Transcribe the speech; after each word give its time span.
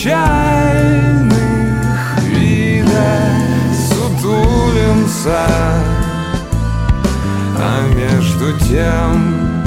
печальных 0.00 1.34
вида 2.22 3.12
сутулимся, 3.90 5.46
а 7.58 7.86
между 7.94 8.58
тем 8.60 9.62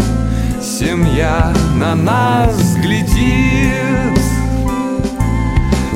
семья 0.59 1.53
на 1.75 1.93
нас 1.93 2.75
глядит, 2.77 4.19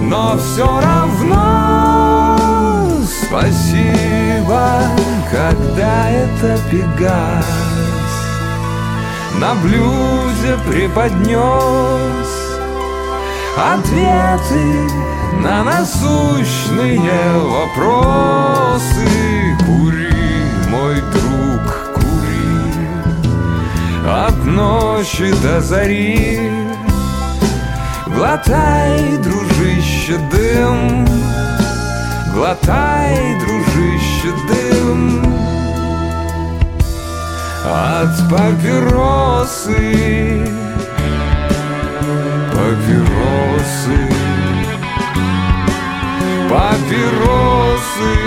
но 0.03 0.37
все 0.37 0.67
равно 0.81 2.37
спасибо, 3.27 4.83
когда 5.31 6.09
это 6.11 6.59
пегас 6.69 7.45
на 9.39 9.55
блюде 9.55 10.57
преподнес. 10.67 12.26
Ответы 13.57 14.88
на 15.41 15.63
насущные 15.63 17.40
вопросы. 17.40 19.07
Кури, 19.66 20.13
мой 20.69 21.01
друг, 21.01 21.94
кури. 21.95 22.78
От 24.07 24.45
ночи 24.45 25.34
до 25.41 25.59
зари. 25.59 26.51
Глотай, 28.06 29.18
дружище, 29.23 30.18
дым. 30.31 31.07
Глотай, 32.35 33.39
дружище, 33.39 34.34
дым. 34.47 35.34
От 37.66 38.29
папиросы 38.29 39.78
папиросы, 42.67 43.97
папиросы. 46.50 48.17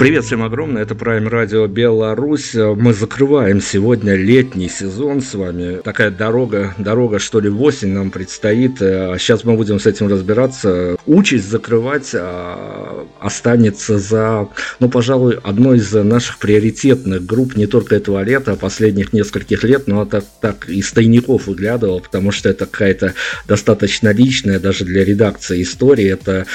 Привет 0.00 0.24
всем 0.24 0.42
огромное, 0.42 0.80
это 0.80 0.94
Prime 0.94 1.28
Radio 1.28 1.68
Беларусь. 1.68 2.54
Мы 2.54 2.94
закрываем 2.94 3.60
сегодня 3.60 4.14
летний 4.14 4.70
сезон 4.70 5.20
с 5.20 5.34
вами. 5.34 5.82
Такая 5.82 6.10
дорога, 6.10 6.74
дорога 6.78 7.18
что 7.18 7.38
ли 7.38 7.50
в 7.50 7.62
осень 7.62 7.88
нам 7.90 8.10
предстоит. 8.10 8.78
Сейчас 8.78 9.44
мы 9.44 9.56
будем 9.56 9.78
с 9.78 9.84
этим 9.84 10.08
разбираться. 10.08 10.96
Участь 11.04 11.50
закрывать 11.50 12.12
а, 12.14 13.06
останется 13.18 13.98
за, 13.98 14.48
ну, 14.78 14.88
пожалуй, 14.88 15.38
одной 15.42 15.76
из 15.76 15.92
наших 15.92 16.38
приоритетных 16.38 17.26
групп 17.26 17.54
не 17.54 17.66
только 17.66 17.94
этого 17.94 18.22
лета, 18.22 18.52
а 18.52 18.56
последних 18.56 19.12
нескольких 19.12 19.64
лет, 19.64 19.86
но 19.86 20.04
это 20.04 20.24
так 20.40 20.66
из 20.70 20.90
тайников 20.92 21.46
выглядывало, 21.46 21.98
потому 21.98 22.32
что 22.32 22.48
это 22.48 22.64
какая-то 22.64 23.12
достаточно 23.46 24.14
личная 24.14 24.60
даже 24.60 24.86
для 24.86 25.04
редакции 25.04 25.62
история. 25.62 26.08
Это 26.08 26.46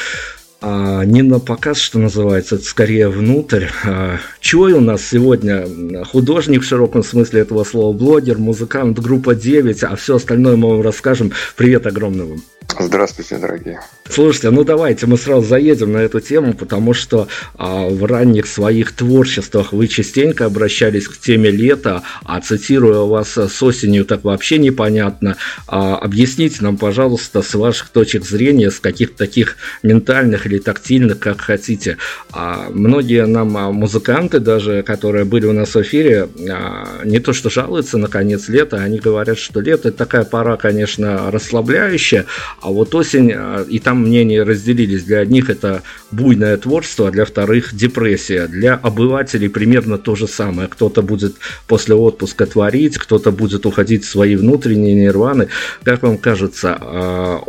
не 1.05 1.21
на 1.21 1.39
показ, 1.39 1.79
что 1.79 1.99
называется, 1.99 2.55
это 2.55 2.65
скорее 2.65 3.09
внутрь. 3.09 3.65
А, 3.83 4.17
Чой 4.39 4.73
у 4.73 4.79
нас 4.79 5.05
сегодня 5.05 5.67
художник 6.05 6.61
в 6.63 6.65
широком 6.65 7.03
смысле 7.03 7.41
этого 7.41 7.63
слова, 7.63 7.95
блогер, 7.95 8.37
музыкант, 8.37 8.99
группа 8.99 9.35
9, 9.35 9.83
а 9.83 9.95
все 9.95 10.15
остальное 10.15 10.55
мы 10.55 10.69
вам 10.69 10.81
расскажем. 10.81 11.31
Привет 11.55 11.85
огромный 11.87 12.25
вам. 12.25 12.41
Здравствуйте, 12.77 13.37
дорогие. 13.37 13.79
Слушайте, 14.09 14.49
ну 14.49 14.63
давайте 14.63 15.07
мы 15.07 15.17
сразу 15.17 15.47
заедем 15.47 15.93
на 15.93 15.99
эту 15.99 16.19
тему, 16.19 16.53
потому 16.53 16.93
что 16.93 17.27
а, 17.55 17.87
в 17.87 18.03
ранних 18.05 18.47
своих 18.47 18.91
творчествах 18.91 19.71
вы 19.71 19.87
частенько 19.87 20.45
обращались 20.45 21.07
к 21.07 21.17
теме 21.17 21.51
лета, 21.51 22.03
а 22.23 22.41
цитируя 22.41 22.99
вас 22.99 23.37
с 23.37 23.63
осенью, 23.63 24.03
так 24.05 24.23
вообще 24.23 24.57
непонятно. 24.57 25.37
А, 25.67 25.95
объясните 25.95 26.57
нам, 26.61 26.77
пожалуйста, 26.77 27.41
с 27.41 27.53
ваших 27.53 27.89
точек 27.89 28.25
зрения, 28.25 28.69
с 28.71 28.79
каких-то 28.79 29.17
таких 29.17 29.55
ментальных 29.81 30.45
или 30.45 30.54
или 30.55 30.61
тактильных, 30.61 31.19
как 31.19 31.41
хотите. 31.41 31.97
А 32.31 32.69
многие 32.71 33.25
нам 33.25 33.55
а, 33.57 33.71
музыканты 33.71 34.39
даже, 34.39 34.83
которые 34.83 35.25
были 35.25 35.45
у 35.45 35.53
нас 35.53 35.75
в 35.75 35.81
эфире, 35.81 36.29
а, 36.49 37.03
не 37.03 37.19
то 37.19 37.33
что 37.33 37.49
жалуются 37.49 37.97
на 37.97 38.07
конец 38.07 38.47
лета, 38.49 38.77
они 38.77 38.99
говорят, 38.99 39.37
что 39.37 39.59
лето 39.59 39.89
это 39.89 39.97
такая 39.97 40.23
пора, 40.23 40.57
конечно, 40.57 41.31
расслабляющая, 41.31 42.25
а 42.61 42.69
вот 42.69 42.95
осень, 42.95 43.31
а, 43.33 43.65
и 43.67 43.79
там 43.79 44.01
мнения 44.01 44.43
разделились. 44.43 45.03
Для 45.03 45.19
одних 45.19 45.49
это 45.49 45.83
буйное 46.11 46.57
творчество, 46.57 47.07
а 47.07 47.11
для 47.11 47.25
вторых 47.25 47.75
депрессия. 47.75 48.47
Для 48.47 48.75
обывателей 48.75 49.49
примерно 49.49 49.97
то 49.97 50.15
же 50.15 50.27
самое. 50.27 50.67
Кто-то 50.67 51.01
будет 51.01 51.35
после 51.67 51.95
отпуска 51.95 52.45
творить, 52.45 52.97
кто-то 52.97 53.31
будет 53.31 53.65
уходить 53.65 54.05
в 54.05 54.09
свои 54.09 54.35
внутренние 54.35 54.95
нирваны. 54.95 55.47
Как 55.83 56.03
вам 56.03 56.17
кажется, 56.17 56.75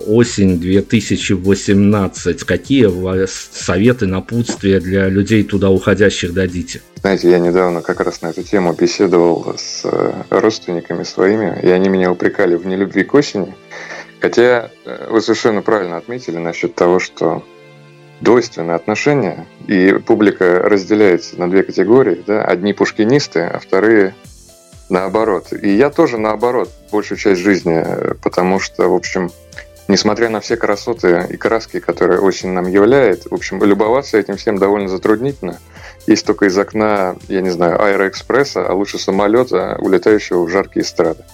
осень 0.06 0.60
2018, 0.60 2.44
какие 2.44 2.85
советы, 3.26 4.06
напутствия 4.06 4.80
для 4.80 5.08
людей 5.08 5.44
туда 5.44 5.70
уходящих 5.70 6.32
дадите? 6.32 6.82
Знаете, 7.00 7.30
я 7.30 7.38
недавно 7.38 7.82
как 7.82 8.00
раз 8.00 8.22
на 8.22 8.28
эту 8.28 8.42
тему 8.42 8.72
беседовал 8.72 9.54
с 9.56 9.82
э, 9.84 10.12
родственниками 10.30 11.02
своими, 11.04 11.60
и 11.62 11.68
они 11.68 11.88
меня 11.88 12.10
упрекали 12.10 12.56
в 12.56 12.66
нелюбви 12.66 13.04
к 13.04 13.14
осени. 13.14 13.54
Хотя 14.20 14.70
э, 14.84 15.08
вы 15.10 15.20
совершенно 15.20 15.62
правильно 15.62 15.96
отметили 15.96 16.38
насчет 16.38 16.74
того, 16.74 16.98
что 16.98 17.44
двойственные 18.20 18.76
отношения, 18.76 19.46
и 19.68 19.92
публика 20.04 20.60
разделяется 20.62 21.38
на 21.38 21.50
две 21.50 21.62
категории. 21.62 22.24
Да? 22.26 22.44
Одни 22.44 22.72
пушкинисты, 22.72 23.40
а 23.40 23.58
вторые 23.58 24.14
наоборот. 24.88 25.52
И 25.52 25.76
я 25.76 25.90
тоже 25.90 26.18
наоборот 26.18 26.70
большую 26.90 27.18
часть 27.18 27.40
жизни, 27.40 27.84
потому 28.22 28.60
что, 28.60 28.88
в 28.88 28.94
общем, 28.94 29.30
несмотря 29.88 30.28
на 30.28 30.40
все 30.40 30.56
красоты 30.56 31.26
и 31.30 31.36
краски, 31.36 31.80
которые 31.80 32.20
осень 32.20 32.50
нам 32.50 32.66
являет, 32.66 33.30
в 33.30 33.34
общем, 33.34 33.62
любоваться 33.62 34.18
этим 34.18 34.36
всем 34.36 34.58
довольно 34.58 34.88
затруднительно. 34.88 35.58
Есть 36.06 36.26
только 36.26 36.46
из 36.46 36.58
окна, 36.58 37.16
я 37.28 37.40
не 37.40 37.50
знаю, 37.50 37.82
аэроэкспресса, 37.82 38.66
а 38.66 38.72
лучше 38.74 38.98
самолета, 38.98 39.76
улетающего 39.80 40.44
в 40.44 40.48
жаркие 40.48 40.84
эстрады. 40.84 41.24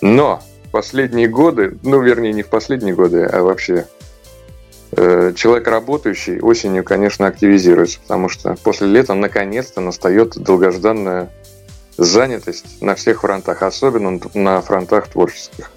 Но 0.00 0.42
последние 0.70 1.28
годы, 1.28 1.76
ну, 1.82 2.00
вернее, 2.00 2.32
не 2.32 2.42
в 2.42 2.48
последние 2.48 2.94
годы, 2.94 3.24
а 3.24 3.42
вообще 3.42 3.86
Э, 4.94 5.32
человек 5.34 5.66
работающий 5.68 6.38
осенью, 6.40 6.84
конечно, 6.84 7.26
активизируется, 7.26 7.98
потому 8.00 8.28
что 8.28 8.56
после 8.62 8.88
лета 8.88 9.14
наконец-то 9.14 9.80
настает 9.80 10.36
долгожданная 10.36 11.30
занятость 11.96 12.82
на 12.82 12.94
всех 12.94 13.22
фронтах, 13.22 13.62
особенно 13.62 14.20
на 14.34 14.60
фронтах 14.60 15.08
творческих. 15.08 15.70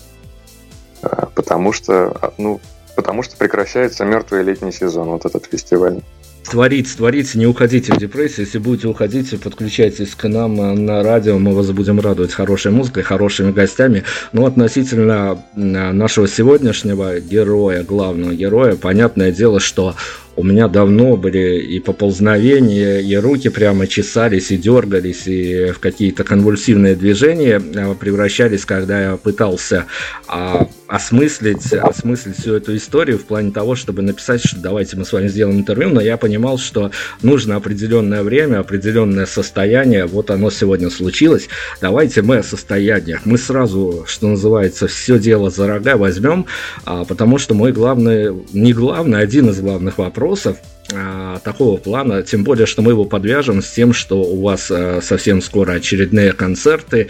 Э, 1.05 1.25
потому 1.33 1.73
что, 1.73 2.33
ну, 2.37 2.59
потому 2.95 3.23
что 3.23 3.37
прекращается 3.37 4.05
мертвый 4.05 4.43
летний 4.43 4.71
сезон, 4.71 5.09
вот 5.09 5.25
этот 5.25 5.45
фестиваль. 5.45 6.01
Творить, 6.49 6.95
творите, 6.95 7.39
не 7.39 7.47
уходите 7.47 7.91
в 7.91 7.97
депрессию. 7.97 8.45
Если 8.45 8.59
будете 8.59 8.87
уходить, 8.87 9.41
подключайтесь 9.41 10.13
к 10.13 10.27
нам 10.27 10.85
на 10.85 11.01
радио. 11.01 11.39
Мы 11.39 11.55
вас 11.55 11.71
будем 11.71 11.99
радовать 11.99 12.33
хорошей 12.33 12.71
музыкой, 12.71 13.01
хорошими 13.01 13.51
гостями. 13.51 14.03
Ну, 14.31 14.45
относительно 14.45 15.43
нашего 15.55 16.27
сегодняшнего 16.27 17.19
героя, 17.19 17.83
главного 17.83 18.35
героя, 18.35 18.75
понятное 18.75 19.31
дело, 19.31 19.59
что 19.59 19.95
у 20.35 20.43
меня 20.43 20.67
давно 20.67 21.15
были 21.15 21.59
и 21.61 21.79
поползновения, 21.79 22.99
и 22.99 23.15
руки 23.15 23.49
прямо 23.49 23.87
чесались, 23.87 24.51
и 24.51 24.57
дергались, 24.57 25.27
и 25.27 25.71
в 25.71 25.79
какие-то 25.79 26.23
конвульсивные 26.23 26.95
движения 26.95 27.61
а, 27.75 27.95
превращались, 27.95 28.65
когда 28.65 29.01
я 29.11 29.17
пытался 29.17 29.85
а, 30.27 30.67
осмыслить, 30.87 31.73
осмыслить 31.73 32.37
всю 32.37 32.53
эту 32.53 32.75
историю 32.75 33.17
в 33.17 33.25
плане 33.25 33.51
того, 33.51 33.75
чтобы 33.75 34.01
написать, 34.01 34.41
что 34.45 34.59
давайте 34.59 34.97
мы 34.97 35.05
с 35.05 35.13
вами 35.13 35.27
сделаем 35.27 35.57
интервью, 35.57 35.89
но 35.89 36.01
я 36.01 36.17
понимал, 36.17 36.57
что 36.57 36.91
нужно 37.21 37.55
определенное 37.55 38.21
время, 38.21 38.59
определенное 38.59 39.25
состояние, 39.25 40.05
вот 40.05 40.31
оно 40.31 40.51
сегодня 40.51 40.89
случилось, 40.89 41.47
давайте 41.81 42.21
мы 42.21 42.37
о 42.37 42.43
состояниях, 42.43 43.21
мы 43.25 43.37
сразу, 43.37 44.03
что 44.07 44.27
называется, 44.27 44.87
все 44.87 45.17
дело 45.17 45.49
за 45.49 45.67
рога 45.67 45.95
возьмем, 45.95 46.45
а, 46.83 47.05
потому 47.05 47.37
что 47.37 47.55
мой 47.55 47.71
главный, 47.71 48.33
не 48.53 48.73
главный, 48.73 49.19
один 49.19 49.49
из 49.49 49.59
главных 49.61 49.97
вопросов, 49.97 50.24
вопросов 50.25 50.57
а, 50.93 51.39
такого 51.39 51.77
плана, 51.77 52.23
тем 52.23 52.43
более, 52.43 52.65
что 52.65 52.81
мы 52.81 52.91
его 52.91 53.05
подвяжем 53.05 53.61
с 53.61 53.69
тем, 53.69 53.93
что 53.93 54.21
у 54.21 54.41
вас 54.41 54.71
а, 54.71 54.99
совсем 55.01 55.41
скоро 55.41 55.73
очередные 55.73 56.33
концерты. 56.33 57.07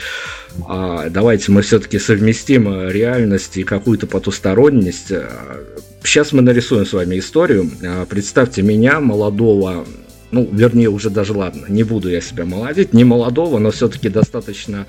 А, 0.67 1.09
давайте 1.09 1.51
мы 1.51 1.61
все-таки 1.61 1.97
совместим 1.97 2.89
реальность 2.89 3.57
и 3.57 3.63
какую-то 3.63 4.07
потусторонность. 4.07 5.11
Сейчас 6.03 6.33
мы 6.33 6.41
нарисуем 6.41 6.85
с 6.85 6.93
вами 6.93 7.19
историю. 7.19 7.71
Представьте 8.09 8.61
меня, 8.61 8.99
молодого 8.99 9.85
ну, 10.31 10.49
вернее, 10.51 10.89
уже 10.89 11.09
даже 11.09 11.31
ладно, 11.31 11.65
не 11.69 11.83
буду 11.83 12.09
я 12.09 12.19
себя 12.19 12.43
молодить, 12.43 12.93
не 12.93 13.05
молодого, 13.05 13.57
но 13.57 13.71
все-таки 13.71 14.09
достаточно 14.09 14.85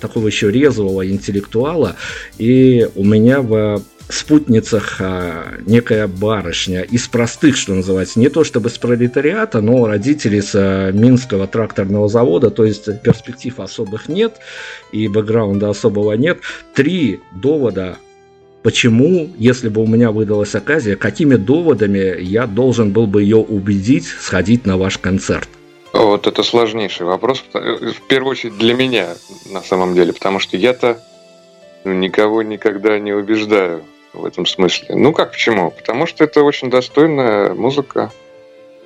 такого 0.00 0.26
еще 0.26 0.50
резвого 0.50 1.06
интеллектуала, 1.06 1.94
и 2.38 2.88
у 2.96 3.04
меня 3.04 3.40
в 3.40 3.82
спутницах 4.10 4.96
а, 5.00 5.54
некая 5.66 6.06
барышня 6.06 6.82
из 6.82 7.08
простых, 7.08 7.56
что 7.56 7.74
называется, 7.74 8.18
не 8.20 8.28
то 8.28 8.44
чтобы 8.44 8.70
с 8.70 8.78
пролетариата, 8.78 9.60
но 9.60 9.86
родители 9.86 10.40
с 10.40 10.52
а, 10.54 10.90
Минского 10.92 11.46
тракторного 11.46 12.08
завода, 12.08 12.50
то 12.50 12.64
есть 12.64 13.02
перспектив 13.02 13.58
особых 13.60 14.08
нет 14.08 14.36
и 14.92 15.08
бэкграунда 15.08 15.70
особого 15.70 16.12
нет. 16.14 16.38
Три 16.74 17.20
довода 17.32 17.98
Почему, 18.62 19.30
если 19.38 19.70
бы 19.70 19.82
у 19.82 19.86
меня 19.86 20.10
выдалась 20.10 20.54
оказия, 20.54 20.94
какими 20.94 21.36
доводами 21.36 22.20
я 22.20 22.46
должен 22.46 22.92
был 22.92 23.06
бы 23.06 23.22
ее 23.22 23.38
убедить 23.38 24.06
сходить 24.06 24.66
на 24.66 24.76
ваш 24.76 24.98
концерт? 24.98 25.48
Вот 25.94 26.26
это 26.26 26.42
сложнейший 26.42 27.06
вопрос, 27.06 27.42
в 27.52 28.06
первую 28.06 28.32
очередь 28.32 28.58
для 28.58 28.74
меня 28.74 29.14
на 29.50 29.62
самом 29.62 29.94
деле, 29.94 30.12
потому 30.12 30.40
что 30.40 30.58
я-то 30.58 31.02
никого 31.84 32.42
никогда 32.42 32.98
не 32.98 33.12
убеждаю 33.12 33.82
в 34.12 34.24
этом 34.24 34.46
смысле. 34.46 34.94
Ну 34.96 35.12
как 35.12 35.32
почему? 35.32 35.70
Потому 35.70 36.06
что 36.06 36.24
это 36.24 36.42
очень 36.42 36.70
достойная 36.70 37.54
музыка 37.54 38.10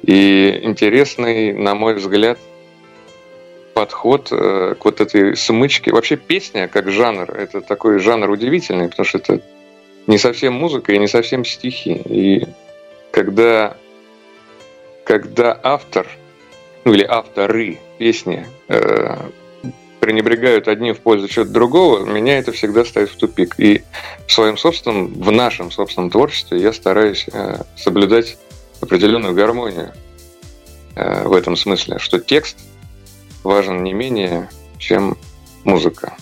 и 0.02 0.60
интересный, 0.62 1.52
на 1.52 1.74
мой 1.74 1.94
взгляд, 1.94 2.38
подход 3.74 4.28
э, 4.30 4.74
к 4.78 4.84
вот 4.84 5.00
этой 5.00 5.36
смычке. 5.36 5.92
Вообще 5.92 6.16
песня 6.16 6.68
как 6.68 6.90
жанр, 6.90 7.30
это 7.30 7.60
такой 7.60 7.98
жанр 7.98 8.30
удивительный, 8.30 8.88
потому 8.88 9.04
что 9.04 9.18
это 9.18 9.40
не 10.06 10.18
совсем 10.18 10.54
музыка 10.54 10.92
и 10.92 10.98
не 10.98 11.08
совсем 11.08 11.44
стихи. 11.44 12.00
И 12.04 12.46
когда, 13.10 13.76
когда 15.04 15.58
автор, 15.62 16.06
ну 16.84 16.92
или 16.92 17.04
авторы 17.04 17.80
песни 17.98 18.46
э, 18.68 19.16
пренебрегают 20.04 20.68
одним 20.68 20.94
в 20.94 21.00
пользу 21.00 21.28
чего-то 21.28 21.50
другого, 21.50 22.04
меня 22.04 22.36
это 22.36 22.52
всегда 22.52 22.84
ставит 22.84 23.08
в 23.08 23.16
тупик. 23.16 23.54
И 23.56 23.84
в 24.26 24.32
своем 24.32 24.58
собственном, 24.58 25.14
в 25.14 25.30
нашем 25.30 25.70
собственном 25.70 26.10
творчестве 26.10 26.60
я 26.60 26.74
стараюсь 26.74 27.24
э, 27.32 27.62
соблюдать 27.74 28.36
определенную 28.82 29.32
гармонию 29.32 29.94
э, 30.94 31.26
в 31.26 31.32
этом 31.32 31.56
смысле, 31.56 31.98
что 31.98 32.18
текст 32.18 32.58
важен 33.42 33.82
не 33.82 33.94
менее, 33.94 34.50
чем 34.76 35.16
музыка. 35.64 36.12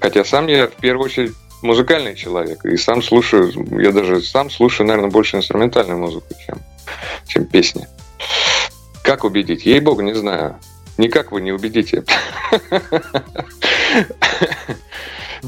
Хотя 0.00 0.24
сам 0.24 0.46
я 0.46 0.68
в 0.68 0.76
первую 0.76 1.04
очередь 1.04 1.34
музыкальный 1.60 2.14
человек, 2.14 2.64
и 2.64 2.78
сам 2.78 3.02
слушаю, 3.02 3.52
я 3.78 3.92
даже 3.92 4.22
сам 4.22 4.48
слушаю, 4.48 4.86
наверное, 4.86 5.10
больше 5.10 5.36
инструментальную 5.36 5.98
музыку, 5.98 6.28
чем, 6.46 6.58
чем 7.26 7.44
песни. 7.44 7.86
Как 9.02 9.24
убедить? 9.24 9.66
Ей-богу, 9.66 10.00
не 10.00 10.14
знаю. 10.14 10.58
Никак 10.98 11.32
вы 11.32 11.40
не 11.40 11.52
убедите. 11.52 12.04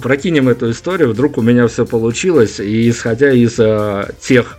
Прокинем 0.00 0.48
эту 0.48 0.70
историю, 0.70 1.10
вдруг 1.10 1.36
у 1.38 1.42
меня 1.42 1.68
все 1.68 1.84
получилось, 1.84 2.60
и 2.60 2.88
исходя 2.88 3.30
из 3.30 3.58
э, 3.58 4.10
тех 4.20 4.58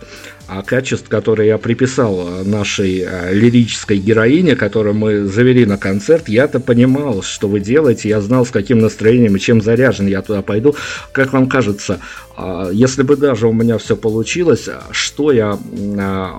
качеств, 0.62 1.08
которые 1.08 1.48
я 1.48 1.58
приписал 1.58 2.28
э, 2.28 2.42
нашей 2.44 3.00
э, 3.00 3.32
лирической 3.32 3.98
героине, 3.98 4.56
которую 4.56 4.94
мы 4.94 5.24
завели 5.24 5.66
на 5.66 5.78
концерт, 5.78 6.28
я-то 6.28 6.60
понимал, 6.60 7.22
что 7.22 7.48
вы 7.48 7.60
делаете, 7.60 8.08
я 8.08 8.20
знал, 8.20 8.44
с 8.44 8.50
каким 8.50 8.78
настроением 8.78 9.36
и 9.36 9.40
чем 9.40 9.62
заряжен 9.62 10.06
я 10.06 10.22
туда 10.22 10.42
пойду. 10.42 10.74
Как 11.12 11.32
вам 11.32 11.48
кажется, 11.48 12.00
а, 12.36 12.70
если 12.70 13.02
бы 13.02 13.16
даже 13.16 13.46
у 13.46 13.52
меня 13.52 13.78
все 13.78 13.96
получилось, 13.96 14.68
что 14.90 15.32
я 15.32 15.58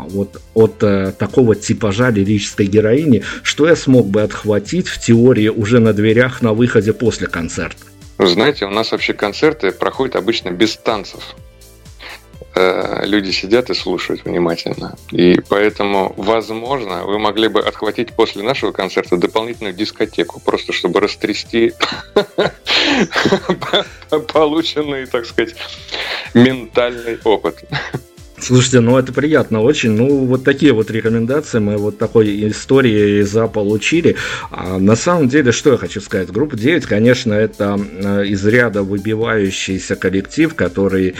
вот 0.10 0.42
от 0.54 0.84
э, 0.84 1.14
такого 1.18 1.56
типажа 1.56 2.10
лирической 2.10 2.68
героини, 2.68 3.24
что 3.44 3.68
я 3.68 3.76
смог 3.76 4.08
бы 4.08 4.22
отхватить 4.22 4.88
в 4.88 5.00
теории 5.00 5.50
уже 5.50 5.80
на 5.80 5.94
дверях 5.94 6.42
на 6.42 6.54
выходе 6.54 6.94
после 6.94 7.28
концерта? 7.28 7.78
Знаете, 8.18 8.66
у 8.66 8.70
нас 8.70 8.92
вообще 8.92 9.14
концерты 9.14 9.72
проходят 9.72 10.16
обычно 10.16 10.52
без 10.52 10.78
танцев. 10.78 11.36
Э, 12.58 13.06
люди 13.06 13.32
сидят 13.32 13.70
и 13.70 13.74
слушают 13.74 14.24
внимательно. 14.24 14.96
И 15.12 15.42
поэтому, 15.50 16.14
возможно, 16.16 17.04
вы 17.04 17.20
могли 17.20 17.50
бы 17.50 17.60
отхватить 17.60 18.14
после 18.14 18.44
нашего 18.44 18.72
концерта 18.72 19.18
дополнительную 19.18 19.74
дискотеку, 19.74 20.40
просто 20.40 20.72
чтобы 20.72 21.02
растрясти 21.02 21.74
полученный, 24.34 25.06
так 25.06 25.26
сказать, 25.26 25.56
ментальный 26.34 27.20
опыт. 27.26 27.66
Слушайте, 28.38 28.80
ну 28.80 28.98
это 28.98 29.12
приятно 29.12 29.62
очень. 29.62 29.92
Ну, 29.92 30.26
вот 30.26 30.44
такие 30.44 30.72
вот 30.72 30.92
рекомендации 30.92 31.60
мы 31.60 31.78
вот 31.78 31.98
такой 31.98 32.50
истории 32.50 33.22
заполучили. 33.22 34.18
А 34.52 34.78
на 34.78 34.96
самом 34.96 35.30
деле, 35.30 35.52
что 35.52 35.72
я 35.72 35.78
хочу 35.78 36.00
сказать? 36.00 36.32
Группа 36.32 36.56
9, 36.56 36.86
конечно, 36.86 37.34
это 37.34 37.80
э, 37.80 38.26
из 38.28 38.46
ряда 38.46 38.84
выбивающийся 38.84 39.96
коллектив, 39.96 40.54
который 40.54 41.16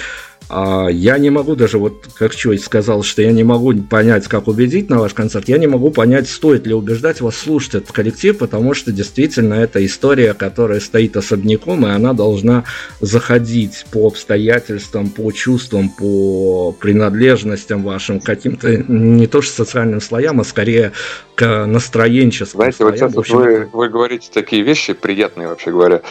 я 0.50 1.18
не 1.18 1.30
могу 1.30 1.56
даже, 1.56 1.78
вот 1.80 2.08
как 2.16 2.36
Чой 2.36 2.60
сказал, 2.60 3.04
что 3.04 3.22
я 3.22 3.32
не 3.32 3.44
могу 3.44 3.74
понять, 3.74 4.28
как 4.28 4.48
убедить 4.48 4.90
на 4.90 5.00
ваш 5.00 5.14
концерт, 5.14 5.50
я 5.50 5.58
не 5.58 5.68
могу 5.68 5.90
понять, 5.92 6.30
стоит 6.30 6.68
ли 6.68 6.74
убеждать 6.74 7.22
вас 7.22 7.36
слушать 7.36 7.75
этот 7.75 7.92
коллектив, 7.92 8.38
потому 8.38 8.74
что 8.74 8.92
действительно 8.92 9.56
это 9.56 9.84
история, 9.86 10.34
которая 10.34 10.80
стоит 10.80 11.18
особняком, 11.18 11.86
и 11.86 11.90
она 11.90 12.14
должна 12.14 12.64
заходить 13.02 13.86
по 13.92 14.08
обстоятельствам, 14.08 15.10
по 15.10 15.32
чувствам, 15.32 15.90
по 15.90 16.72
принадлежностям 16.74 17.84
вашим, 17.84 18.20
каким-то 18.20 18.78
не 18.78 19.28
то 19.28 19.42
что 19.42 19.66
социальным 19.66 20.02
слоям, 20.02 20.42
а 20.42 20.44
скорее 20.44 20.92
к 21.36 21.65
настроенческим 21.65 22.60
Знаете, 22.60 22.77
слоям. 22.77 22.92
вот 22.92 23.00
сейчас 23.00 23.18
общем, 23.18 23.38
вы, 23.38 23.70
вы 23.72 23.89
говорите 23.89 24.30
такие 24.34 24.63
вещи 24.63 24.94
приятные, 24.94 25.50
вообще 25.50 25.72
говоря, 25.72 26.01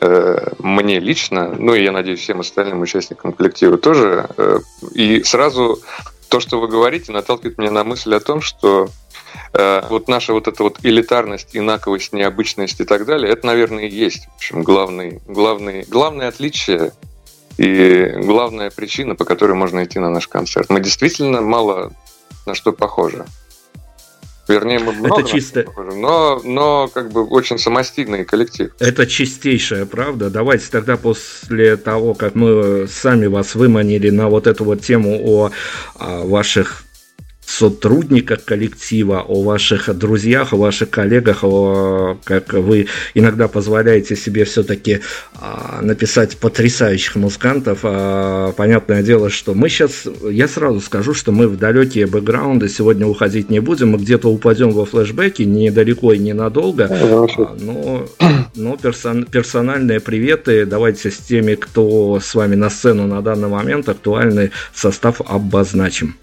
э, 0.00 0.48
мне 0.58 0.98
лично, 0.98 1.54
ну 1.56 1.74
и 1.74 1.82
я 1.82 1.92
надеюсь 1.92 2.20
всем 2.20 2.40
остальным 2.40 2.82
участникам 2.82 3.32
коллектива, 3.32 3.78
тоже. 3.78 4.28
Э, 4.36 4.58
и 4.92 5.22
сразу 5.22 5.80
то, 6.28 6.40
что 6.40 6.60
вы 6.60 6.68
говорите, 6.68 7.12
наталкивает 7.12 7.58
меня 7.58 7.70
на 7.70 7.84
мысль 7.84 8.14
о 8.14 8.20
том, 8.20 8.40
что 8.40 8.88
э, 9.52 9.82
вот 9.88 10.08
наша 10.08 10.32
вот 10.32 10.48
эта 10.48 10.62
вот 10.64 10.78
элитарность, 10.82 11.50
инаковость, 11.52 12.12
необычность 12.12 12.80
и 12.80 12.84
так 12.84 13.06
далее, 13.06 13.32
это, 13.32 13.46
наверное, 13.46 13.84
и 13.84 13.94
есть, 13.94 14.26
в 14.26 14.36
общем, 14.36 14.64
главный, 14.64 15.20
главный, 15.28 15.84
главное 15.88 16.28
отличие 16.28 16.92
и 17.58 18.12
главная 18.16 18.70
причина, 18.70 19.14
по 19.14 19.24
которой 19.24 19.52
можно 19.52 19.84
идти 19.84 20.00
на 20.00 20.10
наш 20.10 20.26
концерт. 20.26 20.68
Мы 20.70 20.80
действительно 20.80 21.40
мало 21.40 21.92
на 22.46 22.54
что 22.54 22.72
похожи. 22.72 23.24
Вернее, 24.48 24.78
мы 24.78 24.92
много 24.92 25.20
это 25.20 25.28
чисто... 25.28 25.62
похожи, 25.62 25.92
но, 25.96 26.40
но 26.44 26.88
как 26.88 27.10
бы 27.10 27.24
очень 27.24 27.58
самостийный 27.58 28.24
коллектив. 28.24 28.72
Это 28.78 29.06
чистейшая 29.06 29.86
правда. 29.86 30.30
Давайте 30.30 30.66
тогда 30.70 30.96
после 30.96 31.76
того, 31.76 32.14
как 32.14 32.34
мы 32.34 32.86
сами 32.88 33.26
вас 33.26 33.54
выманили 33.54 34.10
на 34.10 34.28
вот 34.28 34.46
эту 34.46 34.64
вот 34.64 34.82
тему 34.82 35.18
о, 35.24 35.50
о 35.94 36.26
ваших 36.26 36.84
сотрудниках 37.50 38.44
коллектива, 38.44 39.20
о 39.20 39.42
ваших 39.42 39.96
друзьях, 39.96 40.52
о 40.52 40.56
ваших 40.56 40.90
коллегах, 40.90 41.44
о, 41.44 42.18
как 42.24 42.52
вы 42.52 42.86
иногда 43.14 43.48
позволяете 43.48 44.16
себе 44.16 44.44
все-таки 44.44 45.00
а, 45.34 45.80
написать 45.82 46.36
потрясающих 46.38 47.16
музыкантов. 47.16 47.80
А, 47.82 48.52
понятное 48.52 49.02
дело, 49.02 49.30
что 49.30 49.54
мы 49.54 49.68
сейчас, 49.68 50.06
я 50.28 50.48
сразу 50.48 50.80
скажу, 50.80 51.14
что 51.14 51.32
мы 51.32 51.48
в 51.48 51.58
далекие 51.58 52.06
бэкграунды 52.06 52.68
сегодня 52.68 53.06
уходить 53.06 53.50
не 53.50 53.60
будем, 53.60 53.90
мы 53.90 53.98
где-то 53.98 54.28
упадем 54.28 54.70
во 54.70 54.86
флешбеки, 54.86 55.42
недалеко 55.42 56.12
и 56.12 56.18
ненадолго, 56.18 56.88
а, 56.90 57.56
но, 57.60 58.06
но 58.54 58.76
персон, 58.76 59.24
персональные 59.24 60.00
приветы 60.00 60.66
давайте 60.66 61.10
с 61.10 61.18
теми, 61.18 61.54
кто 61.54 62.20
с 62.20 62.34
вами 62.34 62.54
на 62.54 62.70
сцену 62.70 63.06
на 63.06 63.22
данный 63.22 63.48
момент, 63.48 63.88
актуальный 63.88 64.50
состав 64.74 65.20
обозначим. 65.20 66.16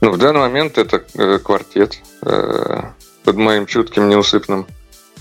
Ну, 0.00 0.12
в 0.12 0.18
данный 0.18 0.40
момент 0.40 0.78
это 0.78 1.04
э, 1.14 1.38
квартет 1.38 1.98
э, 2.22 2.82
под 3.24 3.36
моим 3.36 3.66
чутким 3.66 4.08
неусыпным 4.08 4.66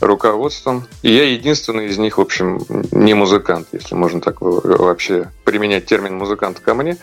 руководством. 0.02 0.86
И 1.02 1.12
я 1.12 1.24
единственный 1.24 1.88
из 1.88 1.98
них, 1.98 2.18
в 2.18 2.22
общем, 2.22 2.64
не 2.92 3.14
музыкант, 3.16 3.70
если 3.72 3.96
можно 3.96 4.22
так 4.22 4.42
вообще 4.42 5.32
применять 5.44 5.86
термин 5.86 6.16
музыкант 6.16 6.60
ко 6.60 6.76
мне. 6.76 6.98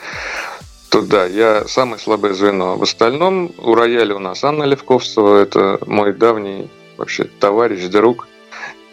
То 0.91 1.03
да, 1.03 1.27
я 1.27 1.65
самое 1.67 1.99
слабое 1.99 2.35
звено. 2.35 2.77
В 2.77 2.85
остальном 2.85 3.51
у 3.59 3.75
рояля 3.75 4.15
у 4.15 4.21
нас 4.21 4.45
Анна 4.45 4.63
Левковцева, 4.63 5.43
это 5.43 5.81
мой 5.87 6.13
давний 6.13 6.71
вообще 6.97 7.25
товарищ, 7.25 7.89
друг 7.89 8.29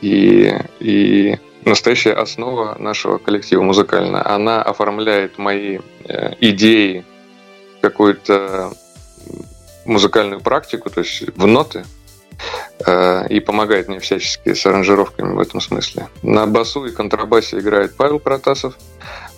и, 0.02 0.52
и 0.80 1.38
настоящая 1.64 2.14
основа 2.14 2.76
нашего 2.80 3.20
коллектива 3.20 3.62
музыкальная. 3.62 4.28
Она 4.28 4.64
оформляет 4.64 5.38
мои 5.38 5.78
э, 6.06 6.34
идеи 6.40 7.06
какую-то 7.82 8.74
музыкальную 9.86 10.42
практику, 10.42 10.90
то 10.90 11.02
есть 11.02 11.24
в 11.36 11.48
ноты, 11.48 11.86
э, 12.86 13.28
и 13.28 13.40
помогает 13.40 13.88
мне 13.88 14.00
всячески 14.00 14.54
с 14.54 14.66
аранжировками 14.66 15.34
в 15.34 15.40
этом 15.40 15.62
смысле. 15.62 16.08
На 16.22 16.46
басу 16.46 16.86
и 16.86 16.92
контрабасе 16.92 17.60
играет 17.60 17.96
Павел 17.96 18.20
Протасов. 18.20 18.76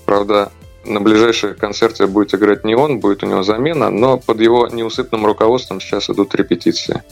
Правда, 0.06 0.52
на 0.86 1.00
ближайшие 1.00 1.54
концерте 1.54 2.08
будет 2.08 2.34
играть 2.36 2.64
не 2.64 2.76
он, 2.76 3.00
будет 3.00 3.24
у 3.24 3.28
него 3.28 3.44
замена, 3.44 3.90
но 3.90 4.18
под 4.18 4.42
его 4.42 4.68
неусыпным 4.68 5.26
руководством 5.26 5.80
сейчас 5.80 6.10
идут 6.10 6.36
репетиции. 6.36 7.04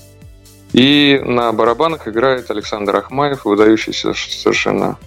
И 0.74 1.22
на 1.24 1.52
барабанах 1.52 2.08
играет 2.08 2.50
Александр 2.50 2.96
Ахмаев, 2.96 3.46
выдающийся 3.46 4.14
совершенно 4.14 4.98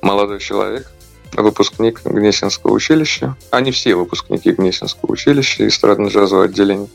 молодой 0.00 0.38
человек, 0.38 0.90
выпускник 1.32 2.02
Гнесинского 2.04 2.72
училища. 2.72 3.36
Они 3.50 3.70
все 3.70 3.94
выпускники 3.94 4.52
Гнесинского 4.52 5.12
училища, 5.12 5.66
эстрадно-джазового 5.66 6.44
отделения. 6.44 6.88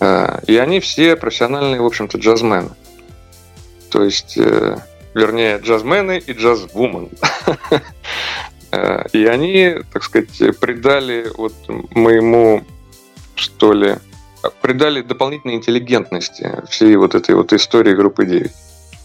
Э, 0.00 0.40
и 0.46 0.56
они 0.56 0.80
все 0.80 1.16
профессиональные, 1.16 1.80
в 1.80 1.86
общем-то, 1.86 2.18
джазмены. 2.18 2.70
То 3.90 4.02
есть, 4.02 4.36
э, 4.36 4.76
вернее, 5.14 5.58
джазмены 5.58 6.22
и 6.24 6.32
джазвумен. 6.32 7.10
Э, 8.72 9.04
и 9.12 9.24
они, 9.26 9.76
так 9.92 10.02
сказать, 10.02 10.58
придали 10.58 11.30
вот 11.36 11.54
моему, 11.94 12.64
что 13.36 13.72
ли, 13.72 13.94
придали 14.60 15.02
дополнительной 15.02 15.54
интеллигентности 15.54 16.50
всей 16.68 16.96
вот 16.96 17.14
этой 17.14 17.36
вот 17.36 17.52
истории 17.52 17.94
группы 17.94 18.26
9, 18.26 18.50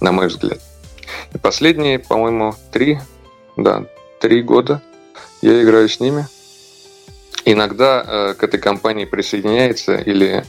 на 0.01 0.11
мой 0.11 0.27
взгляд. 0.27 0.59
И 1.35 1.37
последние, 1.37 1.99
по-моему, 1.99 2.55
три, 2.71 2.99
да, 3.55 3.85
три 4.21 4.41
года 4.43 4.81
я 5.41 5.61
играю 5.61 5.89
с 5.89 5.99
ними. 5.99 6.27
Иногда 7.43 8.05
э, 8.05 8.33
к 8.35 8.43
этой 8.43 8.59
компании 8.59 9.05
присоединяется 9.05 9.95
или, 9.95 10.45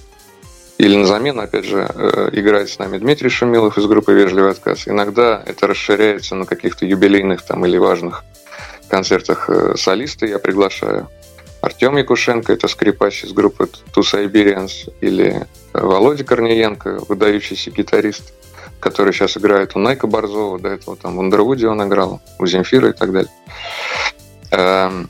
или 0.76 0.94
на 0.94 1.06
замену, 1.06 1.40
опять 1.40 1.64
же, 1.64 1.90
э, 1.92 2.28
играет 2.32 2.68
с 2.68 2.78
нами 2.78 2.98
Дмитрий 2.98 3.30
Шумилов 3.30 3.78
из 3.78 3.86
группы 3.86 4.12
«Вежливый 4.12 4.50
отказ». 4.50 4.86
Иногда 4.86 5.42
это 5.44 5.66
расширяется 5.66 6.34
на 6.34 6.44
каких-то 6.44 6.84
юбилейных 6.84 7.42
там 7.42 7.64
или 7.64 7.78
важных 7.78 8.24
концертах 8.88 9.48
э, 9.48 9.74
солиста 9.76 10.26
я 10.26 10.38
приглашаю. 10.38 11.08
Артем 11.62 11.97
Якушенко, 11.97 12.52
это 12.52 12.69
скрипач 12.69 13.25
из 13.25 13.33
группы 13.33 13.69
Two 13.95 14.02
Siberians, 14.02 14.92
или 15.00 15.47
Володя 15.73 16.25
Корниенко, 16.25 17.04
выдающийся 17.09 17.71
гитарист 17.71 18.35
который 18.81 19.12
сейчас 19.12 19.37
играет 19.37 19.76
у 19.76 19.78
Найка 19.78 20.09
Борзова, 20.09 20.59
до 20.59 20.71
этого 20.71 20.97
там 20.97 21.16
в 21.16 21.21
Андервуде 21.21 21.69
он 21.69 21.87
играл, 21.87 22.21
у 22.40 22.47
Земфира 22.47 22.90
и 22.90 22.92
так 22.92 23.12
далее. 23.12 23.31
Эм, 24.50 25.09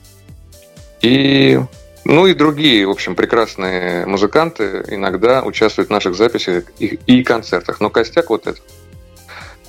и 1.00 1.58
ну 2.04 2.26
и 2.26 2.34
другие, 2.34 2.86
в 2.86 2.90
общем, 2.90 3.14
прекрасные 3.14 4.04
музыканты 4.06 4.84
иногда 4.88 5.42
участвуют 5.42 5.88
в 5.88 5.92
наших 5.92 6.14
записях 6.14 6.64
и 6.78 7.22
концертах. 7.22 7.80
Но 7.80 7.90
костяк 7.90 8.28
вот 8.28 8.46
этот. 8.46 8.62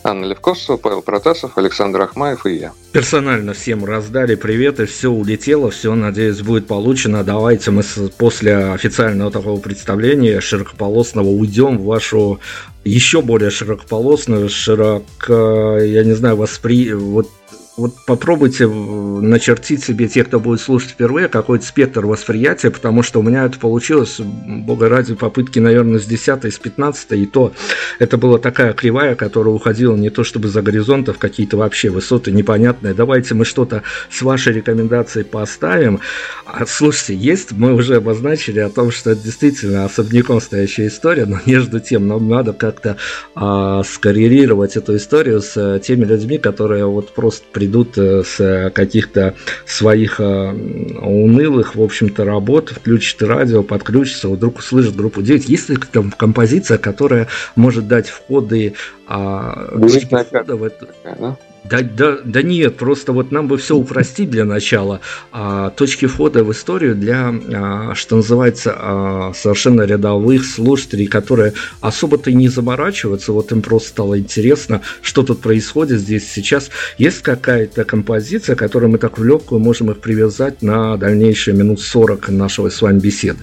Анна 0.04 0.26
Левковцева, 0.26 0.78
Павел 0.78 1.02
Протасов, 1.02 1.58
Александр 1.58 2.02
Ахмаев 2.02 2.46
и 2.46 2.56
я. 2.56 2.74
Персонально 2.92 3.54
всем 3.54 3.86
раздали 3.86 4.36
привет, 4.36 4.80
и 4.80 4.86
все 4.86 5.10
улетело, 5.10 5.72
все, 5.72 5.96
надеюсь, 5.96 6.42
будет 6.42 6.68
получено. 6.68 7.24
Давайте 7.24 7.72
мы 7.72 7.84
после 8.18 8.56
официального 8.56 9.32
такого 9.32 9.60
представления 9.60 10.42
широкополосного 10.42 11.28
уйдем 11.28 11.78
в 11.78 11.86
вашу 11.86 12.40
еще 12.84 13.22
более 13.22 13.50
широкополосную, 13.50 14.50
широко, 14.50 15.78
я 15.80 16.04
не 16.04 16.14
знаю, 16.14 16.36
воспри... 16.36 16.94
вот 16.94 17.30
вот 17.76 17.94
попробуйте 18.06 18.68
начертить 18.68 19.84
себе, 19.84 20.08
те, 20.08 20.24
кто 20.24 20.40
будет 20.40 20.62
слушать 20.62 20.92
впервые, 20.92 21.28
какой-то 21.28 21.66
спектр 21.66 22.06
восприятия, 22.06 22.70
потому 22.70 23.02
что 23.02 23.20
у 23.20 23.24
меня 23.24 23.46
это 23.46 23.58
получилось, 23.58 24.20
бога 24.20 24.90
ради, 24.90 25.16
попытки, 25.16 25.60
наверное, 25.60 26.00
с 26.00 26.06
10 26.06 26.46
с 26.54 26.60
15 26.60 27.12
и 27.14 27.26
то 27.26 27.54
это 28.00 28.18
была 28.18 28.38
такая 28.38 28.74
кривая, 28.74 29.16
которая 29.16 29.54
уходила 29.54 29.96
не 29.96 30.10
то 30.10 30.24
чтобы 30.24 30.50
за 30.50 30.62
горизонтов, 30.62 31.18
какие-то 31.18 31.58
вообще 31.58 31.90
высоты 31.90 32.32
непонятные. 32.32 32.94
Давайте 32.94 33.34
мы 33.34 33.46
что-то 33.46 33.84
с 34.10 34.22
вашей 34.22 34.54
рекомендацией 34.54 35.26
поставим. 35.26 36.00
А, 36.46 36.66
слушайте, 36.68 37.16
есть, 37.16 37.54
мы 37.54 37.74
уже 37.74 37.96
обозначили 37.96 38.60
о 38.60 38.70
том, 38.70 38.92
что 38.92 39.12
это 39.12 39.24
действительно 39.24 39.86
особняком 39.86 40.42
стоящая 40.42 40.88
история, 40.88 41.26
но 41.26 41.40
между 41.46 41.80
тем 41.80 42.08
нам 42.08 42.30
надо 42.30 42.54
как-то 42.54 42.98
а, 43.34 43.84
скоррелировать 43.84 44.78
эту 44.78 44.96
историю 44.96 45.42
с 45.42 45.80
теми 45.80 46.06
людьми, 46.06 46.38
которые 46.38 46.86
вот 46.86 47.14
просто 47.14 47.46
придут 47.64 47.98
э, 47.98 48.24
с 48.24 48.72
каких-то 48.72 49.36
своих 49.66 50.20
э, 50.20 50.24
унылых, 50.24 51.76
в 51.76 51.82
общем-то, 51.82 52.26
работ, 52.26 52.70
включат 52.70 53.22
радио, 53.24 53.64
подключатся, 53.64 54.28
вдруг 54.28 54.60
услышат 54.60 54.96
группу 54.96 55.22
9. 55.22 55.48
Есть 55.48 55.70
ли 55.70 55.78
там 55.92 56.12
композиция, 56.12 56.78
которая 56.78 57.28
может 57.56 57.88
дать 57.88 58.10
входы, 58.10 58.74
а, 59.08 59.70
входа 59.78 60.56
в 60.56 60.64
это... 60.64 60.88
Да? 61.04 61.38
Да, 61.64 61.80
да, 61.82 62.18
да 62.24 62.42
нет, 62.42 62.76
просто 62.76 63.14
вот 63.14 63.32
нам 63.32 63.48
бы 63.48 63.58
все 63.58 63.76
упростить 63.76 64.30
для 64.30 64.44
начала. 64.44 65.00
А, 65.32 65.70
точки 65.70 66.08
входа 66.08 66.44
в 66.44 66.52
историю 66.52 66.94
для, 66.94 67.34
а, 67.54 67.96
что 67.96 68.18
называется, 68.18 68.76
а, 68.76 69.32
совершенно 69.34 69.84
рядовых 69.84 70.46
слушателей, 70.46 71.08
которые 71.08 71.54
особо-то 71.80 72.32
и 72.32 72.34
не 72.34 72.50
заморачиваются, 72.50 73.32
вот 73.32 73.52
им 73.54 73.62
просто 73.62 73.90
стало 73.90 74.20
интересно, 74.20 74.82
что 75.02 75.24
тут 75.24 75.40
происходит 75.40 76.02
здесь 76.02 76.30
сейчас. 76.30 76.70
Есть 76.98 77.22
какая-то 77.22 77.86
композиция, 77.86 78.58
которой 78.58 78.88
мы 78.88 78.98
так 78.98 79.18
в 79.18 79.24
легкую 79.24 79.60
можем 79.60 79.90
их 79.90 80.00
привязать 80.00 80.62
на 80.62 80.98
дальнейшие 80.98 81.56
минут 81.56 81.80
40 81.80 82.28
нашего 82.28 82.70
с 82.70 82.82
вами 82.82 83.00
беседы? 83.00 83.40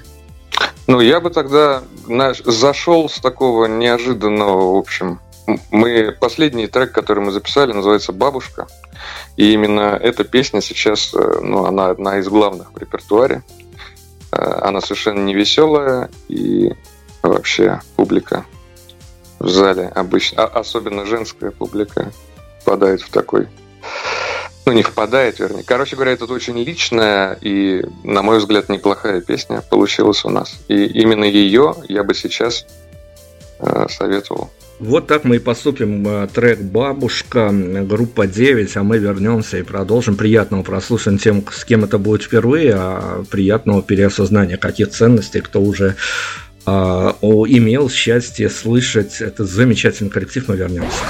Ну, 0.87 1.01
я 1.01 1.21
бы 1.21 1.31
тогда 1.31 1.83
зашел 2.45 3.09
с 3.09 3.19
такого 3.21 3.67
неожиданного, 3.67 4.75
в 4.75 4.77
общем, 4.77 5.21
мы 5.71 6.17
последний 6.19 6.67
трек, 6.67 6.93
который 6.93 7.25
мы 7.25 7.33
записали, 7.33 7.73
называется 7.73 8.13
"Бабушка", 8.13 8.67
и 9.37 9.53
именно 9.53 9.99
эта 10.01 10.25
песня 10.25 10.61
сейчас, 10.61 11.13
э, 11.15 11.41
ну, 11.43 11.65
она 11.65 11.89
одна 11.91 12.19
из 12.19 12.29
главных 12.29 12.73
в 12.73 12.79
репертуаре. 12.79 13.43
Э, 14.33 14.61
она 14.63 14.81
совершенно 14.81 15.21
не 15.21 15.35
веселая 15.35 16.11
и 16.29 16.73
вообще 17.23 17.81
публика 17.97 18.45
в 19.39 19.49
зале 19.49 19.89
обычно, 19.95 20.45
а 20.45 20.61
особенно 20.61 21.07
женская 21.07 21.51
публика, 21.51 22.13
впадает 22.61 23.01
в 23.01 23.11
такой 23.11 23.49
ну, 24.67 24.73
не 24.73 24.83
впадает, 24.83 25.41
вернее. 25.41 25.65
Короче 25.65 25.97
говоря, 25.97 26.13
это 26.13 26.27
очень 26.27 26.57
личная 26.57 27.37
и, 27.41 27.85
на 28.05 28.23
мой 28.23 28.39
взгляд, 28.39 28.69
неплохая 28.69 29.21
песня 29.21 29.63
получилась 29.63 30.25
у 30.25 30.29
нас. 30.29 30.61
И 30.69 30.85
именно 30.85 31.25
ее 31.25 31.75
я 31.89 32.05
бы 32.05 32.15
сейчас 32.15 32.67
э, 33.59 33.87
советовал. 33.89 34.51
Вот 34.81 35.07
так 35.07 35.25
мы 35.25 35.37
и 35.37 35.39
поступим. 35.39 36.09
Э, 36.09 36.27
трек 36.27 36.61
«Бабушка», 36.61 37.51
группа 37.53 38.27
9, 38.27 38.77
а 38.79 38.83
мы 38.83 38.97
вернемся 38.97 39.59
и 39.59 39.63
продолжим. 39.63 40.17
Приятного 40.17 40.63
прослушивания 40.63 41.19
тем, 41.19 41.45
с 41.53 41.67
кем 41.67 41.85
это 41.85 41.99
будет 41.99 42.23
впервые, 42.23 42.75
а 42.75 43.25
приятного 43.31 43.83
переосознания 43.83 44.57
каких 44.57 44.89
ценностей, 44.89 45.43
кто 45.43 45.61
уже 45.61 45.97
а, 46.65 47.15
имел 47.21 47.91
счастье 47.91 48.49
слышать 48.49 49.21
этот 49.21 49.51
замечательный 49.51 50.11
коллектив. 50.11 50.49
Мы 50.49 50.57
вернемся. 50.57 51.05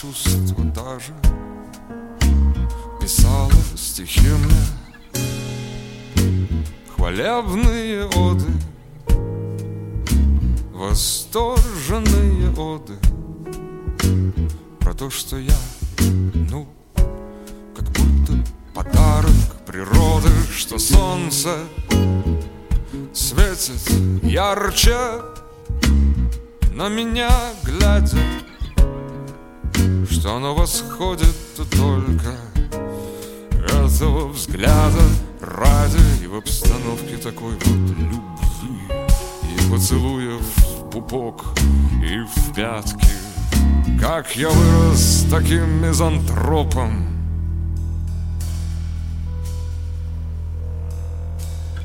Чувства 0.00 0.64
даже 0.64 1.12
Писала 3.00 3.52
стихи 3.76 4.28
мне 4.28 4.54
Хвалебные 6.94 8.06
оды 8.06 8.50
Восторженные 10.72 12.50
оды 12.56 12.94
Про 14.80 14.94
то, 14.94 15.10
что 15.10 15.36
я, 15.38 15.58
ну, 16.50 16.66
как 17.74 17.84
будто 17.90 18.32
подарок 18.74 19.30
природы 19.66 20.28
Что 20.54 20.78
солнце 20.78 21.58
светит 23.12 24.22
ярче 24.22 24.96
На 26.72 26.88
меня 26.88 27.30
глядя 27.62 28.18
что 30.10 30.36
оно 30.36 30.54
восходит 30.54 31.34
только 31.70 32.36
этого 33.68 34.28
взгляда 34.28 35.02
ради 35.40 36.22
И 36.22 36.26
в 36.26 36.36
обстановке 36.36 37.16
такой 37.16 37.52
вот 37.52 37.96
любви 37.98 38.80
И 39.44 39.70
поцелуев 39.70 40.42
в 40.42 40.90
пупок 40.90 41.44
и 42.02 42.18
в 42.20 42.54
пятки. 42.54 43.06
Как 44.00 44.36
я 44.36 44.48
вырос 44.48 45.26
таким 45.30 45.82
мизантропом! 45.82 47.06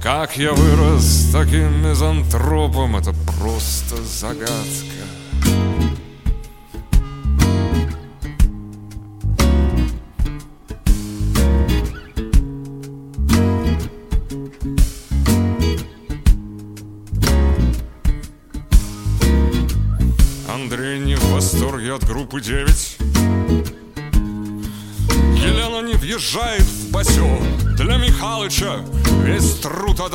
Как 0.02 0.38
я 0.38 0.54
вырос 0.54 1.30
таким 1.32 1.88
мизантропом! 1.88 2.98
Это 2.98 3.14
просто 3.40 4.02
загадка 4.04 5.21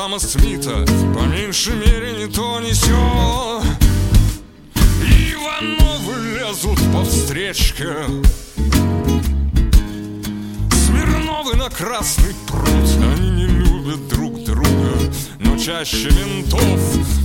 Адама 0.06 0.20
Смита. 0.20 0.84
По 1.16 1.22
меньшей 1.26 1.74
мере 1.74 2.12
не 2.12 2.28
то, 2.28 2.60
не 2.60 2.72
сё. 2.72 3.60
Ивановы 5.02 6.38
лезут 6.38 6.78
по 6.92 7.02
встречке. 7.02 7.88
Смирновы 10.86 11.56
на 11.56 11.68
красный 11.70 12.36
пруд. 12.46 12.68
Они 13.16 13.30
не 13.30 13.46
любят 13.46 14.06
друг 14.06 14.44
друга 14.44 15.12
Но 15.40 15.58
чаще 15.58 16.08
ментов 16.12 17.15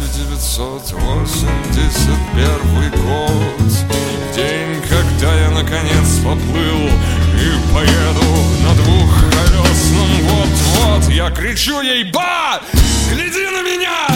1981 0.00 2.90
год. 3.04 3.70
День, 4.34 4.80
когда 4.88 5.34
я 5.34 5.50
наконец 5.50 6.20
поплыл 6.24 6.88
и 7.36 7.52
поеду 7.74 8.24
на 8.62 8.74
двухколесном 8.74 10.10
вот-вот. 10.22 11.10
Я 11.10 11.30
кричу 11.30 11.82
ей, 11.82 12.04
ба, 12.10 12.62
гляди 13.12 13.46
на 13.46 13.62
меня! 13.62 14.08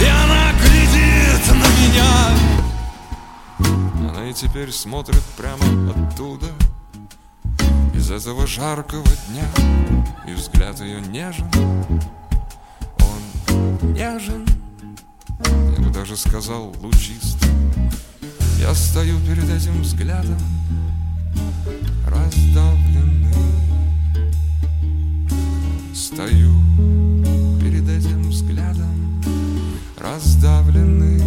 И 0.00 0.04
она 0.04 0.52
глядит 0.62 1.46
на 1.48 1.68
меня. 1.80 2.12
Она 4.08 4.22
и 4.30 4.32
теперь 4.32 4.72
смотрит 4.72 5.22
прямо 5.36 5.66
оттуда 5.90 6.46
Из 8.00 8.10
этого 8.10 8.46
жаркого 8.46 9.04
дня 9.28 9.44
И 10.26 10.32
взгляд 10.32 10.80
ее 10.80 11.02
нежен. 11.02 11.46
Он 12.98 13.92
нежен. 13.92 14.46
Я 15.76 15.84
бы 15.84 15.90
даже 15.90 16.16
сказал 16.16 16.74
лучист. 16.80 17.36
Я 18.58 18.74
стою 18.74 19.20
перед 19.20 19.44
этим 19.50 19.82
взглядом 19.82 20.38
Раздавленный. 22.06 23.34
Стою 25.94 26.54
перед 27.60 27.86
этим 27.86 28.30
взглядом 28.30 29.22
Раздавленный 29.98 31.19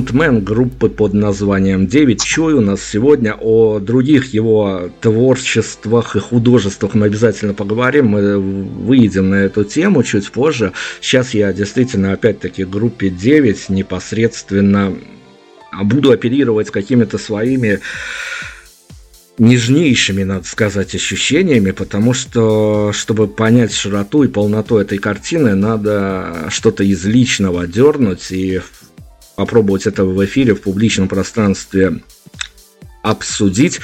фронтмен 0.00 0.42
группы 0.42 0.88
под 0.88 1.12
названием 1.12 1.86
«Девять 1.86 2.24
Чой» 2.24 2.54
у 2.54 2.62
нас 2.62 2.82
сегодня. 2.82 3.34
О 3.38 3.80
других 3.80 4.32
его 4.32 4.90
творчествах 5.02 6.16
и 6.16 6.20
художествах 6.20 6.94
мы 6.94 7.06
обязательно 7.06 7.52
поговорим. 7.52 8.08
Мы 8.08 8.38
выйдем 8.38 9.28
на 9.28 9.34
эту 9.34 9.64
тему 9.64 10.02
чуть 10.02 10.30
позже. 10.30 10.72
Сейчас 11.02 11.34
я 11.34 11.52
действительно 11.52 12.12
опять-таки 12.12 12.64
группе 12.64 13.10
«Девять» 13.10 13.68
непосредственно 13.68 14.94
буду 15.82 16.12
оперировать 16.12 16.70
какими-то 16.70 17.18
своими 17.18 17.80
нежнейшими, 19.36 20.22
надо 20.22 20.46
сказать, 20.46 20.94
ощущениями, 20.94 21.72
потому 21.72 22.14
что, 22.14 22.92
чтобы 22.94 23.28
понять 23.28 23.72
широту 23.72 24.22
и 24.22 24.28
полноту 24.28 24.78
этой 24.78 24.98
картины, 24.98 25.54
надо 25.54 26.46
что-то 26.50 26.84
из 26.84 27.04
личного 27.04 27.66
дернуть, 27.66 28.30
и 28.30 28.60
попробовать 29.40 29.86
это 29.86 30.04
в 30.04 30.22
эфире, 30.26 30.54
в 30.54 30.60
публичном 30.60 31.08
пространстве 31.08 32.02
обсудить. 33.02 33.80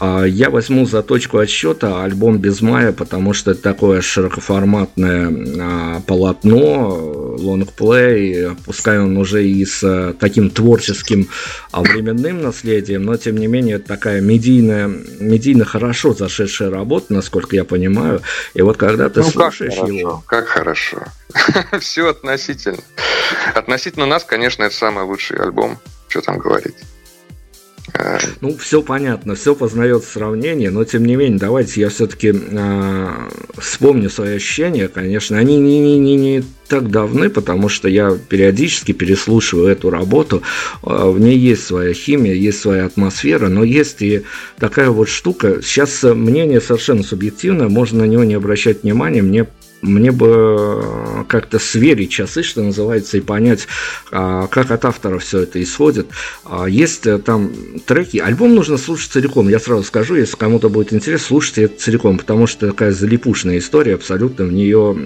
А, 0.00 0.24
я 0.24 0.50
возьму 0.50 0.86
за 0.86 1.02
точку 1.02 1.38
отсчета 1.38 2.04
альбом 2.04 2.38
«Без 2.38 2.60
мая», 2.60 2.92
потому 2.92 3.32
что 3.32 3.52
это 3.52 3.62
такое 3.62 4.00
широкоформатное 4.00 5.32
а, 5.60 6.00
полотно, 6.06 7.34
лонгплей, 7.38 8.50
пускай 8.64 8.98
он 8.98 9.16
уже 9.16 9.44
и 9.44 9.64
с 9.64 9.82
а, 9.82 10.14
таким 10.14 10.50
творческим 10.50 11.28
временным 11.72 12.42
наследием, 12.42 13.04
но 13.04 13.16
тем 13.16 13.38
не 13.38 13.46
менее 13.46 13.76
это 13.76 13.88
такая 13.88 14.20
медийная, 14.20 14.88
медийно 15.18 15.64
хорошо 15.64 16.14
зашедшая 16.14 16.70
работа, 16.70 17.12
насколько 17.12 17.56
я 17.56 17.64
понимаю. 17.64 18.22
И 18.54 18.62
вот 18.62 18.76
когда 18.76 19.08
ты 19.08 19.20
ну, 19.20 19.30
слушаешь 19.30 19.74
как 19.74 19.88
его... 19.88 20.22
Как 20.26 20.46
хорошо. 20.46 20.98
Все 21.80 22.08
относительно. 22.08 22.78
Относительно 23.54 24.06
нас, 24.06 24.24
конечно, 24.24 24.62
это 24.62 24.74
самый 24.74 25.04
лучший 25.04 25.38
альбом. 25.38 25.78
Что 26.08 26.22
там 26.22 26.38
говорить. 26.38 26.76
Ну, 28.40 28.56
все 28.56 28.82
понятно, 28.82 29.34
все 29.34 29.54
познает 29.54 30.04
сравнение, 30.04 30.70
но 30.70 30.84
тем 30.84 31.04
не 31.04 31.16
менее, 31.16 31.38
давайте 31.38 31.80
я 31.80 31.88
все-таки 31.88 32.28
э, 32.28 32.32
а, 32.52 33.28
вспомню 33.56 34.10
свои 34.10 34.36
ощущения. 34.36 34.88
Конечно, 34.88 35.38
они 35.38 35.56
не, 35.56 35.80
не, 35.80 35.98
не, 35.98 36.16
не 36.16 36.44
так 36.68 36.90
давны, 36.90 37.30
потому 37.30 37.68
что 37.68 37.88
я 37.88 38.16
периодически 38.28 38.92
переслушиваю 38.92 39.68
эту 39.68 39.90
работу. 39.90 40.42
Э, 40.82 41.08
в 41.10 41.18
ней 41.18 41.36
есть 41.36 41.66
своя 41.66 41.92
химия, 41.92 42.34
есть 42.34 42.60
своя 42.60 42.86
атмосфера, 42.86 43.48
но 43.48 43.64
есть 43.64 44.02
и 44.02 44.22
такая 44.58 44.90
вот 44.90 45.08
штука. 45.08 45.60
Сейчас 45.62 46.02
мнение 46.02 46.60
совершенно 46.60 47.02
субъективное, 47.02 47.68
можно 47.68 48.00
на 48.00 48.04
него 48.04 48.24
не 48.24 48.34
обращать 48.34 48.82
внимания. 48.82 49.22
Мне 49.22 49.46
мне 49.82 50.10
бы 50.10 50.56
э, 50.58 51.24
как-то 51.28 51.58
сверить 51.58 52.10
часы, 52.10 52.42
что 52.42 52.62
называется, 52.62 53.16
и 53.16 53.20
понять, 53.20 53.66
а, 54.10 54.46
как 54.48 54.70
от 54.70 54.84
автора 54.84 55.18
все 55.18 55.40
это 55.40 55.62
исходит. 55.62 56.08
А, 56.44 56.66
есть 56.66 57.06
э, 57.06 57.18
там 57.18 57.52
треки. 57.86 58.18
Альбом 58.18 58.54
нужно 58.54 58.76
слушать 58.76 59.12
целиком. 59.12 59.48
Я 59.48 59.58
сразу 59.58 59.84
скажу, 59.84 60.16
если 60.16 60.36
кому-то 60.36 60.68
будет 60.68 60.92
интересно, 60.92 61.26
слушайте 61.26 61.62
это 61.64 61.80
целиком, 61.80 62.18
потому 62.18 62.46
что 62.46 62.68
такая 62.68 62.92
залипушная 62.92 63.58
история, 63.58 63.94
абсолютно 63.94 64.44
в 64.44 64.52
нее 64.52 64.96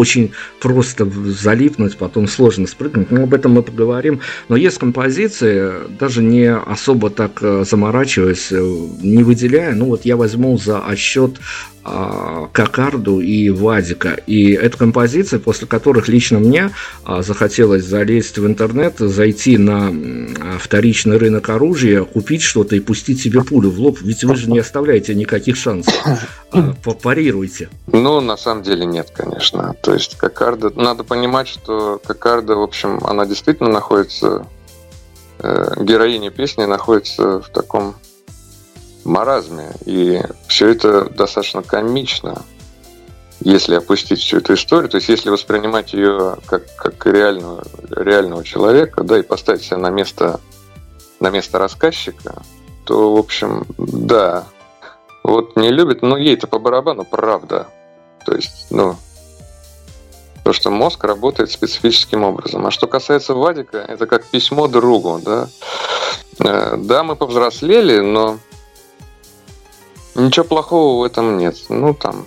очень 0.00 0.32
просто 0.60 1.06
залипнуть, 1.26 1.96
потом 1.96 2.26
сложно 2.26 2.66
спрыгнуть. 2.66 3.10
Но 3.10 3.24
об 3.24 3.34
этом 3.34 3.52
мы 3.52 3.62
поговорим. 3.62 4.20
Но 4.48 4.56
есть 4.56 4.78
композиции, 4.78 5.72
даже 5.98 6.22
не 6.22 6.50
особо 6.52 7.10
так 7.10 7.42
э, 7.42 7.64
заморачиваясь, 7.68 8.50
не 8.50 9.22
выделяя. 9.22 9.74
Ну 9.74 9.86
вот 9.86 10.04
я 10.04 10.16
возьму 10.16 10.56
за 10.56 10.80
отсчет 10.80 11.38
а, 11.82 12.48
Кокарду 12.52 13.20
и 13.20 13.48
Вадика. 13.48 14.18
И 14.26 14.52
это 14.52 14.76
композиция, 14.76 15.40
после 15.40 15.66
которых 15.66 16.08
лично 16.08 16.38
мне 16.38 16.70
а, 17.04 17.22
захотелось 17.22 17.84
залезть 17.84 18.36
в 18.38 18.46
интернет, 18.46 18.98
зайти 18.98 19.56
на 19.56 19.88
а, 19.88 20.58
вторичный 20.58 21.16
рынок 21.16 21.48
оружия, 21.48 22.04
купить 22.04 22.42
что-то 22.42 22.76
и 22.76 22.80
пустить 22.80 23.20
себе 23.20 23.42
пулю 23.42 23.70
в 23.70 23.80
лоб. 23.80 23.98
Ведь 24.02 24.24
вы 24.24 24.36
же 24.36 24.50
не 24.50 24.58
оставляете 24.58 25.14
никаких 25.14 25.56
шансов. 25.56 25.94
Парируйте. 27.02 27.70
Ну, 27.86 28.20
на 28.20 28.36
самом 28.36 28.62
деле 28.62 28.84
нет, 28.84 29.10
конечно. 29.14 29.74
То 29.90 29.94
есть 29.94 30.16
Кокарда... 30.16 30.70
Надо 30.76 31.02
понимать, 31.02 31.48
что 31.48 32.00
Кокарда, 32.06 32.54
в 32.54 32.62
общем, 32.62 33.00
она 33.02 33.26
действительно 33.26 33.70
находится... 33.70 34.46
Э, 35.40 35.74
героиня 35.80 36.30
песни 36.30 36.64
находится 36.64 37.40
в 37.40 37.48
таком 37.48 37.96
маразме. 39.02 39.72
И 39.86 40.22
все 40.46 40.68
это 40.68 41.10
достаточно 41.10 41.64
комично, 41.64 42.40
если 43.40 43.74
опустить 43.74 44.20
всю 44.20 44.36
эту 44.36 44.54
историю. 44.54 44.88
То 44.90 44.98
есть, 44.98 45.08
если 45.08 45.28
воспринимать 45.28 45.92
ее 45.92 46.36
как, 46.46 46.72
как 46.76 47.04
реального, 47.06 47.64
реального 47.90 48.44
человека, 48.44 49.02
да, 49.02 49.18
и 49.18 49.22
поставить 49.22 49.64
себя 49.64 49.78
на 49.78 49.90
место, 49.90 50.38
на 51.18 51.30
место 51.30 51.58
рассказчика, 51.58 52.42
то, 52.84 53.12
в 53.12 53.18
общем, 53.18 53.66
да, 53.76 54.44
вот 55.24 55.56
не 55.56 55.70
любит, 55.70 56.02
но 56.02 56.16
ей-то 56.16 56.46
по 56.46 56.60
барабану 56.60 57.04
правда. 57.04 57.66
То 58.24 58.36
есть, 58.36 58.68
ну, 58.70 58.96
то, 60.44 60.52
что 60.52 60.70
мозг 60.70 61.04
работает 61.04 61.50
специфическим 61.50 62.24
образом. 62.24 62.66
А 62.66 62.70
что 62.70 62.86
касается 62.86 63.34
Вадика, 63.34 63.78
это 63.78 64.06
как 64.06 64.26
письмо 64.26 64.68
другу, 64.68 65.20
да. 65.24 65.48
Э, 66.38 66.76
да, 66.76 67.02
мы 67.02 67.16
повзрослели, 67.16 68.00
но 68.00 68.38
Ничего 70.14 70.44
плохого 70.44 71.00
в 71.00 71.04
этом 71.04 71.38
нет. 71.38 71.56
Ну, 71.68 71.94
там... 71.94 72.26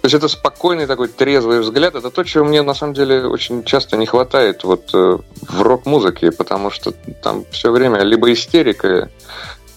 То 0.00 0.06
есть 0.06 0.14
это 0.14 0.26
спокойный 0.26 0.86
такой 0.86 1.08
трезвый 1.08 1.60
взгляд. 1.60 1.94
Это 1.94 2.10
то, 2.10 2.24
чего 2.24 2.44
мне 2.44 2.62
на 2.62 2.74
самом 2.74 2.94
деле 2.94 3.26
очень 3.26 3.62
часто 3.62 3.96
не 3.96 4.06
хватает 4.06 4.64
вот 4.64 4.90
э, 4.94 5.18
в 5.48 5.62
рок-музыке, 5.62 6.32
потому 6.32 6.70
что 6.70 6.92
там 7.22 7.44
все 7.52 7.70
время 7.70 8.00
либо 8.02 8.32
истерика 8.32 9.10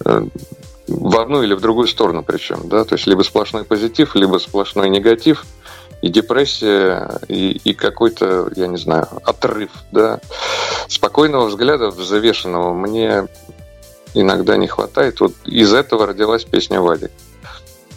э, 0.04 0.26
в 0.88 1.20
одну 1.20 1.44
или 1.44 1.54
в 1.54 1.62
другую 1.62 1.88
сторону 1.88 2.24
причем, 2.24 2.68
да, 2.68 2.86
то 2.86 2.96
есть 2.96 3.06
либо 3.06 3.22
сплошной 3.22 3.66
позитив, 3.66 4.16
либо 4.16 4.40
сплошной 4.40 4.90
негатив, 4.90 5.46
и 6.02 6.10
депрессия, 6.10 7.20
и, 7.28 7.52
и 7.52 7.74
какой-то, 7.74 8.52
я 8.56 8.68
не 8.68 8.78
знаю, 8.78 9.08
отрыв, 9.24 9.72
да. 9.92 10.20
Спокойного 10.88 11.48
взгляда, 11.48 11.90
взвешенного 11.90 12.74
мне 12.74 13.28
иногда 14.14 14.58
не 14.58 14.68
хватает. 14.68 15.20
Вот 15.20 15.34
из 15.46 15.74
этого 15.74 16.06
родилась 16.06 16.46
песня 16.46 16.82
Вадик. 16.82 17.12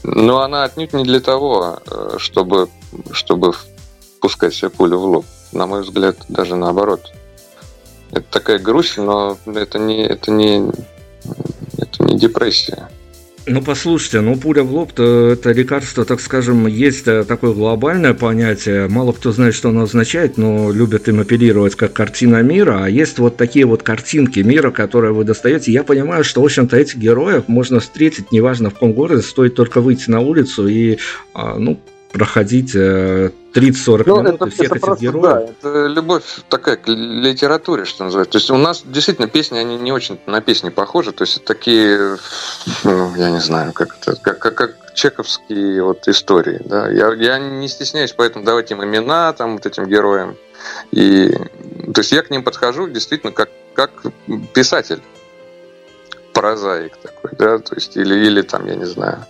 Но 0.02 0.40
она 0.40 0.64
отнюдь 0.64 0.92
не 0.92 1.04
для 1.04 1.20
того, 1.20 1.80
э, 1.86 2.14
чтобы, 2.18 2.68
чтобы 3.12 3.52
пускать 4.20 4.54
себе 4.54 4.70
пулю 4.70 4.98
в 4.98 5.04
лоб. 5.04 5.26
На 5.52 5.66
мой 5.66 5.82
взгляд, 5.82 6.16
даже 6.28 6.56
наоборот. 6.56 7.12
Это 8.10 8.24
такая 8.30 8.58
грусть, 8.58 8.96
но 8.96 9.36
это 9.46 9.78
не, 9.78 10.06
это 10.06 10.30
не, 10.30 10.70
это 11.76 12.02
не 12.04 12.18
депрессия. 12.18 12.88
Ну, 13.50 13.62
послушайте, 13.62 14.20
ну, 14.20 14.36
пуля 14.36 14.62
в 14.62 14.72
лоб 14.74 14.92
это 14.92 15.52
лекарство, 15.52 16.04
так 16.04 16.20
скажем, 16.20 16.66
есть 16.66 17.08
э, 17.08 17.24
такое 17.24 17.54
глобальное 17.54 18.12
понятие. 18.12 18.88
Мало 18.88 19.12
кто 19.12 19.32
знает, 19.32 19.54
что 19.54 19.70
оно 19.70 19.82
означает, 19.82 20.36
но 20.36 20.70
любят 20.70 21.08
им 21.08 21.20
апеллировать 21.20 21.74
как 21.74 21.94
картина 21.94 22.42
мира. 22.42 22.84
А 22.84 22.88
есть 22.90 23.18
вот 23.18 23.38
такие 23.38 23.64
вот 23.64 23.82
картинки 23.82 24.40
мира, 24.40 24.70
которые 24.70 25.14
вы 25.14 25.24
достаете. 25.24 25.72
Я 25.72 25.82
понимаю, 25.82 26.24
что, 26.24 26.42
в 26.42 26.44
общем-то, 26.44 26.76
этих 26.76 26.98
героев 26.98 27.44
можно 27.46 27.80
встретить, 27.80 28.32
неважно 28.32 28.68
в 28.68 28.74
каком 28.74 28.92
городе, 28.92 29.22
стоит 29.22 29.54
только 29.54 29.80
выйти 29.80 30.10
на 30.10 30.20
улицу 30.20 30.68
и, 30.68 30.98
а, 31.32 31.58
ну, 31.58 31.80
проходить 32.12 32.74
30-40 32.74 32.76
э, 32.76 34.02
ну, 34.06 34.22
минут 34.22 34.34
это, 34.34 34.46
и 34.46 34.50
всех 34.50 34.66
это 34.66 34.74
этих 34.76 34.84
просто, 34.84 35.04
героев. 35.04 35.22
Да, 35.22 35.40
это 35.42 35.86
любовь 35.86 36.24
такая 36.48 36.76
к 36.76 36.88
литературе, 36.88 37.84
что 37.84 38.04
называется. 38.04 38.32
То 38.32 38.38
есть 38.38 38.50
у 38.50 38.56
нас 38.56 38.82
действительно 38.84 39.28
песни, 39.28 39.58
они 39.58 39.76
не 39.76 39.92
очень 39.92 40.18
на 40.26 40.40
песни 40.40 40.70
похожи. 40.70 41.12
То 41.12 41.22
есть 41.22 41.44
такие, 41.44 42.16
ну, 42.84 43.14
я 43.16 43.30
не 43.30 43.40
знаю, 43.40 43.72
как 43.72 43.96
это, 44.00 44.16
как, 44.16 44.38
как, 44.38 44.54
как 44.54 44.94
чековские 44.94 45.82
вот 45.82 46.08
истории. 46.08 46.60
Да? 46.64 46.88
Я, 46.90 47.12
я 47.12 47.38
не 47.38 47.68
стесняюсь, 47.68 48.12
поэтому 48.12 48.44
давать 48.44 48.70
им 48.70 48.82
имена 48.82 49.32
там 49.32 49.54
вот 49.54 49.66
этим 49.66 49.86
героям. 49.86 50.36
И, 50.90 51.28
то 51.94 52.00
есть 52.00 52.12
я 52.12 52.22
к 52.22 52.30
ним 52.30 52.42
подхожу 52.42 52.88
действительно 52.88 53.32
как, 53.32 53.50
как 53.74 53.90
писатель, 54.54 55.00
прозаик 56.40 56.96
такой, 56.96 57.30
да, 57.38 57.58
то 57.58 57.74
есть 57.74 57.96
или, 57.96 58.14
или 58.26 58.42
там, 58.42 58.66
я 58.66 58.76
не 58.76 58.86
знаю, 58.86 59.24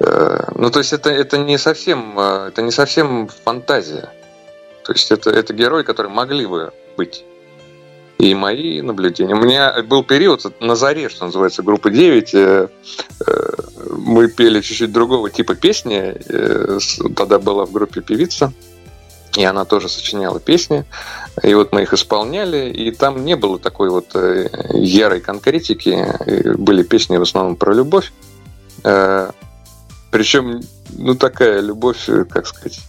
Э, 0.00 0.44
ну, 0.54 0.70
то 0.70 0.78
есть 0.78 0.92
это, 0.92 1.10
это, 1.10 1.36
не 1.38 1.58
совсем, 1.58 2.18
э, 2.18 2.48
это 2.48 2.62
не 2.62 2.70
совсем 2.70 3.28
фантазия. 3.44 4.08
То 4.84 4.92
есть 4.92 5.12
это, 5.12 5.30
это 5.30 5.52
герои, 5.52 5.82
которые 5.82 6.12
могли 6.12 6.46
бы 6.46 6.72
быть. 6.96 7.24
И 8.18 8.34
мои 8.34 8.82
наблюдения. 8.82 9.34
У 9.34 9.40
меня 9.40 9.82
был 9.82 10.04
период 10.04 10.44
на 10.60 10.74
заре, 10.74 11.08
что 11.08 11.26
называется, 11.26 11.62
группа 11.62 11.90
9. 11.90 12.34
Э, 12.34 12.68
мы 13.90 14.28
пели 14.28 14.60
чуть-чуть 14.60 14.92
другого 14.92 15.30
типа 15.30 15.54
песни. 15.54 16.14
Тогда 17.14 17.38
была 17.38 17.66
в 17.66 17.72
группе 17.72 18.00
певица. 18.00 18.52
И 19.36 19.44
она 19.44 19.64
тоже 19.64 19.88
сочиняла 19.88 20.40
песни. 20.40 20.84
И 21.42 21.54
вот 21.54 21.72
мы 21.72 21.82
их 21.82 21.92
исполняли. 21.92 22.70
И 22.70 22.90
там 22.90 23.24
не 23.24 23.36
было 23.36 23.58
такой 23.58 23.90
вот 23.90 24.14
ярой 24.72 25.20
конкретики. 25.20 26.06
Были 26.56 26.82
песни 26.82 27.16
в 27.16 27.22
основном 27.22 27.56
про 27.56 27.72
любовь. 27.72 28.12
Причем, 30.10 30.60
ну, 30.90 31.14
такая 31.14 31.60
любовь, 31.60 32.08
э, 32.08 32.24
как 32.24 32.46
сказать, 32.46 32.80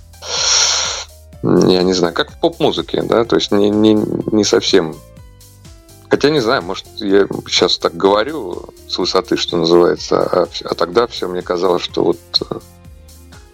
я 1.44 1.84
не 1.84 1.94
знаю, 1.94 2.14
как 2.14 2.32
в 2.32 2.40
поп-музыке, 2.40 3.04
да, 3.04 3.26
то 3.26 3.36
есть 3.36 3.52
не, 3.52 3.70
не, 3.70 3.94
не 4.32 4.44
совсем... 4.44 4.96
Хотя 6.10 6.30
не 6.30 6.40
знаю, 6.40 6.62
может, 6.64 6.86
я 6.98 7.26
сейчас 7.48 7.78
так 7.78 7.96
говорю 7.96 8.70
с 8.88 8.98
высоты, 8.98 9.38
что 9.38 9.56
называется, 9.56 10.22
а, 10.22 10.48
а 10.66 10.76
тогда 10.76 11.08
все 11.08 11.28
мне 11.28 11.42
казалось, 11.42 11.84
что 11.84 12.04
вот 12.04 12.20
э, 12.50 12.60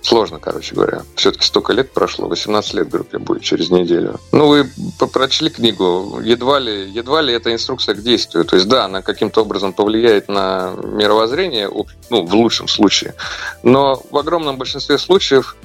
Сложно, 0.07 0.39
короче 0.39 0.73
говоря. 0.73 1.01
Все-таки 1.15 1.43
столько 1.43 1.73
лет 1.73 1.91
прошло, 1.91 2.29
18 2.29 2.75
лет 2.75 2.89
группе 2.89 3.17
будет 3.17 3.41
через 3.41 3.69
неделю. 3.71 4.21
Ну, 4.31 4.47
вы 4.47 4.69
прочли 5.11 5.49
книгу, 5.49 6.21
едва 6.23 6.59
ли, 6.59 6.89
едва 6.89 7.21
ли 7.21 7.33
это 7.33 7.51
инструкция 7.51 7.93
к 7.93 8.01
действию. 8.01 8.45
То 8.45 8.55
есть, 8.55 8.69
да, 8.69 8.85
она 8.85 9.01
каким-то 9.01 9.41
образом 9.41 9.73
повлияет 9.73 10.29
на 10.29 10.71
мировоззрение, 10.81 11.69
ну, 12.09 12.25
в 12.25 12.33
лучшем 12.33 12.69
случае. 12.69 13.15
Но 13.63 14.01
в 14.09 14.17
огромном 14.17 14.57
большинстве 14.57 14.97
случаев 14.97 15.57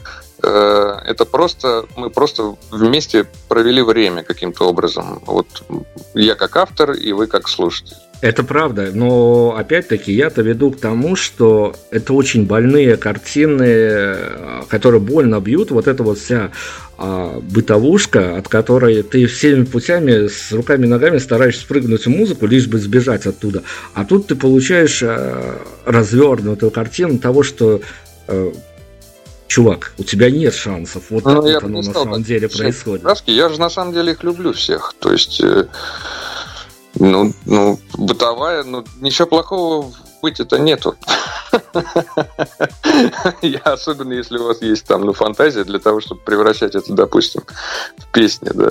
э, 0.42 0.98
это 1.04 1.24
просто, 1.24 1.86
мы 1.94 2.10
просто 2.10 2.56
вместе 2.72 3.28
провели 3.46 3.80
время 3.80 4.24
каким-то 4.24 4.68
образом. 4.68 5.22
Вот 5.24 5.46
я 6.14 6.34
как 6.34 6.56
автор 6.56 6.90
и 6.90 7.12
вы 7.12 7.28
как 7.28 7.48
слушатель. 7.48 7.96
Это 8.22 8.44
правда, 8.44 8.90
но 8.94 9.56
опять-таки 9.58 10.12
я-то 10.12 10.42
веду 10.42 10.70
к 10.70 10.78
тому, 10.78 11.16
что 11.16 11.74
это 11.90 12.12
очень 12.12 12.46
больные 12.46 12.96
картины, 12.96 14.16
которые 14.68 15.00
больно 15.00 15.40
бьют. 15.40 15.72
Вот 15.72 15.88
эта 15.88 16.04
вот 16.04 16.20
вся 16.20 16.52
а, 16.98 17.40
бытовушка, 17.40 18.36
от 18.36 18.46
которой 18.46 19.02
ты 19.02 19.26
всеми 19.26 19.64
путями 19.64 20.28
с 20.28 20.52
руками 20.52 20.86
и 20.86 20.88
ногами 20.88 21.18
стараешься 21.18 21.62
спрыгнуть 21.62 22.06
в 22.06 22.10
музыку, 22.10 22.46
лишь 22.46 22.68
бы 22.68 22.78
сбежать 22.78 23.26
оттуда. 23.26 23.64
А 23.92 24.04
тут 24.04 24.28
ты 24.28 24.36
получаешь 24.36 25.02
а, 25.02 25.60
развернутую 25.84 26.70
картину 26.70 27.18
того, 27.18 27.42
что 27.42 27.80
а, 28.28 28.52
чувак, 29.48 29.94
у 29.98 30.04
тебя 30.04 30.30
нет 30.30 30.54
шансов. 30.54 31.02
Вот 31.10 31.24
ну, 31.24 31.34
так 31.34 31.42
вот 31.42 31.64
оно 31.64 31.82
на 31.82 31.92
самом 31.92 32.22
деле 32.22 32.48
происходит. 32.48 33.02
Краски, 33.02 33.32
я 33.32 33.48
же 33.48 33.58
на 33.58 33.68
самом 33.68 33.92
деле 33.92 34.12
их 34.12 34.22
люблю 34.22 34.52
всех. 34.52 34.94
То 35.00 35.10
есть 35.10 35.40
э, 35.42 35.66
ну, 36.94 37.32
ну, 37.46 37.78
бытовая, 37.94 38.64
ну, 38.64 38.84
ничего 39.00 39.26
плохого 39.26 39.92
быть 40.22 40.38
это 40.40 40.58
нету. 40.58 40.94
Я 43.42 43.58
особенно, 43.60 44.12
если 44.12 44.38
у 44.38 44.44
вас 44.44 44.62
есть 44.62 44.86
там, 44.86 45.02
ну, 45.04 45.12
фантазия 45.12 45.64
для 45.64 45.78
того, 45.78 46.00
чтобы 46.00 46.20
превращать 46.20 46.74
это, 46.74 46.92
допустим, 46.92 47.42
в 47.98 48.06
песни, 48.12 48.50
да. 48.54 48.70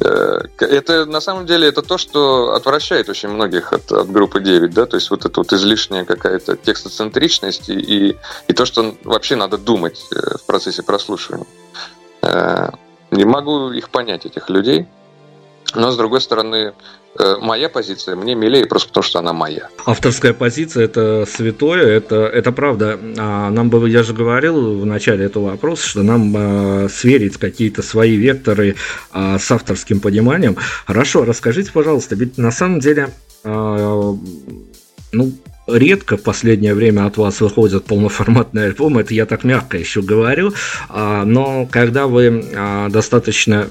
Э, 0.00 0.40
это, 0.58 1.04
на 1.04 1.20
самом 1.20 1.46
деле, 1.46 1.68
это 1.68 1.82
то, 1.82 1.98
что 1.98 2.54
отвращает 2.54 3.08
очень 3.08 3.28
многих 3.28 3.72
от, 3.72 3.92
от 3.92 4.10
группы 4.10 4.40
9, 4.40 4.72
да, 4.72 4.86
то 4.86 4.96
есть 4.96 5.10
вот 5.10 5.24
эта 5.26 5.40
вот 5.40 5.52
излишняя 5.52 6.04
какая-то 6.04 6.56
текстоцентричность 6.56 7.68
и, 7.68 8.16
и, 8.48 8.52
то, 8.52 8.64
что 8.64 8.94
вообще 9.04 9.36
надо 9.36 9.58
думать 9.58 10.06
э, 10.10 10.38
в 10.38 10.46
процессе 10.46 10.82
прослушивания. 10.82 11.46
Э, 12.22 12.70
не 13.10 13.24
могу 13.24 13.72
их 13.72 13.90
понять, 13.90 14.24
этих 14.24 14.48
людей, 14.48 14.88
но, 15.74 15.90
с 15.90 15.96
другой 15.96 16.20
стороны, 16.20 16.72
моя 17.40 17.68
позиция 17.68 18.16
мне 18.16 18.34
милее 18.34 18.66
просто 18.66 18.88
потому, 18.88 19.04
что 19.04 19.18
она 19.18 19.32
моя. 19.32 19.68
Авторская 19.84 20.32
позиция– 20.32 20.84
это 20.86 21.26
святое, 21.28 21.86
это, 21.88 22.26
это 22.26 22.52
правда. 22.52 22.98
А 23.18 23.50
нам 23.50 23.70
бы, 23.70 23.88
я 23.88 24.02
же 24.02 24.14
говорил 24.14 24.78
в 24.78 24.86
начале 24.86 25.26
этого 25.26 25.50
вопроса, 25.50 25.86
что 25.86 26.02
нам 26.02 26.34
а, 26.36 26.88
сверить 26.88 27.36
какие-то 27.36 27.82
свои 27.82 28.16
векторы 28.16 28.76
а, 29.12 29.38
с 29.38 29.50
авторским 29.50 30.00
пониманием. 30.00 30.56
Хорошо, 30.86 31.24
расскажите, 31.24 31.70
пожалуйста, 31.72 32.14
ведь 32.14 32.38
на 32.38 32.50
самом 32.50 32.80
деле, 32.80 33.10
а, 33.44 34.16
ну, 35.12 35.32
редко 35.66 36.16
в 36.16 36.22
последнее 36.22 36.74
время 36.74 37.06
от 37.06 37.16
вас 37.16 37.40
выходят 37.40 37.84
полноформатные 37.84 38.66
альбомы, 38.66 39.02
это 39.02 39.14
я 39.14 39.26
так 39.26 39.44
мягко 39.44 39.78
еще 39.78 40.02
говорю, 40.02 40.52
а, 40.88 41.24
но 41.24 41.66
когда 41.70 42.06
вы 42.06 42.44
а, 42.54 42.88
достаточно 42.88 43.68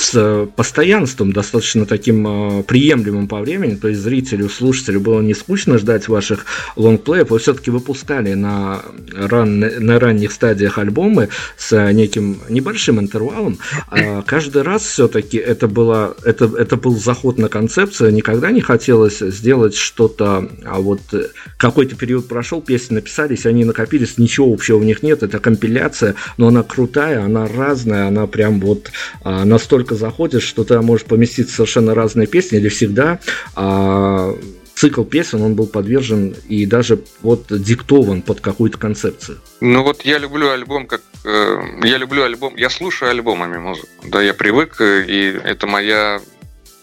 с 0.00 0.12
э, 0.14 0.46
постоянством, 0.56 1.32
достаточно 1.32 1.84
таким 1.84 2.26
э, 2.26 2.62
приемлемым 2.62 3.28
по 3.28 3.38
времени, 3.40 3.74
то 3.74 3.88
есть 3.88 4.00
зрителю, 4.00 4.48
слушателю 4.48 4.98
было 4.98 5.20
не 5.20 5.34
скучно 5.34 5.76
ждать 5.76 6.08
ваших 6.08 6.46
лонгплеев, 6.76 7.28
вы 7.28 7.38
все-таки 7.38 7.70
выпускали 7.70 8.32
на, 8.32 8.82
ран, 9.14 9.58
на 9.60 10.00
ранних 10.00 10.32
стадиях 10.32 10.78
альбомы 10.78 11.28
с 11.58 11.92
неким 11.92 12.38
небольшим 12.48 12.98
интервалом. 12.98 13.58
А 13.88 14.22
каждый 14.22 14.62
раз 14.62 14.84
все-таки 14.84 15.36
это, 15.36 15.68
было, 15.68 16.16
это, 16.24 16.50
это 16.56 16.76
был 16.76 16.98
заход 16.98 17.36
на 17.36 17.50
концепцию, 17.50 18.14
никогда 18.14 18.50
не 18.52 18.62
хотелось 18.62 19.18
сделать 19.18 19.74
что-то, 19.74 20.48
а 20.64 20.80
вот 20.80 21.00
э, 21.12 21.28
какой-то 21.58 21.94
период 21.94 22.26
прошел, 22.26 22.62
песни 22.62 22.94
написались, 22.94 23.44
они 23.44 23.66
накопились, 23.66 24.16
ничего 24.16 24.50
общего 24.50 24.78
в 24.78 24.84
них 24.84 25.02
нет, 25.02 25.22
это 25.22 25.40
компиляция, 25.40 26.14
но 26.38 26.48
она 26.48 26.62
крутая, 26.62 27.22
она 27.22 27.46
разная, 27.46 28.06
она 28.08 28.26
прям 28.26 28.60
вот 28.60 28.90
а, 29.22 29.44
настолько 29.44 29.89
настолько 29.90 29.94
заходишь, 29.94 30.44
что 30.44 30.64
ты 30.64 30.80
можешь 30.80 31.06
поместить 31.06 31.50
совершенно 31.50 31.94
разные 31.94 32.26
песни, 32.26 32.58
или 32.58 32.68
всегда 32.68 33.18
а, 33.54 34.34
цикл 34.74 35.04
песен, 35.04 35.42
он 35.42 35.54
был 35.54 35.66
подвержен 35.66 36.34
и 36.48 36.66
даже 36.66 36.98
вот 37.22 37.46
диктован 37.50 38.22
под 38.22 38.40
какую-то 38.40 38.78
концепцию. 38.78 39.38
Ну 39.60 39.82
вот 39.82 40.02
я 40.02 40.18
люблю 40.18 40.50
альбом 40.50 40.86
как... 40.86 41.02
Э, 41.24 41.58
я 41.82 41.98
люблю 41.98 42.22
альбом... 42.22 42.56
Я 42.56 42.70
слушаю 42.70 43.10
альбомами 43.10 43.58
музыку. 43.58 43.88
Да, 44.04 44.22
я 44.22 44.32
привык, 44.32 44.80
э, 44.80 45.04
и 45.06 45.38
это 45.44 45.66
моя, 45.66 46.20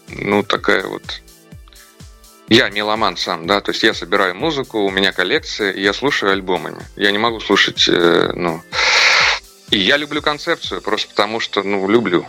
ну, 0.08 0.42
такая 0.42 0.86
вот... 0.86 1.22
Я 2.50 2.70
меломан 2.70 3.16
сам, 3.16 3.46
да, 3.46 3.60
то 3.60 3.72
есть 3.72 3.82
я 3.82 3.92
собираю 3.92 4.34
музыку, 4.34 4.78
у 4.78 4.90
меня 4.90 5.12
коллекция, 5.12 5.72
и 5.72 5.82
я 5.82 5.92
слушаю 5.92 6.32
альбомами. 6.32 6.80
Я 6.96 7.10
не 7.10 7.18
могу 7.18 7.40
слушать, 7.40 7.88
э, 7.88 8.32
ну... 8.34 8.62
И 9.70 9.78
я 9.78 9.98
люблю 9.98 10.22
концепцию, 10.22 10.80
просто 10.80 11.10
потому 11.10 11.40
что, 11.40 11.62
ну, 11.62 11.86
люблю. 11.90 12.26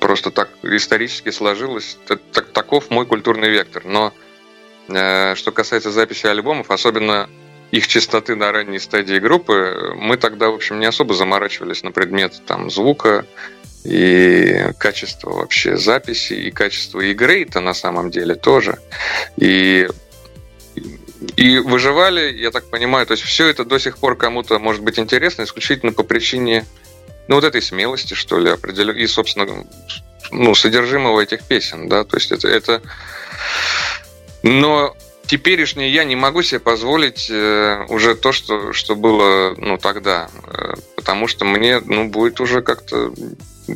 Просто 0.00 0.30
так 0.30 0.50
исторически 0.62 1.30
сложилось. 1.30 1.98
Так, 2.06 2.46
таков 2.52 2.90
мой 2.90 3.06
культурный 3.06 3.50
вектор. 3.50 3.84
Но 3.84 4.12
э, 4.88 5.34
что 5.34 5.52
касается 5.52 5.90
записи 5.90 6.26
альбомов, 6.26 6.70
особенно 6.70 7.28
их 7.70 7.88
частоты 7.88 8.36
на 8.36 8.52
ранней 8.52 8.78
стадии 8.78 9.18
группы, 9.18 9.94
мы 9.96 10.16
тогда, 10.16 10.50
в 10.50 10.54
общем, 10.54 10.78
не 10.78 10.86
особо 10.86 11.14
заморачивались 11.14 11.82
на 11.82 11.90
предмет 11.90 12.40
там, 12.46 12.70
звука 12.70 13.26
и 13.84 14.70
качества 14.78 15.30
вообще 15.30 15.76
записи, 15.76 16.34
и 16.34 16.50
качества 16.50 17.00
игры 17.00 17.42
это 17.42 17.60
на 17.60 17.74
самом 17.74 18.10
деле 18.10 18.36
тоже. 18.36 18.78
И 19.36 19.88
и 21.36 21.58
выживали, 21.58 22.32
я 22.32 22.50
так 22.50 22.68
понимаю, 22.68 23.06
то 23.06 23.12
есть 23.12 23.22
все 23.22 23.46
это 23.46 23.64
до 23.64 23.78
сих 23.78 23.98
пор 23.98 24.16
кому-то 24.16 24.58
может 24.58 24.82
быть 24.82 24.98
интересно 24.98 25.44
исключительно 25.44 25.92
по 25.92 26.02
причине 26.02 26.64
ну, 27.28 27.36
вот 27.36 27.44
этой 27.44 27.62
смелости, 27.62 28.14
что 28.14 28.38
ли, 28.38 28.50
определенно, 28.50 28.96
и, 28.96 29.06
собственно, 29.06 29.64
ну, 30.30 30.54
содержимого 30.54 31.20
этих 31.20 31.44
песен, 31.44 31.88
да, 31.88 32.04
то 32.04 32.16
есть 32.16 32.32
это, 32.32 32.48
это... 32.48 32.82
Но 34.42 34.94
теперешний 35.26 35.90
я 35.90 36.04
не 36.04 36.16
могу 36.16 36.42
себе 36.42 36.60
позволить 36.60 37.28
э, 37.30 37.86
уже 37.88 38.14
то, 38.14 38.32
что, 38.32 38.72
что 38.72 38.94
было 38.94 39.54
ну, 39.56 39.78
тогда. 39.78 40.28
Э, 40.46 40.74
потому 40.96 41.28
что 41.28 41.44
мне 41.44 41.80
ну, 41.80 42.08
будет 42.08 42.40
уже 42.40 42.60
как-то 42.62 43.12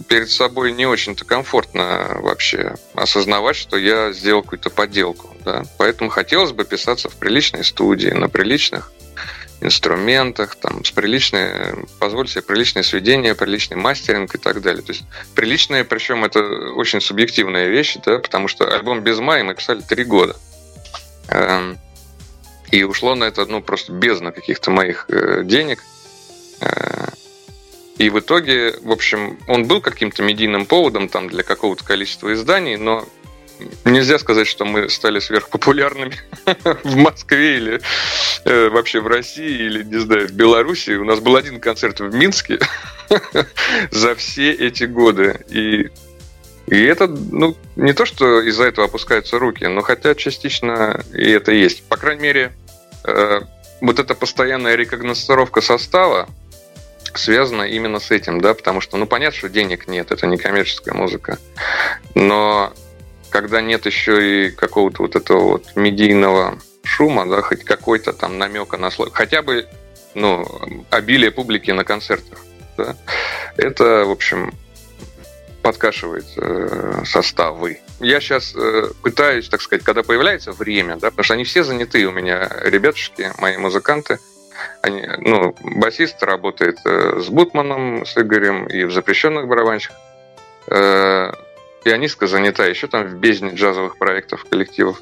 перед 0.09 0.29
собой 0.29 0.73
не 0.73 0.87
очень-то 0.87 1.25
комфортно 1.25 2.19
вообще 2.21 2.75
осознавать, 2.95 3.57
что 3.57 3.77
я 3.77 4.13
сделал 4.13 4.43
какую-то 4.43 4.71
подделку. 4.71 5.35
Да? 5.45 5.65
Поэтому 5.79 6.11
хотелось 6.11 6.53
бы 6.53 6.65
писаться 6.65 7.09
в 7.09 7.17
приличной 7.17 7.65
студии, 7.65 8.09
на 8.09 8.29
приличных 8.29 8.93
инструментах, 9.61 10.57
там, 10.57 10.85
с 10.85 10.91
приличной, 10.91 11.75
позволь 11.99 12.29
себе 12.29 12.43
приличное 12.43 12.83
сведение, 12.83 13.35
приличный 13.35 13.77
мастеринг 13.77 14.35
и 14.35 14.39
так 14.39 14.63
далее. 14.63 14.83
То 14.83 14.93
есть 14.93 15.05
приличные, 15.35 15.85
причем 15.85 16.25
это 16.25 16.41
очень 16.75 17.01
субъективная 17.01 17.69
вещь, 17.69 17.97
да, 18.05 18.19
потому 18.19 18.49
что 18.49 18.73
альбом 18.73 19.01
без 19.01 19.19
мая 19.19 19.43
мы 19.43 19.55
писали 19.55 19.81
три 19.81 20.05
года. 20.05 20.37
Эм, 21.29 21.79
и 22.71 22.85
ушло 22.85 23.15
на 23.15 23.25
это, 23.25 23.47
ну, 23.47 23.61
просто 23.61 23.93
бездна 23.93 24.31
каких-то 24.31 24.71
моих 24.71 25.07
э, 25.09 25.43
денег. 25.45 25.83
Э, 26.61 27.09
и 27.97 28.11
в 28.11 28.21
итоге, 28.21 28.75
в 28.83 28.93
общем, 28.93 29.39
он 29.49 29.67
был 29.67 29.81
каким-то 29.81 30.23
медийным 30.23 30.67
поводом 30.67 31.09
там 31.09 31.29
для 31.29 31.43
какого-то 31.43 31.85
количества 31.85 32.33
изданий, 32.33 32.77
но 32.77 33.09
нельзя 33.85 34.19
сказать, 34.19 34.47
что 34.47 34.65
мы 34.65 34.89
стали 34.89 35.19
сверхпопулярными 35.19 36.17
в 36.85 36.97
Москве 36.97 37.57
или 37.57 37.81
э, 38.45 38.69
вообще 38.69 39.01
в 39.01 39.07
России 39.07 39.67
или, 39.67 39.83
не 39.83 39.99
знаю, 39.99 40.29
в 40.29 40.33
Беларуси. 40.33 40.91
У 40.93 41.05
нас 41.05 41.21
был 41.21 41.37
один 41.37 41.61
концерт 41.61 42.01
в 42.01 42.15
Минске 42.15 42.59
за 43.91 44.15
все 44.15 44.53
эти 44.53 44.85
годы. 44.85 45.41
И 45.49 45.91
и 46.67 46.83
это, 46.83 47.07
ну, 47.07 47.57
не 47.77 47.95
то, 47.95 48.05
что 48.05 48.43
из-за 48.43 48.65
этого 48.65 48.89
опускаются 48.89 49.39
руки, 49.39 49.65
но 49.65 49.81
хотя 49.81 50.15
частично 50.15 51.03
и 51.15 51.31
это 51.31 51.51
есть. 51.53 51.83
По 51.85 51.97
крайней 51.97 52.23
мере, 52.23 52.53
э, 53.05 53.41
вот 53.81 53.99
эта 53.99 54.15
постоянная 54.15 54.75
рекогностировка 54.75 55.63
состава 55.63 56.29
связана 57.15 57.63
именно 57.63 58.01
с 58.01 58.11
этим, 58.11 58.41
да, 58.43 58.53
потому 58.53 58.83
что, 58.83 58.99
ну, 58.99 59.07
понятно, 59.07 59.39
что 59.39 59.49
денег 59.49 59.89
нет, 59.89 60.11
это 60.11 60.27
не 60.27 60.37
коммерческая 60.37 60.95
музыка, 60.95 61.39
но 62.15 62.75
когда 63.31 63.61
нет 63.61 63.87
еще 63.87 64.47
и 64.47 64.51
какого-то 64.51 65.03
вот 65.03 65.17
этого 65.17 65.41
вот 65.41 65.77
медийного 65.77 66.59
шума, 66.85 67.29
да, 67.29 67.43
хоть 67.43 67.65
какой-то 67.65 68.13
там 68.13 68.39
намека 68.39 68.77
на 68.77 68.91
слово, 68.91 69.11
хотя 69.13 69.43
бы, 69.43 69.67
ну, 70.15 70.47
обилие 70.91 71.31
публики 71.31 71.71
на 71.71 71.85
концертах, 71.85 72.39
да, 72.77 72.97
это, 73.57 74.05
в 74.05 74.11
общем, 74.11 74.53
подкашивает 75.63 76.27
э, 76.37 77.03
составы. 77.05 77.81
Я 78.01 78.21
сейчас 78.21 78.55
э, 78.57 78.91
пытаюсь, 79.03 79.49
так 79.49 79.61
сказать, 79.61 79.85
когда 79.85 80.03
появляется 80.03 80.53
время, 80.53 80.97
да, 80.97 81.11
потому 81.11 81.25
что 81.25 81.35
они 81.35 81.45
все 81.45 81.65
заняты 81.65 82.07
у 82.07 82.13
меня, 82.13 82.51
ребятушки, 82.63 83.33
мои 83.39 83.57
музыканты, 83.57 84.19
они, 84.83 85.07
ну, 85.19 85.55
басист 85.61 86.23
работает 86.23 86.79
э, 86.85 87.21
с 87.21 87.29
Бутманом, 87.29 88.07
с 88.07 88.17
Игорем 88.17 88.67
и 88.67 88.85
в 88.85 88.93
запрещенных 88.93 89.47
барабанщиках. 89.47 89.97
Э, 90.69 91.33
пианистка 91.89 92.27
занята 92.27 92.67
еще 92.67 92.87
там 92.87 93.07
в 93.07 93.15
бездне 93.15 93.53
джазовых 93.55 93.97
проектов, 93.97 94.45
коллективов. 94.45 95.01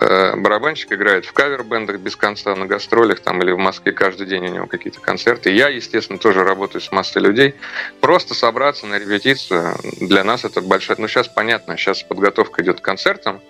Э, 0.00 0.36
барабанщик 0.36 0.92
играет 0.92 1.26
в 1.26 1.32
кавер-бендах 1.32 1.98
без 1.98 2.14
конца, 2.14 2.54
на 2.54 2.66
гастролях 2.66 3.18
там 3.18 3.42
или 3.42 3.50
в 3.50 3.58
Москве 3.58 3.90
каждый 3.90 4.28
день 4.28 4.46
у 4.46 4.54
него 4.54 4.66
какие-то 4.66 5.00
концерты. 5.00 5.50
Я, 5.50 5.66
естественно, 5.66 6.16
тоже 6.16 6.44
работаю 6.44 6.80
с 6.80 6.92
массой 6.92 7.22
людей. 7.22 7.56
Просто 8.00 8.36
собраться 8.36 8.86
на 8.86 9.00
репетицию 9.00 9.74
для 10.00 10.22
нас 10.22 10.44
это 10.44 10.60
большая... 10.60 10.96
Ну, 11.00 11.08
сейчас 11.08 11.26
понятно, 11.26 11.76
сейчас 11.76 12.04
подготовка 12.04 12.62
идет 12.62 12.80
к 12.80 12.84
концертам, 12.84 13.40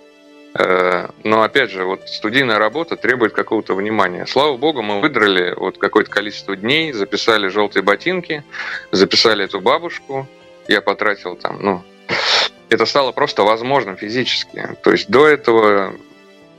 э, 0.54 1.08
но, 1.24 1.42
опять 1.42 1.70
же, 1.70 1.84
вот 1.84 2.08
студийная 2.08 2.58
работа 2.58 2.96
требует 2.96 3.34
какого-то 3.34 3.74
внимания. 3.74 4.24
Слава 4.24 4.56
богу, 4.56 4.80
мы 4.80 5.02
выдрали 5.02 5.52
вот 5.54 5.76
какое-то 5.76 6.10
количество 6.10 6.56
дней, 6.56 6.92
записали 6.92 7.48
«Желтые 7.48 7.82
ботинки», 7.82 8.44
записали 8.92 9.44
эту 9.44 9.60
бабушку. 9.60 10.26
Я 10.68 10.80
потратил 10.80 11.36
там, 11.36 11.58
ну, 11.60 11.84
это 12.68 12.86
стало 12.86 13.12
просто 13.12 13.42
возможным 13.42 13.96
физически. 13.96 14.76
То 14.82 14.92
есть 14.92 15.08
до 15.08 15.26
этого 15.26 15.94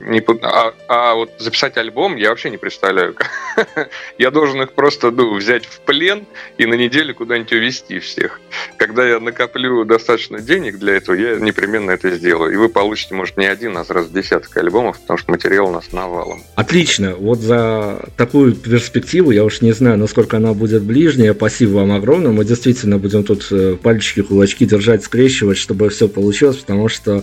не, 0.00 0.22
а, 0.42 0.74
а 0.88 1.14
вот 1.14 1.32
записать 1.38 1.76
альбом 1.76 2.16
я 2.16 2.30
вообще 2.30 2.48
не 2.50 2.56
представляю. 2.56 3.14
я 4.18 4.30
должен 4.30 4.62
их 4.62 4.72
просто 4.72 5.10
ну, 5.10 5.34
взять 5.34 5.66
в 5.66 5.80
плен 5.80 6.26
и 6.56 6.64
на 6.64 6.74
неделю 6.74 7.14
куда-нибудь 7.14 7.52
увезти 7.52 7.98
всех. 7.98 8.40
Когда 8.78 9.06
я 9.06 9.20
накоплю 9.20 9.84
достаточно 9.84 10.40
денег 10.40 10.78
для 10.78 10.96
этого, 10.96 11.14
я 11.14 11.36
непременно 11.36 11.90
это 11.90 12.10
сделаю. 12.10 12.52
И 12.52 12.56
вы 12.56 12.70
получите, 12.70 13.14
может, 13.14 13.36
не 13.36 13.44
один, 13.44 13.76
а 13.76 13.84
сразу 13.84 14.10
десяток 14.10 14.56
альбомов, 14.56 14.98
потому 15.00 15.18
что 15.18 15.30
материал 15.30 15.68
у 15.68 15.72
нас 15.72 15.92
навалом. 15.92 16.42
Отлично. 16.54 17.14
Вот 17.14 17.38
за 17.38 18.08
такую 18.16 18.54
перспективу, 18.54 19.30
я 19.30 19.44
уж 19.44 19.60
не 19.60 19.72
знаю, 19.72 19.98
насколько 19.98 20.38
она 20.38 20.54
будет 20.54 20.82
ближняя. 20.82 21.34
Спасибо 21.34 21.76
вам 21.76 21.92
огромное. 21.92 22.32
Мы 22.32 22.46
действительно 22.46 22.96
будем 22.96 23.22
тут 23.22 23.46
э, 23.50 23.76
пальчики, 23.76 24.22
кулачки 24.22 24.64
держать, 24.64 25.04
скрещивать, 25.04 25.58
чтобы 25.58 25.90
все 25.90 26.08
получилось, 26.08 26.56
потому 26.56 26.88
что 26.88 27.22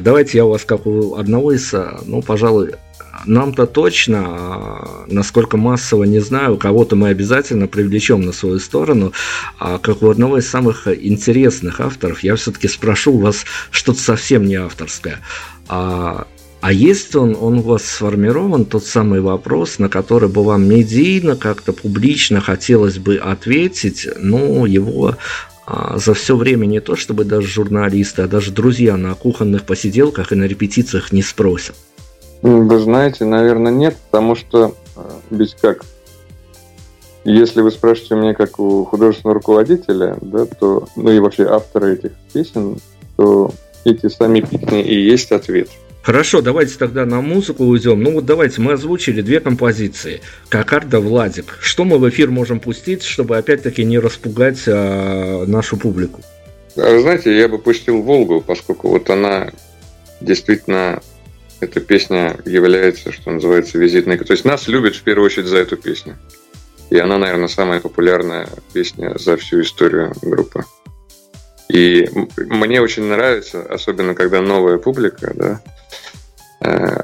давайте 0.00 0.38
я 0.38 0.44
у 0.44 0.50
вас, 0.50 0.64
как 0.64 0.86
у 0.86 1.16
одного 1.16 1.52
из 1.52 1.72
а, 1.74 2.00
ну, 2.06 2.22
пожалуй, 2.22 2.72
нам-то 3.24 3.66
точно, 3.66 4.24
а, 4.26 5.04
насколько 5.08 5.56
массово 5.56 6.04
не 6.04 6.20
знаю, 6.20 6.56
кого-то 6.56 6.96
мы 6.96 7.08
обязательно 7.08 7.66
привлечем 7.66 8.22
на 8.22 8.32
свою 8.32 8.58
сторону. 8.58 9.12
А 9.58 9.78
как 9.78 10.02
у 10.02 10.10
одного 10.10 10.38
из 10.38 10.48
самых 10.48 10.86
интересных 10.88 11.80
авторов, 11.80 12.20
я 12.20 12.36
все-таки 12.36 12.68
спрошу 12.68 13.14
у 13.14 13.18
вас 13.18 13.44
что-то 13.70 14.00
совсем 14.00 14.44
не 14.44 14.56
авторское. 14.56 15.20
А, 15.68 16.26
а 16.60 16.72
есть 16.72 17.14
он, 17.14 17.36
он 17.38 17.58
у 17.58 17.62
вас 17.62 17.84
сформирован, 17.84 18.64
тот 18.64 18.84
самый 18.84 19.20
вопрос, 19.20 19.78
на 19.78 19.88
который 19.88 20.28
бы 20.28 20.42
вам 20.42 20.68
медийно, 20.68 21.36
как-то 21.36 21.72
публично 21.72 22.40
хотелось 22.40 22.98
бы 22.98 23.16
ответить, 23.16 24.08
но 24.18 24.66
его 24.66 25.10
а, 25.10 25.16
за 25.94 26.14
все 26.14 26.36
время 26.36 26.66
не 26.66 26.80
то, 26.80 26.96
чтобы 26.96 27.24
даже 27.24 27.48
журналисты, 27.48 28.22
а 28.22 28.28
даже 28.28 28.52
друзья 28.52 28.96
на 28.96 29.14
кухонных 29.14 29.64
посиделках 29.64 30.32
и 30.32 30.36
на 30.36 30.44
репетициях 30.44 31.12
не 31.12 31.22
спросят. 31.22 31.74
Вы 32.42 32.78
знаете, 32.78 33.24
наверное, 33.24 33.72
нет, 33.72 33.96
потому 34.10 34.36
что 34.36 34.74
э, 34.94 35.00
ведь 35.30 35.56
как, 35.60 35.84
если 37.24 37.60
вы 37.62 37.70
спрашиваете 37.70 38.14
меня 38.14 38.34
как 38.34 38.60
у 38.60 38.84
художественного 38.84 39.34
руководителя, 39.34 40.16
да, 40.20 40.46
то, 40.46 40.86
ну 40.94 41.10
и 41.10 41.18
вообще 41.18 41.46
автора 41.46 41.86
этих 41.86 42.12
песен, 42.32 42.78
то 43.16 43.50
эти 43.84 44.08
сами 44.08 44.40
песни 44.40 44.82
и 44.82 44.94
есть 45.00 45.32
ответ. 45.32 45.68
Хорошо, 46.06 46.40
давайте 46.40 46.78
тогда 46.78 47.04
на 47.04 47.20
музыку 47.20 47.64
уйдем. 47.64 48.00
Ну 48.00 48.12
вот 48.12 48.24
давайте, 48.24 48.60
мы 48.60 48.74
озвучили 48.74 49.22
две 49.22 49.40
композиции. 49.40 50.20
Кокарда, 50.48 51.00
Владик. 51.00 51.58
Что 51.60 51.84
мы 51.84 51.98
в 51.98 52.08
эфир 52.08 52.30
можем 52.30 52.60
пустить, 52.60 53.02
чтобы 53.02 53.36
опять-таки 53.36 53.82
не 53.82 53.98
распугать 53.98 54.62
а, 54.68 55.44
нашу 55.46 55.76
публику? 55.76 56.20
А, 56.76 57.00
знаете, 57.00 57.36
я 57.36 57.48
бы 57.48 57.58
пустил 57.58 58.02
Волгу, 58.02 58.40
поскольку 58.40 58.90
вот 58.90 59.10
она 59.10 59.50
действительно 60.20 61.02
эта 61.58 61.80
песня 61.80 62.36
является, 62.44 63.10
что 63.10 63.32
называется, 63.32 63.76
визитной. 63.76 64.16
То 64.16 64.32
есть 64.32 64.44
нас 64.44 64.68
любят 64.68 64.94
в 64.94 65.02
первую 65.02 65.26
очередь 65.26 65.48
за 65.48 65.56
эту 65.56 65.76
песню. 65.76 66.16
И 66.88 66.96
она, 66.98 67.18
наверное, 67.18 67.48
самая 67.48 67.80
популярная 67.80 68.48
песня 68.72 69.18
за 69.18 69.36
всю 69.36 69.60
историю 69.60 70.12
группы. 70.22 70.62
И 71.68 72.08
мне 72.36 72.80
очень 72.80 73.04
нравится, 73.04 73.62
особенно 73.62 74.14
когда 74.14 74.40
новая 74.40 74.78
публика, 74.78 75.32
да, 75.34 75.60
э, 76.60 77.02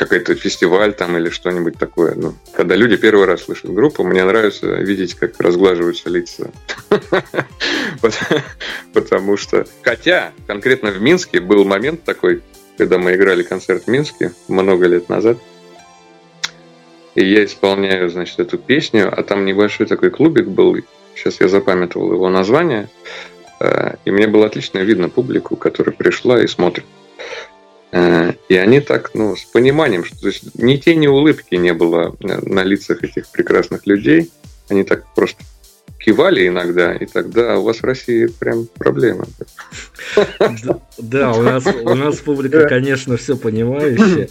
какой-то 0.00 0.34
фестиваль 0.34 0.94
там 0.94 1.16
или 1.18 1.28
что-нибудь 1.28 1.76
такое. 1.76 2.14
Ну, 2.14 2.34
когда 2.54 2.74
люди 2.74 2.96
первый 2.96 3.26
раз 3.26 3.42
слышат 3.42 3.70
группу, 3.70 4.02
мне 4.02 4.24
нравится 4.24 4.66
видеть, 4.66 5.14
как 5.14 5.38
разглаживаются 5.38 6.08
лица. 6.08 6.50
Потому 8.94 9.36
что, 9.36 9.66
хотя 9.82 10.32
конкретно 10.46 10.90
в 10.90 11.02
Минске 11.02 11.40
был 11.40 11.66
момент 11.66 12.02
такой, 12.02 12.42
когда 12.78 12.96
мы 12.96 13.14
играли 13.14 13.42
концерт 13.42 13.84
в 13.84 13.88
Минске 13.88 14.32
много 14.48 14.86
лет 14.86 15.10
назад. 15.10 15.36
И 17.14 17.22
я 17.22 17.44
исполняю, 17.44 18.08
значит, 18.08 18.40
эту 18.40 18.56
песню, 18.56 19.12
а 19.14 19.22
там 19.22 19.44
небольшой 19.44 19.86
такой 19.86 20.08
клубик 20.10 20.46
был, 20.46 20.78
сейчас 21.14 21.40
я 21.40 21.48
запамятовал 21.48 22.12
его 22.14 22.30
название, 22.30 22.88
и 24.04 24.10
мне 24.10 24.26
было 24.26 24.46
отлично 24.46 24.78
видно 24.78 25.08
публику, 25.08 25.56
которая 25.56 25.94
пришла 25.94 26.42
и 26.42 26.46
смотрит. 26.46 26.84
Э, 27.92 28.32
и 28.48 28.56
они 28.56 28.80
так, 28.80 29.10
ну, 29.14 29.36
с 29.36 29.44
пониманием, 29.44 30.04
что 30.04 30.20
то 30.20 30.26
есть, 30.28 30.54
ни 30.54 30.76
тени 30.76 31.08
улыбки 31.08 31.56
не 31.56 31.72
было 31.72 32.16
на 32.20 32.62
лицах 32.62 33.02
этих 33.02 33.28
прекрасных 33.28 33.86
людей. 33.86 34.30
Они 34.68 34.84
так 34.84 35.04
просто 35.14 35.42
кивали 35.98 36.46
иногда, 36.48 36.94
и 36.94 37.04
тогда 37.04 37.58
у 37.58 37.64
вас 37.64 37.78
в 37.78 37.84
России 37.84 38.26
прям 38.26 38.66
проблемы. 38.78 39.26
Да, 40.98 41.32
у 41.32 41.42
нас, 41.42 41.64
у 41.66 41.94
нас 41.94 42.16
публика, 42.16 42.68
конечно, 42.68 43.16
все 43.16 43.36
понимающая. 43.36 44.28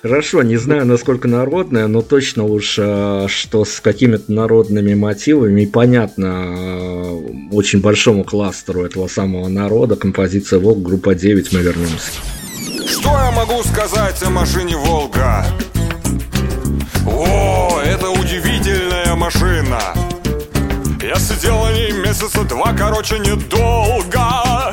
Хорошо, 0.00 0.44
не 0.44 0.56
знаю, 0.56 0.86
насколько 0.86 1.26
народная, 1.26 1.88
но 1.88 2.02
точно 2.02 2.44
уж, 2.44 2.76
э, 2.78 3.26
что 3.26 3.64
с 3.64 3.80
какими-то 3.80 4.30
народными 4.30 4.94
мотивами, 4.94 5.64
понятно 5.64 6.54
э, 6.56 7.48
очень 7.50 7.80
большому 7.80 8.22
кластеру 8.22 8.84
этого 8.84 9.08
самого 9.08 9.48
народа, 9.48 9.96
композиция 9.96 10.60
«Волк», 10.60 10.82
группа 10.82 11.16
9, 11.16 11.52
мы 11.52 11.60
вернемся. 11.62 12.12
Что 12.86 13.10
я 13.10 13.32
могу 13.32 13.60
сказать 13.64 14.22
о 14.22 14.30
машине 14.30 14.76
«Волга»? 14.76 15.44
О, 17.04 17.80
это 17.84 18.10
удивительная 18.10 19.16
машина 19.16 19.80
Я 21.02 21.16
сидел 21.16 21.58
на 21.64 21.72
ней 21.72 21.90
месяца 21.90 22.44
два, 22.44 22.72
короче, 22.72 23.18
недолго 23.18 24.72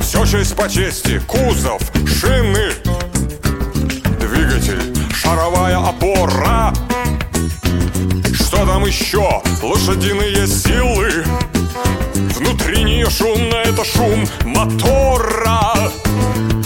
Все 0.00 0.24
честь 0.24 0.56
по 0.56 0.70
чести, 0.70 1.20
кузов, 1.26 1.82
шины 2.06 2.72
Двигатель, 4.58 5.14
шаровая 5.14 5.78
опора. 5.78 6.72
Что 8.34 8.66
там 8.66 8.84
еще? 8.86 9.40
Лошадиные 9.62 10.48
силы. 10.48 11.24
Внутри 12.34 12.82
нее 12.82 13.08
шумно, 13.08 13.54
это 13.54 13.84
шум 13.84 14.26
мотора. 14.44 15.92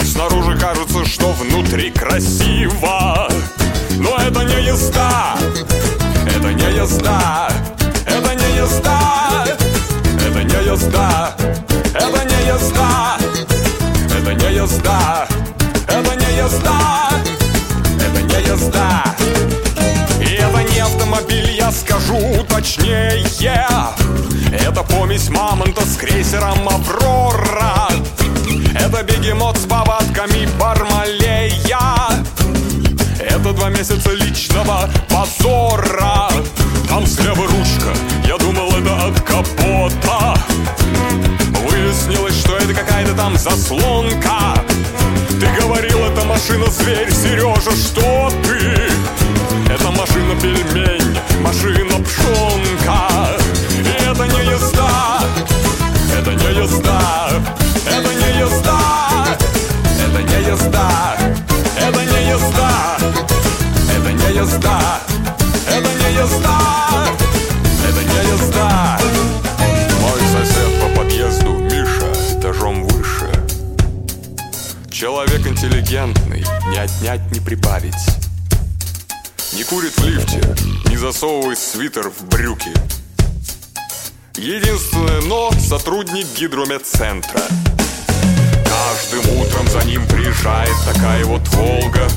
Снаружи 0.03 0.57
кажется, 0.57 1.05
что 1.05 1.33
внутри 1.33 1.91
красиво. 1.91 3.29
Но 3.99 4.17
это 4.17 4.43
не 4.43 4.65
езда. 4.65 5.35
Это 6.25 6.51
не 6.51 6.75
езда. 6.75 7.49
Это 8.07 8.33
не 8.33 8.57
езда. 8.57 9.45
Это 10.17 10.43
не 10.43 10.65
езда. 10.65 11.35
Это 11.93 12.25
не 12.25 12.47
езда. 12.47 13.17
Это 14.09 14.33
не 14.33 14.55
езда. 14.55 15.27
Это 15.87 16.15
не 16.15 16.37
езда 16.37 17.03
Это 18.53 18.61
не 18.61 18.67
езда 18.67 19.03
И 20.21 20.35
это 20.35 20.63
не 20.71 20.79
автомобиль, 20.79 21.51
я 21.57 21.71
скажу 21.71 22.19
точнее. 22.47 23.23
Это 24.51 24.83
помесь 24.83 25.29
мамонта 25.29 25.83
с 25.85 25.97
крейсером 25.97 26.69
«Аврора» 26.69 27.87
Это 28.75 29.03
бегемот 29.03 29.57
с 29.57 29.65
повадками 29.65 30.47
Бармалея 30.59 32.23
Это 33.19 33.53
два 33.53 33.69
месяца 33.69 34.11
личного 34.11 34.89
позора. 35.09 36.29
Там 36.87 37.07
слева 37.07 37.47
ручка, 37.47 37.91
я 38.27 38.37
думал 38.37 38.69
это 38.71 39.07
от 39.07 39.19
капота. 39.21 40.35
Выяснилось, 41.67 42.39
что 42.39 42.57
это 42.57 42.73
какая-то 42.73 43.13
там 43.13 43.35
заслонка 43.35 44.63
Ты 45.43 45.61
говорил, 45.61 45.99
это 46.05 46.23
машина-зверь, 46.23 47.11
Сережа, 47.11 47.71
что 47.71 48.31
ты? 48.43 48.89
Это 49.69 49.91
машина-пельмень, 49.91 51.17
машина-пшонка 51.41 53.35
И 53.77 54.03
это 54.09 54.25
не 54.25 54.51
езда, 54.51 55.19
это 56.17 56.31
не 56.31 56.61
езда 56.61 57.23
это 57.85 58.13
не 58.13 58.39
езда, 58.39 59.37
это 59.99 60.23
не 60.23 60.49
езда, 60.49 61.17
это 61.77 62.05
не 62.05 62.29
езда, 62.29 62.97
это 63.91 64.11
не 64.13 64.35
езда, 64.37 65.01
это 65.67 65.89
не 65.89 66.15
езда, 66.15 66.59
это 67.87 68.03
не 68.03 68.31
езда. 68.31 69.12
Человек 75.03 75.45
интеллигентный, 75.45 76.45
не 76.69 76.77
отнять, 76.77 77.19
не 77.33 77.41
прибавить. 77.41 77.93
Не 79.51 79.65
курит 79.65 79.91
в 79.97 80.07
лифте, 80.07 80.41
не 80.89 80.95
засовывает 80.95 81.59
свитер 81.59 82.09
в 82.09 82.23
брюки. 82.29 82.71
Единственное 84.37 85.19
но– 85.23 85.51
сотрудник 85.59 86.25
гидрометцентра. 86.39 87.41
Каждым 88.63 89.41
утром 89.41 89.67
за 89.67 89.85
ним 89.85 90.07
приезжает 90.07 90.71
такая 90.85 91.25
вот 91.25 91.45
Волга 91.49 92.07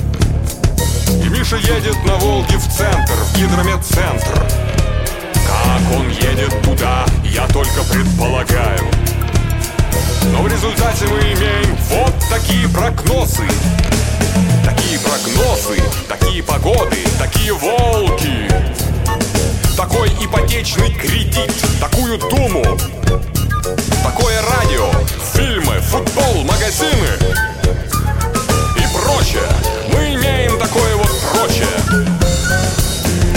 И 1.24 1.28
Миша 1.28 1.57
едет 1.57 1.97
на 2.05 2.14
Волге 2.18 2.57
в 2.57 2.72
центр, 2.72 3.14
в 3.14 3.37
гидрометцентр 3.37 4.47
Как 5.34 5.99
он 5.99 6.09
едет 6.09 6.62
туда, 6.62 7.05
я 7.24 7.49
только 7.49 7.82
предполагаю 7.93 8.89
Но 10.32 10.42
в 10.42 10.49
результате 10.49 11.07
мы 11.07 11.18
имеем 11.18 11.76
вот 11.90 12.14
такие 12.30 12.68
прогнозы. 12.68 13.44
Такие 14.64 14.99
прогнозы, 14.99 15.82
такие 16.09 16.42
погоды, 16.42 16.99
такие 17.18 17.53
волки. 17.53 18.49
Такой 19.76 20.09
ипотечный 20.20 20.92
кредит, 20.92 21.53
такую 21.80 22.18
думу. 22.18 22.64
Такое 24.03 24.40
радио, 24.42 24.90
фильмы, 25.34 25.80
футбол, 25.80 26.44
магазины. 26.44 27.16
И 28.76 28.82
прочее. 28.94 29.49
Мы 29.92 30.14
имеем 30.14 30.59
такое 30.59 30.97
вот 30.97 31.11
прочее. 31.32 31.66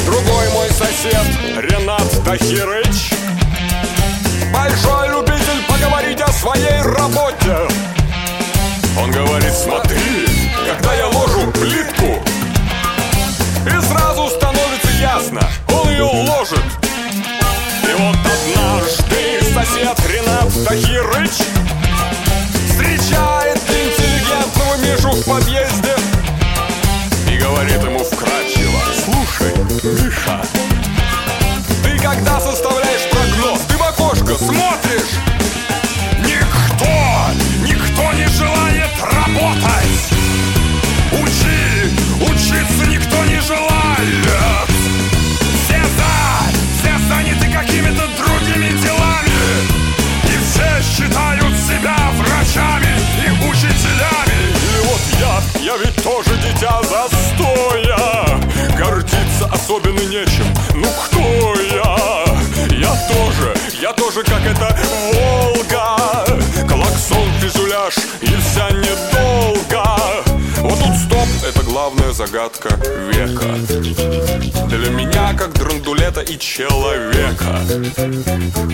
Другой 0.05 0.49
мой 0.49 0.69
сосед, 0.69 1.25
Ренат 1.61 2.23
Тахирыч, 2.25 3.13
большой 4.51 4.98
работе. 7.29 7.75
Он 8.99 9.11
говорит, 9.11 9.53
смотри, 9.53 9.97
когда 10.67 10.93
я 10.93 11.07
ложу 11.07 11.51
плитку, 11.51 12.21
и 13.65 13.81
сразу 13.81 14.29
становится 14.29 14.91
ясно, 14.99 15.41
он 15.71 15.89
ее 15.89 16.03
ложит. 16.03 16.63
И 17.83 18.01
вот 18.01 18.15
однажды 18.15 19.41
сосед 19.53 19.97
Ренат 20.07 20.67
Тахирыч 20.67 21.31
Встречает 22.67 23.57
интеллигентного 23.57 24.77
Мишу 24.77 25.11
в 25.11 25.25
подъезде 25.25 25.95
И 27.31 27.37
говорит 27.37 27.81
ему 27.83 28.03
вкратчиво 28.03 28.79
Слушай, 29.03 29.53
Миша, 29.83 30.41
ты 31.83 31.97
когда 31.99 32.39
составляешь 32.39 33.09
прогноз, 33.09 33.61
ты 33.67 33.77
в 33.77 33.81
окошко 33.81 34.35
смотришь 34.35 35.28
желает 38.39 38.91
работать. 39.01 40.01
Учи, 41.11 41.91
учиться 42.21 42.85
никто 42.87 43.25
не 43.25 43.39
желает. 43.41 44.69
Все 45.65 45.81
за, 45.97 46.13
все 46.79 46.93
заняты 47.09 47.51
какими-то 47.51 48.03
другими 48.17 48.69
делами. 48.81 49.41
И 50.23 50.37
все 50.47 50.69
считают 50.81 51.53
себя 51.67 51.97
врачами 52.17 52.93
и 53.25 53.29
учителями. 53.49 54.39
И 54.55 54.87
вот 54.87 55.01
я, 55.19 55.73
я 55.73 55.77
ведь 55.77 56.01
тоже 56.01 56.31
дитя 56.37 56.79
застоя. 56.83 58.39
Гордиться 58.77 59.45
особенно 59.51 59.99
нечем, 59.99 60.47
ну 60.75 60.87
кто 61.03 61.55
я? 61.73 61.97
Я 62.77 62.95
тоже, 63.11 63.53
я 63.81 63.91
тоже 63.91 64.23
как 64.23 64.45
эта 64.45 64.77
Волга. 65.13 65.99
Клаксон, 66.67 67.27
фюзеляж 67.41 67.98
и 68.29 68.41
вся 68.41 68.69
недолго. 68.71 69.83
Вот 70.61 70.79
тут 70.79 70.95
стоп, 71.05 71.27
это 71.47 71.63
главная 71.63 72.11
загадка 72.13 72.69
века. 73.11 73.55
Для 74.67 74.89
меня 74.89 75.33
как 75.33 75.53
драндулета 75.53 76.21
и 76.21 76.37
человека. 76.37 77.61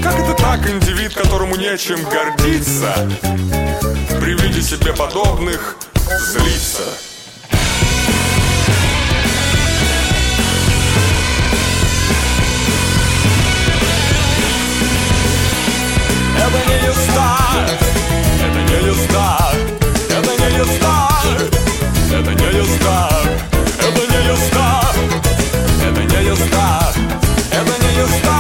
Как 0.03 0.20
это 0.20 0.34
так, 0.34 0.70
индивид, 0.70 1.14
которому 1.14 1.56
нечем 1.56 2.03
гордиться? 2.03 2.93
При 4.20 4.34
виде 4.34 4.62
себе 4.62 4.93
подобных 4.93 5.78
злиться. 6.32 6.84
Не 16.56 16.88
езда, 16.88 17.38
это 17.68 18.05
не 18.86 18.91
езда, 18.91 19.51
это 20.09 20.31
не 20.38 20.57
езда, 20.57 21.09
это 22.11 22.33
не 22.33 22.57
езда, 22.57 23.09
это 23.79 24.01
не 24.11 24.19
езда, 24.27 24.91
это 25.81 26.01
не 26.01 26.29
езда, 26.29 26.93
это 27.51 27.73
не 27.81 27.91
езда, 27.97 28.38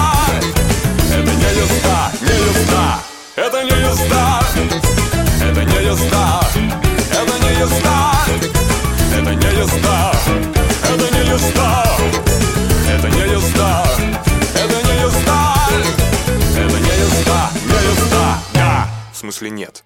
это 1.11 1.31
не 1.31 1.49
езда, 1.61 2.11
не 2.21 2.35
езда, 2.45 2.99
это 3.35 3.63
не 3.63 3.75
езда, 3.89 4.41
это 5.41 5.63
не 5.63 5.79
езда, 5.83 6.41
это 7.11 7.35
не 7.35 7.51
езда, 7.59 8.11
это 9.17 9.33
не 9.33 9.49
езда, 9.59 10.11
это 10.87 11.09
не 11.09 11.21
езда, 11.33 11.73
это 12.87 13.09
не 13.09 13.21
езда, 13.33 13.85
это 14.55 14.77
не 14.77 14.93
езда, 15.01 15.45
это 16.55 16.77
не 16.79 16.93
езда, 17.03 17.49
не 17.65 17.77
езда, 17.89 18.39
да, 18.53 18.87
в 19.11 19.17
смысле 19.17 19.49
нет. 19.49 19.83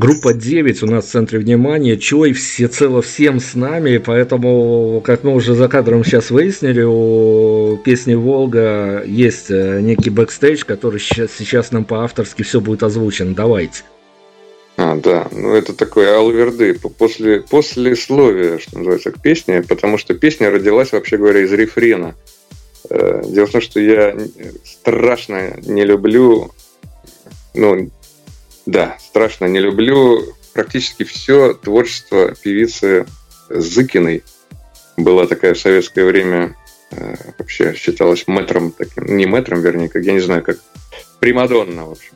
Группа 0.00 0.32
9 0.32 0.82
у 0.82 0.86
нас 0.86 1.04
в 1.04 1.10
центре 1.10 1.38
внимания, 1.38 1.98
Чой 1.98 2.32
всецело 2.32 3.02
всем 3.02 3.38
с 3.38 3.54
нами, 3.54 3.98
поэтому, 3.98 5.02
как 5.04 5.24
мы 5.24 5.34
уже 5.34 5.54
за 5.54 5.68
кадром 5.68 6.04
сейчас 6.06 6.30
выяснили, 6.30 6.80
у 6.80 7.76
песни 7.84 8.14
«Волга» 8.14 9.04
есть 9.04 9.50
э, 9.50 9.80
некий 9.82 10.08
бэкстейдж, 10.08 10.64
который 10.64 11.00
сейчас, 11.00 11.32
сейчас 11.38 11.70
нам 11.70 11.84
по-авторски 11.84 12.40
все 12.40 12.62
будет 12.62 12.82
озвучен. 12.82 13.34
Давайте. 13.34 13.82
А, 14.78 14.96
да, 14.96 15.28
ну 15.32 15.54
это 15.54 15.74
такой 15.74 16.10
алаверды 16.10 16.78
после, 16.78 17.42
послесловия, 17.42 18.58
что 18.58 18.78
называется, 18.78 19.12
к 19.12 19.20
песне, 19.20 19.62
потому 19.62 19.98
что 19.98 20.14
песня 20.14 20.50
родилась, 20.50 20.92
вообще 20.92 21.18
говоря, 21.18 21.40
из 21.40 21.52
рефрена. 21.52 22.14
Э, 22.88 23.22
дело 23.26 23.44
в 23.44 23.50
том, 23.50 23.60
что 23.60 23.78
я 23.78 24.16
страшно 24.64 25.58
не 25.60 25.84
люблю, 25.84 26.52
ну, 27.52 27.90
да, 28.66 28.96
страшно 29.00 29.46
не 29.46 29.60
люблю 29.60 30.34
практически 30.52 31.04
все 31.04 31.54
творчество 31.54 32.34
певицы 32.42 33.06
Зыкиной. 33.48 34.22
Была 34.96 35.26
такая 35.26 35.54
в 35.54 35.58
советское 35.58 36.04
время, 36.04 36.56
э, 36.90 37.14
вообще 37.38 37.74
считалась 37.74 38.26
мэтром 38.26 38.72
таким, 38.72 39.16
не 39.16 39.26
мэтром, 39.26 39.60
вернее, 39.60 39.88
как, 39.88 40.04
я 40.04 40.12
не 40.12 40.20
знаю, 40.20 40.42
как 40.42 40.58
Примадонна, 41.20 41.86
в 41.86 41.92
общем. 41.92 42.12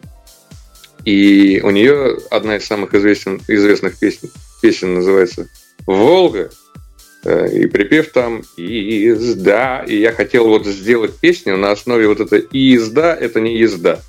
И 1.04 1.60
у 1.62 1.70
нее 1.70 2.18
одна 2.30 2.56
из 2.56 2.66
самых 2.66 2.94
известен, 2.94 3.40
известных 3.46 3.98
песен, 3.98 4.30
песен 4.62 4.94
называется 4.94 5.48
«Волга», 5.86 6.50
э, 7.24 7.48
и 7.52 7.66
припев 7.66 8.10
там 8.10 8.42
«Езда». 8.56 9.84
И 9.86 9.98
я 9.98 10.12
хотел 10.12 10.48
вот 10.48 10.66
сделать 10.66 11.14
песню 11.18 11.56
на 11.58 11.72
основе 11.72 12.08
вот 12.08 12.20
этой 12.20 12.48
«Езда»— 12.52 13.14
это 13.20 13.40
не 13.40 13.58
езда. 13.58 14.00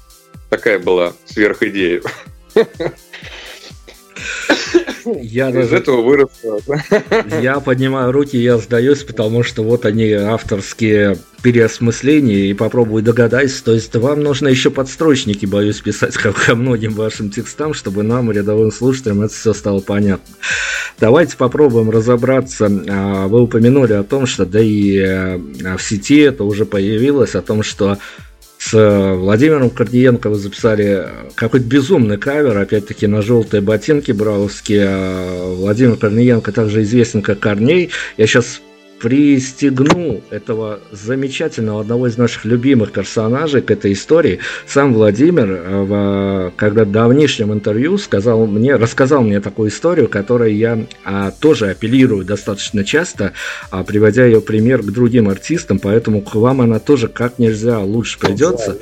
Такая 0.50 0.80
была 0.80 1.14
сверхидея. 1.26 2.02
Я 5.06 5.50
Из 5.50 5.54
даже... 5.54 5.76
этого 5.78 6.02
вырос. 6.02 6.30
Я 7.41 7.60
поднимаю 7.60 8.12
руки, 8.12 8.38
я 8.38 8.58
сдаюсь, 8.58 9.04
потому 9.04 9.43
что 9.43 9.64
вот 9.64 9.86
они 9.86 10.12
авторские 10.12 11.18
переосмысления 11.43 12.48
и 12.48 12.54
попробую 12.54 13.04
догадаться. 13.04 13.64
То 13.64 13.74
есть 13.74 13.96
вам 13.96 14.22
нужно 14.24 14.48
еще 14.48 14.72
подстрочники, 14.72 15.46
боюсь, 15.46 15.80
писать 15.82 16.16
ко, 16.16 16.32
ко 16.34 16.56
многим 16.56 16.93
вашим 16.93 17.30
текстам, 17.30 17.74
чтобы 17.76 18.02
нам, 18.02 18.32
рядовым 18.32 18.72
слушателям, 18.72 19.22
это 19.22 19.34
все 19.34 19.54
стало 19.54 19.80
понятно. 19.80 20.34
Давайте 21.00 21.38
попробуем 21.38 21.91
разобраться. 21.91 22.66
А, 22.89 23.28
вы 23.28 23.41
упомянули 23.41 23.93
о 23.93 24.04
том, 24.04 24.26
что 24.26 24.46
да 24.46 24.60
и 24.60 24.98
э, 24.98 25.38
в 25.38 25.80
сети 25.82 26.20
это 26.20 26.46
уже 26.46 26.66
появилось, 26.66 27.36
о 27.36 27.41
том, 27.41 27.62
что 27.62 27.98
с 28.66 28.74
э, 28.74 29.13
Владимиром 29.13 29.70
Корниенко 29.70 30.30
вы 30.30 30.36
записали 30.38 31.07
какой-то 31.36 31.66
безумный 31.68 32.18
кавер, 32.18 32.57
опять-таки 32.57 33.05
на 33.05 33.22
желтые 33.22 33.61
ботинки 33.61 34.11
браузские. 34.11 34.88
А 34.89 35.55
Владимир 35.55 35.97
Корниенко 35.97 36.51
также 36.51 36.82
известен 36.82 37.22
как 37.22 37.39
Корней. 37.39 37.91
Я 38.18 38.26
сейчас 38.26 38.61
пристегну 39.00 40.22
этого 40.30 40.80
замечательного, 40.91 41.82
одного 41.82 42.08
из 42.08 42.18
наших 42.18 42.46
любимых 42.46 42.91
персонажей 42.91 43.62
к 43.62 43.72
этой 43.72 43.93
истории. 43.93 44.39
Сам 44.68 44.93
Владимир, 44.93 45.52
э, 45.52 45.82
в, 45.84 46.54
когда 46.56 46.86
в 46.86 46.91
давнишнем 46.91 47.54
интервью 47.54 47.98
сказал 47.98 48.46
мне, 48.48 48.76
рассказал 48.76 49.22
мне 49.22 49.41
такую 49.41 49.70
историю, 49.70 50.08
которой 50.08 50.56
я 50.56 50.86
а, 51.04 51.32
тоже 51.32 51.70
апеллирую 51.70 52.26
достаточно 52.26 52.84
часто, 52.84 53.34
а, 53.70 53.84
приводя 53.84 54.26
ее 54.26 54.41
пример 54.41 54.82
к 54.82 54.91
другим 54.91 55.30
артистам, 55.30 55.80
поэтому 55.80 56.22
к 56.22 56.36
вам 56.36 56.62
она 56.62 56.80
тоже 56.80 57.08
как 57.08 57.38
нельзя 57.39 57.80
лучше 57.80 58.20
придется. 58.20 58.78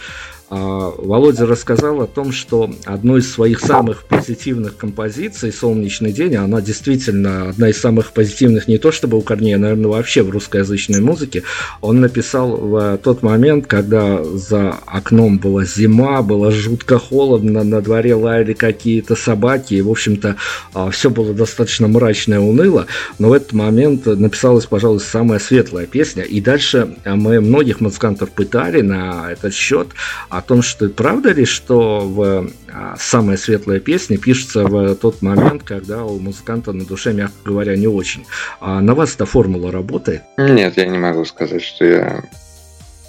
А, 0.56 0.94
Володя 0.98 1.48
рассказал 1.48 2.02
о 2.02 2.08
том, 2.08 2.32
что 2.32 2.70
одной 2.86 3.22
из 3.22 3.34
своих 3.34 3.60
самых 3.60 4.04
позитивных 4.04 4.78
композиций 4.78 5.52
«Солнечный 5.52 6.12
день», 6.12 6.36
она 6.36 6.62
действительно 6.62 7.50
одна 7.50 7.70
из 7.70 7.82
самых 7.82 8.12
позитивных 8.12 8.68
не 8.68 8.78
то 8.78 8.92
чтобы 8.92 9.18
у 9.18 9.22
Корнея, 9.22 9.58
наверное, 9.58 9.88
вообще 9.88 10.22
в 10.22 10.30
русскоязычной 10.30 11.02
музыке, 11.02 11.42
он 11.82 12.02
написал 12.02 12.56
в 12.56 13.00
тот 13.00 13.24
момент, 13.24 13.66
когда 13.66 14.24
за 14.24 14.78
окном 14.86 15.40
была 15.40 15.66
зима, 15.66 16.22
было 16.22 16.52
жутко 16.52 17.00
холодно, 17.00 17.64
на 17.64 17.82
дворе 17.82 18.14
лаяли 18.14 18.54
какие-то 18.54 19.16
собаки, 19.16 19.74
и, 19.74 19.82
в 19.82 19.90
общем-то, 19.90 20.36
а, 20.76 20.92
все 20.92 21.10
было 21.10 21.34
достаточно 21.34 21.88
мрачно 21.88 22.36
и 22.36 22.38
уныло, 22.38 22.86
но 23.18 23.30
в 23.30 23.34
этот 23.34 23.54
момент 23.54 24.06
написалась, 24.06 24.68
пожалуй, 24.68 25.00
самая 25.00 25.40
светлая 25.40 25.88
песня, 25.88 26.22
и 26.22 26.40
дальше 26.42 26.96
мы 27.06 27.42
многих 27.42 27.82
музыкантов 27.82 28.30
пытали 28.30 28.82
на 28.82 29.32
этот 29.32 29.56
счет, 29.56 29.88
о 30.30 30.43
том, 30.44 30.62
что 30.62 30.90
правда 30.90 31.32
ли, 31.32 31.46
что 31.46 32.00
в 32.02 32.50
а, 32.72 32.96
самая 32.98 33.38
светлая 33.38 33.80
песня 33.80 34.18
пишется 34.18 34.66
в 34.66 34.96
тот 34.96 35.22
момент, 35.22 35.64
когда 35.64 36.04
у 36.04 36.20
музыканта 36.20 36.74
на 36.74 36.86
душе, 36.86 37.14
мягко 37.14 37.36
говоря, 37.46 37.76
не 37.76 37.88
очень. 37.88 38.26
А 38.60 38.82
на 38.82 38.96
вас 38.96 39.16
эта 39.16 39.26
формула 39.26 39.72
работает? 39.72 40.24
Нет, 40.38 40.78
я 40.78 40.86
не 40.86 40.98
могу 40.98 41.26
сказать, 41.26 41.64
что 41.64 41.86
я, 41.86 42.24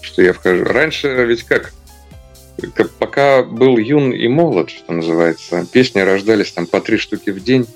что 0.01 0.23
я 0.23 0.33
вхожу. 0.33 0.65
Раньше 0.65 1.09
ведь 1.25 1.45
как? 1.45 1.73
Пока 2.99 3.43
был 3.43 3.79
юн 3.79 4.13
и 4.13 4.29
молод, 4.29 4.71
что 4.71 4.93
называется, 4.93 5.67
песни 5.73 6.01
рождались 6.01 6.53
там 6.53 6.67
по 6.67 6.81
три 6.81 6.99
штуки 6.99 7.31
в 7.31 7.43
день, 7.43 7.67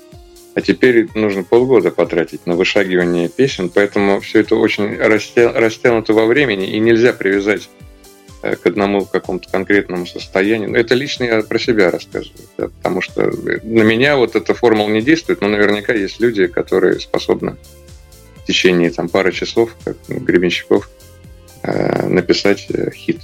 а 0.55 0.61
теперь 0.61 1.09
нужно 1.15 1.43
полгода 1.43 1.91
потратить 1.91 2.45
на 2.45 2.55
вышагивание 2.55 3.29
песен, 3.29 3.69
поэтому 3.69 4.19
все 4.21 4.39
это 4.39 4.55
очень 4.55 4.97
растянуто 4.97 6.13
во 6.13 6.25
времени, 6.25 6.67
и 6.67 6.79
нельзя 6.79 7.13
привязать 7.13 7.69
к 8.41 8.65
одному 8.65 9.05
какому-то 9.05 9.49
конкретному 9.49 10.05
состоянию. 10.05 10.73
Это 10.73 10.95
лично 10.95 11.25
я 11.25 11.41
про 11.41 11.59
себя 11.59 11.91
рассказываю, 11.91 12.47
потому 12.55 13.01
что 13.01 13.23
на 13.25 13.81
меня 13.83 14.15
вот 14.15 14.35
эта 14.35 14.53
формула 14.53 14.89
не 14.89 15.01
действует, 15.01 15.41
но 15.41 15.49
наверняка 15.49 15.93
есть 15.93 16.19
люди, 16.19 16.47
которые 16.47 16.99
способны 16.99 17.57
в 18.43 18.47
течение 18.47 18.91
там, 18.91 19.09
пары 19.09 19.31
часов, 19.31 19.75
как 19.83 19.97
Гребенщиков, 20.07 20.89
э, 21.63 22.07
написать 22.07 22.67
э, 22.69 22.91
хит. 22.91 23.21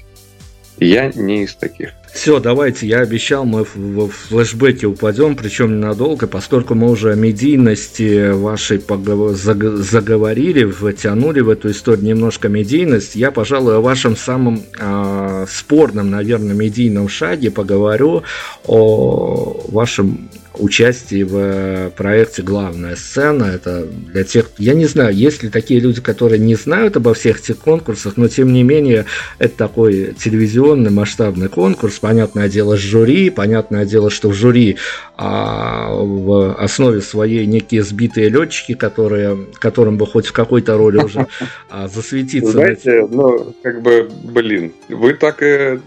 Я 0.80 1.12
не 1.14 1.44
из 1.44 1.56
таких. 1.56 1.94
Все, 2.14 2.40
давайте, 2.40 2.88
я 2.88 3.00
обещал, 3.00 3.44
мы 3.44 3.66
в 3.66 4.08
флешбеке 4.08 4.88
упадем, 4.88 5.36
причем 5.36 5.78
ненадолго, 5.80 6.28
поскольку 6.28 6.74
мы 6.74 6.90
уже 6.90 7.12
о 7.12 7.16
медийности 7.16 8.32
вашей 8.32 8.80
заговорили, 8.80 10.64
втянули 10.64 11.42
в 11.42 11.50
эту 11.50 11.72
историю 11.72 12.06
немножко 12.06 12.48
медийность, 12.48 13.16
я, 13.16 13.32
пожалуй, 13.32 13.78
о 13.78 13.82
вашем 13.82 14.16
самом 14.16 14.64
э, 14.80 15.46
спорном, 15.50 16.10
наверное, 16.10 16.56
медийном 16.56 17.10
шаге 17.10 17.52
поговорю, 17.52 18.24
о 18.66 19.66
вашем 19.68 20.30
участии 20.58 21.24
в 21.24 21.36
э, 21.38 21.90
проекте 21.96 22.42
«Главная 22.42 22.96
сцена». 22.96 23.46
Это 23.46 23.86
для 23.86 24.24
тех, 24.24 24.50
я 24.58 24.74
не 24.74 24.86
знаю, 24.86 25.14
есть 25.14 25.44
ли 25.44 25.50
такие 25.50 25.80
люди, 25.80 26.02
которые 26.02 26.40
не 26.40 26.56
знают 26.56 26.98
обо 26.98 27.14
всех 27.14 27.40
этих 27.40 27.58
конкурсах, 27.60 28.18
но 28.18 28.28
тем 28.28 28.54
не 28.54 28.64
менее 28.64 29.06
это 29.40 29.58
такой 29.58 30.14
телевизионный 30.18 30.92
масштабный 30.92 31.50
конкурс. 31.50 32.00
Понятное 32.00 32.50
дело, 32.50 32.78
с 32.78 32.80
жюри, 32.80 33.30
понятное 33.30 33.86
дело, 33.86 34.10
что 34.10 34.30
в 34.30 34.34
жюри 34.34 34.78
а, 35.18 35.94
в 35.94 36.56
основе 36.56 37.02
своей 37.02 37.46
некие 37.46 37.84
сбитые 37.84 38.30
летчики, 38.30 38.74
которые, 38.74 39.48
которым 39.60 39.98
бы 39.98 40.06
хоть 40.06 40.28
в 40.28 40.34
какой-то 40.34 40.78
роли 40.78 40.98
уже 40.98 41.28
а, 41.70 41.88
засветиться. 41.88 42.52
Знаете, 42.52 43.08
ну, 43.10 43.56
как 43.64 43.82
бы, 43.82 44.10
блин, 44.24 44.74
вы 44.90 45.14
так 45.14 45.42
и 45.42 45.80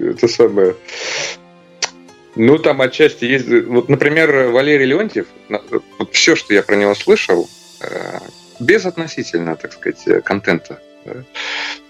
это 0.00 0.28
самое 0.28 0.74
ну, 2.34 2.58
там 2.58 2.80
отчасти 2.80 3.24
есть... 3.24 3.48
Вот, 3.48 3.88
например, 3.88 4.48
Валерий 4.48 4.86
Леонтьев, 4.86 5.26
вот 5.98 6.12
все, 6.12 6.34
что 6.34 6.54
я 6.54 6.62
про 6.62 6.76
него 6.76 6.94
слышал, 6.94 7.48
э, 7.80 8.18
без 8.58 8.86
относительно, 8.86 9.56
так 9.56 9.72
сказать, 9.72 10.24
контента. 10.24 10.80
Да? 11.04 11.24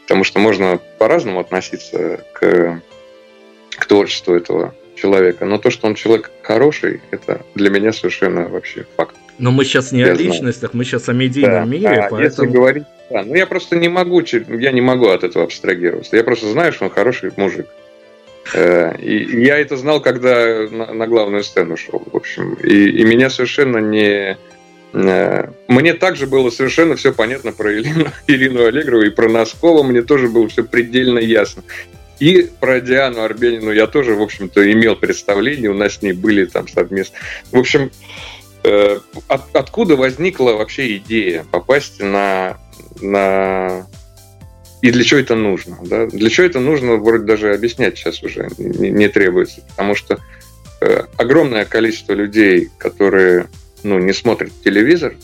Потому 0.03 0.25
что 0.25 0.41
можно 0.41 0.81
по-разному 0.99 1.41
относиться 1.41 2.25
к, 2.33 2.81
к 3.71 3.87
творчеству 3.87 4.35
этого 4.35 4.75
человека. 4.97 5.45
Но 5.45 5.59
то, 5.59 5.71
что 5.71 5.87
он 5.87 5.95
человек 5.95 6.31
хороший, 6.43 7.01
это 7.11 7.43
для 7.55 7.71
меня 7.71 7.93
совершенно 7.93 8.49
вообще 8.49 8.87
факт. 8.97 9.17
Но 9.39 9.51
мы 9.51 9.65
сейчас 9.65 9.93
не 9.93 10.01
я 10.01 10.13
о 10.13 10.15
личностях, 10.15 10.71
знаю. 10.71 10.79
мы 10.79 10.85
сейчас 10.85 11.09
о 11.09 11.13
медийном 11.13 11.53
да, 11.53 11.65
мире. 11.65 11.89
А, 11.89 12.09
поэтому... 12.11 12.23
Если 12.23 12.47
говорить, 12.47 12.85
да, 13.11 13.23
ну 13.25 13.35
я 13.35 13.47
просто 13.47 13.77
не 13.77 13.89
могу, 13.89 14.21
я 14.21 14.73
не 14.73 14.81
могу 14.81 15.09
от 15.09 15.25
этого 15.25 15.45
абстрагироваться. 15.45 16.17
Я 16.17 16.25
просто 16.25 16.49
знаю, 16.49 16.73
что 16.73 16.85
он 16.85 16.91
хороший 16.91 17.33
мужик. 17.37 17.67
Э, 18.55 18.97
и 18.99 19.45
я 19.45 19.59
это 19.59 19.77
знал, 19.77 20.01
когда 20.01 20.67
на 20.71 21.07
главную 21.07 21.45
сцену 21.45 21.77
шел, 21.77 22.03
в 22.05 22.17
общем. 22.17 22.55
И, 22.55 22.89
и 22.89 23.05
меня 23.05 23.31
совершенно 23.31 23.79
не... 23.79 24.37
Э, 24.93 25.49
мне 25.69 25.95
также 25.95 26.27
было 26.27 26.51
совершенно 26.51 26.97
все 26.97 27.13
понятно 27.13 27.53
про 27.53 27.73
Ирину, 27.73 28.09
Ирину 28.27 28.65
Аллегрову 28.67 29.03
и 29.05 29.11
про 29.11 29.29
Носкова 29.29 29.83
мне 29.83 30.03
тоже 30.03 30.29
было 30.29 30.49
все 30.49 30.65
предельно 30.65 31.19
ясно. 31.19 31.63
И 32.19 32.51
про 32.61 32.81
Диану 32.81 33.23
Арбенину 33.23 33.73
я 33.73 33.87
тоже, 33.87 34.15
в 34.15 34.23
общем-то, 34.23 34.71
имел 34.71 34.95
представление, 34.95 35.71
у 35.71 35.75
нас 35.75 35.95
с 35.95 36.03
ней 36.03 36.13
были 36.13 36.45
там 36.45 36.69
совместно. 36.69 37.17
В 37.51 37.59
общем, 37.59 37.91
э, 38.65 38.99
от, 39.29 39.57
откуда 39.57 39.97
возникла 39.97 40.53
вообще 40.53 40.97
идея 40.99 41.45
попасть 41.51 42.01
на, 42.01 42.59
на 43.01 43.87
и 44.83 44.91
для 44.91 45.05
чего 45.05 45.21
это 45.21 45.37
нужно. 45.37 45.79
Да? 45.85 46.07
Для 46.07 46.29
чего 46.29 46.45
это 46.45 46.59
нужно, 46.59 46.97
вроде 46.97 47.25
даже 47.25 47.55
объяснять 47.55 47.97
сейчас 47.97 48.23
уже 48.23 48.49
не, 48.59 48.91
не 48.91 49.09
требуется, 49.09 49.63
потому 49.69 49.95
что 49.95 50.19
э, 50.81 51.05
огромное 51.17 51.65
количество 51.65 52.13
людей, 52.13 52.69
которые 52.79 53.47
ну, 53.85 54.01
не 54.01 54.13
смотрят 54.13 54.53
телевизор 54.65 55.15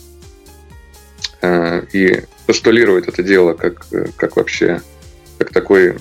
э, 1.41 1.83
и 1.91 2.21
постулируют 2.47 3.09
это 3.09 3.21
дело 3.21 3.53
как, 3.53 3.85
как 4.15 4.37
вообще 4.37 4.81
как 5.37 5.51
такой 5.51 5.95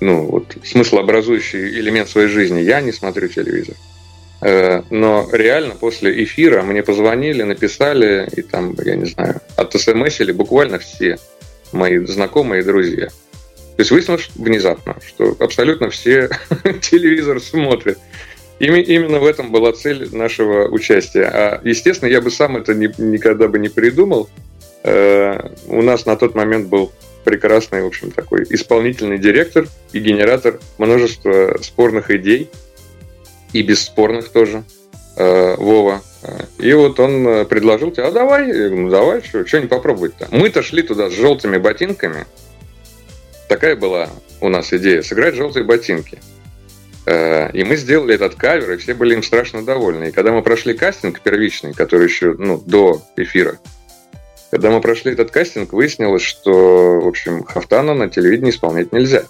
ну, 0.00 0.26
вот, 0.26 0.56
смыслообразующий 0.64 1.80
элемент 1.80 2.08
своей 2.08 2.28
жизни. 2.28 2.60
Я 2.60 2.80
не 2.80 2.92
смотрю 2.92 3.28
телевизор. 3.28 3.74
Э, 4.42 4.82
но 4.90 5.28
реально 5.32 5.74
после 5.74 6.22
эфира 6.22 6.62
мне 6.62 6.84
позвонили, 6.84 7.42
написали, 7.42 8.28
и 8.36 8.42
там, 8.42 8.76
я 8.84 8.94
не 8.94 9.06
знаю, 9.06 9.40
от 9.56 9.74
или 9.74 10.32
буквально 10.32 10.78
все 10.78 11.18
мои 11.74 11.98
знакомые 11.98 12.62
и 12.62 12.64
друзья. 12.64 13.06
То 13.06 13.80
есть 13.80 13.90
выяснилось 13.90 14.30
внезапно, 14.36 14.96
что 15.04 15.36
абсолютно 15.40 15.90
все 15.90 16.28
телевизор 16.80 17.40
смотрят. 17.40 17.98
Именно 18.60 19.18
в 19.18 19.26
этом 19.26 19.50
была 19.50 19.72
цель 19.72 20.08
нашего 20.14 20.68
участия. 20.68 21.24
А, 21.24 21.60
естественно, 21.64 22.08
я 22.08 22.20
бы 22.20 22.30
сам 22.30 22.56
это 22.56 22.72
ни, 22.72 22.88
никогда 22.98 23.48
бы 23.48 23.58
не 23.58 23.68
придумал. 23.68 24.30
Э, 24.84 25.50
у 25.66 25.82
нас 25.82 26.06
на 26.06 26.16
тот 26.16 26.36
момент 26.36 26.68
был 26.68 26.92
прекрасный, 27.24 27.82
в 27.82 27.86
общем, 27.86 28.12
такой 28.12 28.44
исполнительный 28.48 29.18
директор 29.18 29.66
и 29.92 29.98
генератор 29.98 30.60
множества 30.78 31.58
спорных 31.62 32.10
идей, 32.10 32.48
и 33.52 33.62
бесспорных 33.62 34.28
тоже, 34.28 34.62
э, 35.16 35.56
Вова. 35.56 36.02
И 36.58 36.72
вот 36.72 36.98
он 37.00 37.46
предложил 37.46 37.90
тебе, 37.90 38.04
а 38.04 38.10
давай, 38.10 38.70
ну 38.70 38.90
давай, 38.90 39.22
что, 39.22 39.46
что 39.46 39.60
не 39.60 39.66
попробовать-то. 39.66 40.28
Мы-то 40.30 40.62
шли 40.62 40.82
туда 40.82 41.10
с 41.10 41.12
желтыми 41.12 41.58
ботинками. 41.58 42.26
Такая 43.48 43.76
была 43.76 44.08
у 44.40 44.48
нас 44.48 44.72
идея, 44.72 45.02
сыграть 45.02 45.34
желтые 45.34 45.64
ботинки. 45.64 46.18
Э, 47.06 47.50
и 47.52 47.64
мы 47.64 47.76
сделали 47.76 48.14
этот 48.14 48.34
кавер, 48.34 48.72
и 48.72 48.76
все 48.76 48.94
были 48.94 49.14
им 49.14 49.22
страшно 49.22 49.64
довольны. 49.64 50.08
И 50.08 50.12
когда 50.12 50.32
мы 50.32 50.42
прошли 50.42 50.74
кастинг 50.74 51.20
первичный, 51.20 51.74
который 51.74 52.04
еще 52.06 52.34
ну, 52.38 52.62
до 52.64 53.02
эфира, 53.16 53.58
когда 54.50 54.70
мы 54.70 54.80
прошли 54.80 55.12
этот 55.12 55.30
кастинг, 55.30 55.72
выяснилось, 55.72 56.22
что, 56.22 57.00
в 57.00 57.08
общем, 57.08 57.44
Хафтана 57.44 57.94
на 57.94 58.08
телевидении 58.08 58.50
исполнять 58.50 58.92
нельзя. 58.92 59.24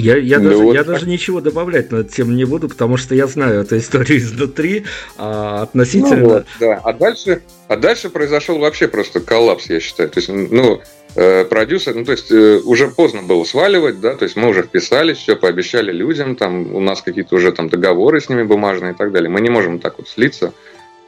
Я, 0.00 0.16
я, 0.16 0.38
ну, 0.38 0.50
даже, 0.50 0.62
вот 0.62 0.74
я 0.74 0.84
даже 0.84 1.08
ничего 1.08 1.40
добавлять 1.40 1.92
на 1.92 1.98
эту 1.98 2.12
тему 2.12 2.32
не 2.32 2.44
буду, 2.44 2.68
потому 2.68 2.96
что 2.96 3.14
я 3.14 3.26
знаю 3.26 3.62
эту 3.62 3.78
историю 3.78 4.18
изнутри 4.18 4.84
а, 5.18 5.62
относительно. 5.62 6.16
Ну, 6.16 6.28
вот, 6.28 6.46
да. 6.58 6.80
А 6.82 6.92
дальше, 6.92 7.42
а 7.68 7.76
дальше 7.76 8.10
произошел 8.10 8.58
вообще 8.58 8.88
просто 8.88 9.20
коллапс, 9.20 9.68
я 9.68 9.80
считаю. 9.80 10.08
То 10.08 10.20
есть, 10.20 10.28
ну, 10.28 10.80
э, 11.16 11.44
продюсер, 11.44 11.94
ну, 11.94 12.04
то 12.04 12.12
есть, 12.12 12.32
э, 12.32 12.60
уже 12.64 12.88
поздно 12.88 13.22
было 13.22 13.44
сваливать, 13.44 14.00
да, 14.00 14.14
то 14.14 14.24
есть 14.24 14.36
мы 14.36 14.48
уже 14.48 14.62
вписались, 14.62 15.18
все 15.18 15.36
пообещали 15.36 15.92
людям, 15.92 16.36
там 16.36 16.74
у 16.74 16.80
нас 16.80 17.02
какие-то 17.02 17.36
уже 17.36 17.52
там 17.52 17.68
договоры 17.68 18.20
с 18.20 18.28
ними 18.28 18.42
бумажные 18.42 18.92
и 18.92 18.96
так 18.96 19.12
далее. 19.12 19.28
Мы 19.30 19.40
не 19.40 19.50
можем 19.50 19.78
так 19.78 19.98
вот 19.98 20.08
слиться. 20.08 20.52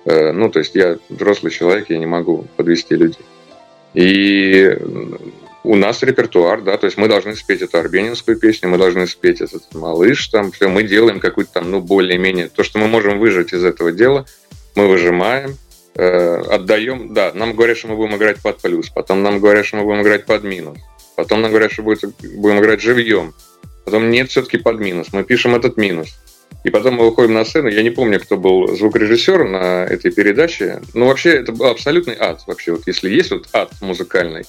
Э, 0.05 0.33
ну, 0.33 0.51
то 0.51 0.59
есть 0.59 0.75
я 0.75 0.99
взрослый 1.09 1.51
человек, 1.51 1.87
я 1.89 1.99
не 1.99 2.07
могу 2.07 2.47
подвести 2.57 2.95
людей. 2.97 3.25
И 3.95 4.77
у 5.65 5.77
нас 5.77 6.03
репертуар, 6.03 6.61
да, 6.63 6.77
то 6.77 6.87
есть 6.87 6.97
мы 6.97 7.09
должны 7.09 7.37
спеть 7.37 7.63
эту 7.63 7.79
арбенинскую 7.79 8.39
песню, 8.39 8.69
мы 8.69 8.79
должны 8.79 9.07
спеть 9.07 9.41
этот 9.41 9.75
малыш, 9.75 10.27
там, 10.29 10.51
все, 10.53 10.69
мы 10.69 10.83
делаем 10.83 11.21
какую-то 11.21 11.53
там, 11.53 11.71
ну, 11.71 11.81
более-менее, 11.81 12.49
то, 12.49 12.63
что 12.65 12.79
мы 12.79 12.89
можем 12.89 13.19
выжать 13.19 13.53
из 13.53 13.65
этого 13.65 13.93
дела, 13.93 14.27
мы 14.75 14.89
выжимаем, 14.89 15.57
э, 15.95 16.43
отдаем, 16.51 17.15
да, 17.15 17.33
нам 17.35 17.55
говорят, 17.55 17.77
что 17.77 17.89
мы 17.89 17.97
будем 17.97 18.17
играть 18.17 18.41
под 18.43 18.61
плюс, 18.61 18.89
потом 18.89 19.23
нам 19.23 19.39
говорят, 19.39 19.67
что 19.67 19.77
мы 19.77 19.85
будем 19.85 20.03
играть 20.03 20.27
под 20.27 20.43
минус, 20.43 20.79
потом 21.17 21.43
нам 21.43 21.51
говорят, 21.51 21.73
что 21.73 21.83
будет, 21.83 22.03
будем 22.21 22.59
играть 22.59 22.81
живьем, 22.81 23.33
потом 23.85 24.11
нет, 24.11 24.31
все-таки 24.31 24.59
под 24.59 24.81
минус, 24.81 25.09
мы 25.13 25.23
пишем 25.23 25.55
этот 25.55 25.77
минус, 25.77 26.17
и 26.65 26.71
потом 26.71 26.95
мы 26.95 27.07
выходим 27.07 27.35
на 27.35 27.45
сцену. 27.45 27.69
Я 27.69 27.83
не 27.83 27.91
помню, 27.91 28.21
кто 28.21 28.37
был 28.37 28.77
звукорежиссер 28.77 29.49
на 29.49 29.85
этой 29.85 30.13
передаче. 30.13 30.81
Но 30.95 31.07
вообще 31.07 31.31
это 31.31 31.51
был 31.51 31.67
абсолютный 31.67 32.17
ад. 32.17 32.43
Вообще, 32.47 32.73
вот 32.73 32.83
если 32.87 33.11
есть 33.11 33.33
вот 33.33 33.49
ад 33.53 33.73
музыкальный, 33.81 34.45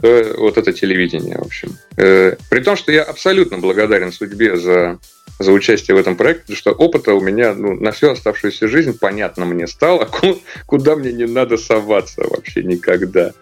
то 0.00 0.34
вот 0.38 0.58
это 0.58 0.72
телевидение, 0.72 1.36
в 1.38 1.46
общем. 1.46 1.76
Э, 1.96 2.36
при 2.50 2.60
том, 2.60 2.76
что 2.76 2.92
я 2.92 3.02
абсолютно 3.02 3.58
благодарен 3.58 4.12
судьбе 4.12 4.56
за, 4.56 4.98
за 5.38 5.52
участие 5.52 5.96
в 5.96 6.00
этом 6.00 6.16
проекте, 6.16 6.42
потому 6.42 6.56
что 6.56 6.72
опыта 6.72 7.14
у 7.14 7.20
меня 7.20 7.54
ну, 7.54 7.74
на 7.74 7.92
всю 7.92 8.10
оставшуюся 8.10 8.68
жизнь 8.68 8.98
понятно 8.98 9.44
мне 9.44 9.66
стало, 9.66 10.08
куда 10.66 10.96
мне 10.96 11.12
не 11.12 11.26
надо 11.26 11.56
соваться 11.56 12.22
вообще 12.28 12.62
никогда. 12.62 13.32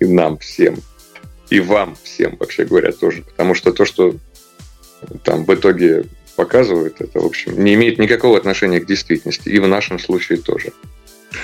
И 0.00 0.06
нам 0.06 0.38
всем. 0.38 0.76
И 1.50 1.60
вам 1.60 1.96
всем, 2.02 2.36
вообще 2.36 2.64
говоря, 2.64 2.92
тоже. 2.92 3.22
Потому 3.22 3.54
что 3.54 3.72
то, 3.72 3.84
что 3.84 4.14
там 5.22 5.44
в 5.44 5.54
итоге 5.54 6.04
показывают, 6.36 7.00
это, 7.00 7.20
в 7.20 7.26
общем, 7.26 7.62
не 7.62 7.74
имеет 7.74 7.98
никакого 7.98 8.36
отношения 8.36 8.80
к 8.80 8.86
действительности. 8.86 9.48
И 9.48 9.58
в 9.58 9.68
нашем 9.68 9.98
случае 9.98 10.38
тоже. 10.38 10.72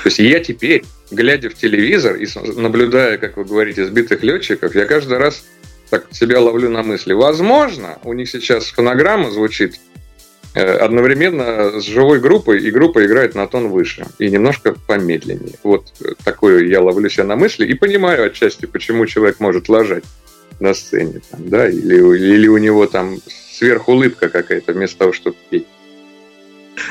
То 0.03 0.09
есть 0.09 0.19
я 0.19 0.41
теперь, 0.41 0.85
глядя 1.11 1.51
в 1.51 1.55
телевизор 1.55 2.17
и 2.17 2.27
наблюдая, 2.57 3.19
как 3.19 3.37
вы 3.37 3.45
говорите, 3.45 3.85
сбитых 3.87 4.23
летчиков, 4.23 4.75
я 4.75 4.87
каждый 4.87 5.19
раз 5.19 5.45
так 5.91 6.07
себя 6.13 6.41
ловлю 6.41 6.71
на 6.71 6.83
мысли. 6.83 7.13
Возможно, 7.13 7.99
у 8.05 8.13
них 8.13 8.31
сейчас 8.31 8.67
фонограмма 8.67 9.31
звучит 9.31 9.81
э, 10.55 10.63
одновременно 10.63 11.81
с 11.81 11.85
живой 11.85 12.21
группой, 12.21 12.63
и 12.63 12.71
группа 12.71 13.05
играет 13.05 13.35
на 13.35 13.47
тон 13.47 13.69
выше 13.69 14.07
и 14.19 14.31
немножко 14.31 14.75
помедленнее. 14.87 15.57
Вот 15.65 15.93
такое 16.25 16.65
я 16.65 16.81
ловлю 16.81 17.09
себя 17.11 17.25
на 17.25 17.37
мысли 17.37 17.67
и 17.67 17.75
понимаю 17.75 18.27
отчасти, 18.27 18.67
почему 18.67 19.07
человек 19.07 19.41
может 19.41 19.69
ложать 19.69 20.05
на 20.61 20.75
сцене, 20.75 21.21
там, 21.31 21.49
да, 21.49 21.69
или, 21.69 21.97
или 22.17 22.47
у 22.47 22.59
него 22.59 22.87
там 22.87 23.19
сверхулыбка 23.27 24.29
какая-то 24.29 24.73
вместо 24.73 24.99
того, 24.99 25.13
чтобы 25.13 25.37
петь. 25.49 25.67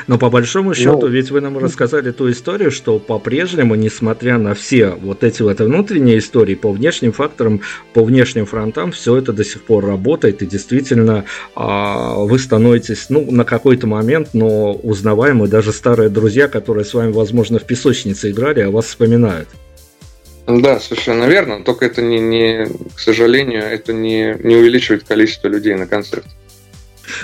Но 0.06 0.18
по 0.18 0.30
большому 0.30 0.74
счету, 0.74 1.02
ну, 1.02 1.06
ведь 1.08 1.30
вы 1.30 1.40
нам 1.40 1.58
рассказали 1.58 2.10
ту 2.10 2.30
историю, 2.30 2.70
что 2.70 2.98
по-прежнему, 2.98 3.74
несмотря 3.74 4.38
на 4.38 4.54
все 4.54 4.90
вот 4.90 5.24
эти 5.24 5.42
вот 5.42 5.60
внутренние 5.60 6.18
истории, 6.18 6.54
по 6.54 6.72
внешним 6.72 7.12
факторам, 7.12 7.60
по 7.92 8.04
внешним 8.04 8.46
фронтам, 8.46 8.92
все 8.92 9.16
это 9.16 9.32
до 9.32 9.44
сих 9.44 9.62
пор 9.62 9.86
работает, 9.86 10.42
и 10.42 10.46
действительно 10.46 11.24
а, 11.54 12.14
вы 12.14 12.38
становитесь, 12.38 13.06
ну, 13.08 13.30
на 13.30 13.44
какой-то 13.44 13.86
момент, 13.86 14.30
но 14.32 14.72
узнаваемы, 14.72 15.48
даже 15.48 15.72
старые 15.72 16.08
друзья, 16.08 16.48
которые 16.48 16.84
с 16.84 16.94
вами, 16.94 17.12
возможно, 17.12 17.58
в 17.58 17.64
песочнице 17.64 18.30
играли, 18.30 18.60
а 18.60 18.70
вас 18.70 18.86
вспоминают. 18.86 19.48
Да, 20.46 20.80
совершенно 20.80 21.24
верно. 21.24 21.62
Только 21.62 21.86
это 21.86 22.02
не, 22.02 22.18
не 22.18 22.66
к 22.94 22.98
сожалению, 22.98 23.62
это 23.62 23.92
не, 23.92 24.36
не 24.42 24.56
увеличивает 24.56 25.04
количество 25.04 25.48
людей 25.48 25.74
на 25.74 25.86
концерте. 25.86 26.30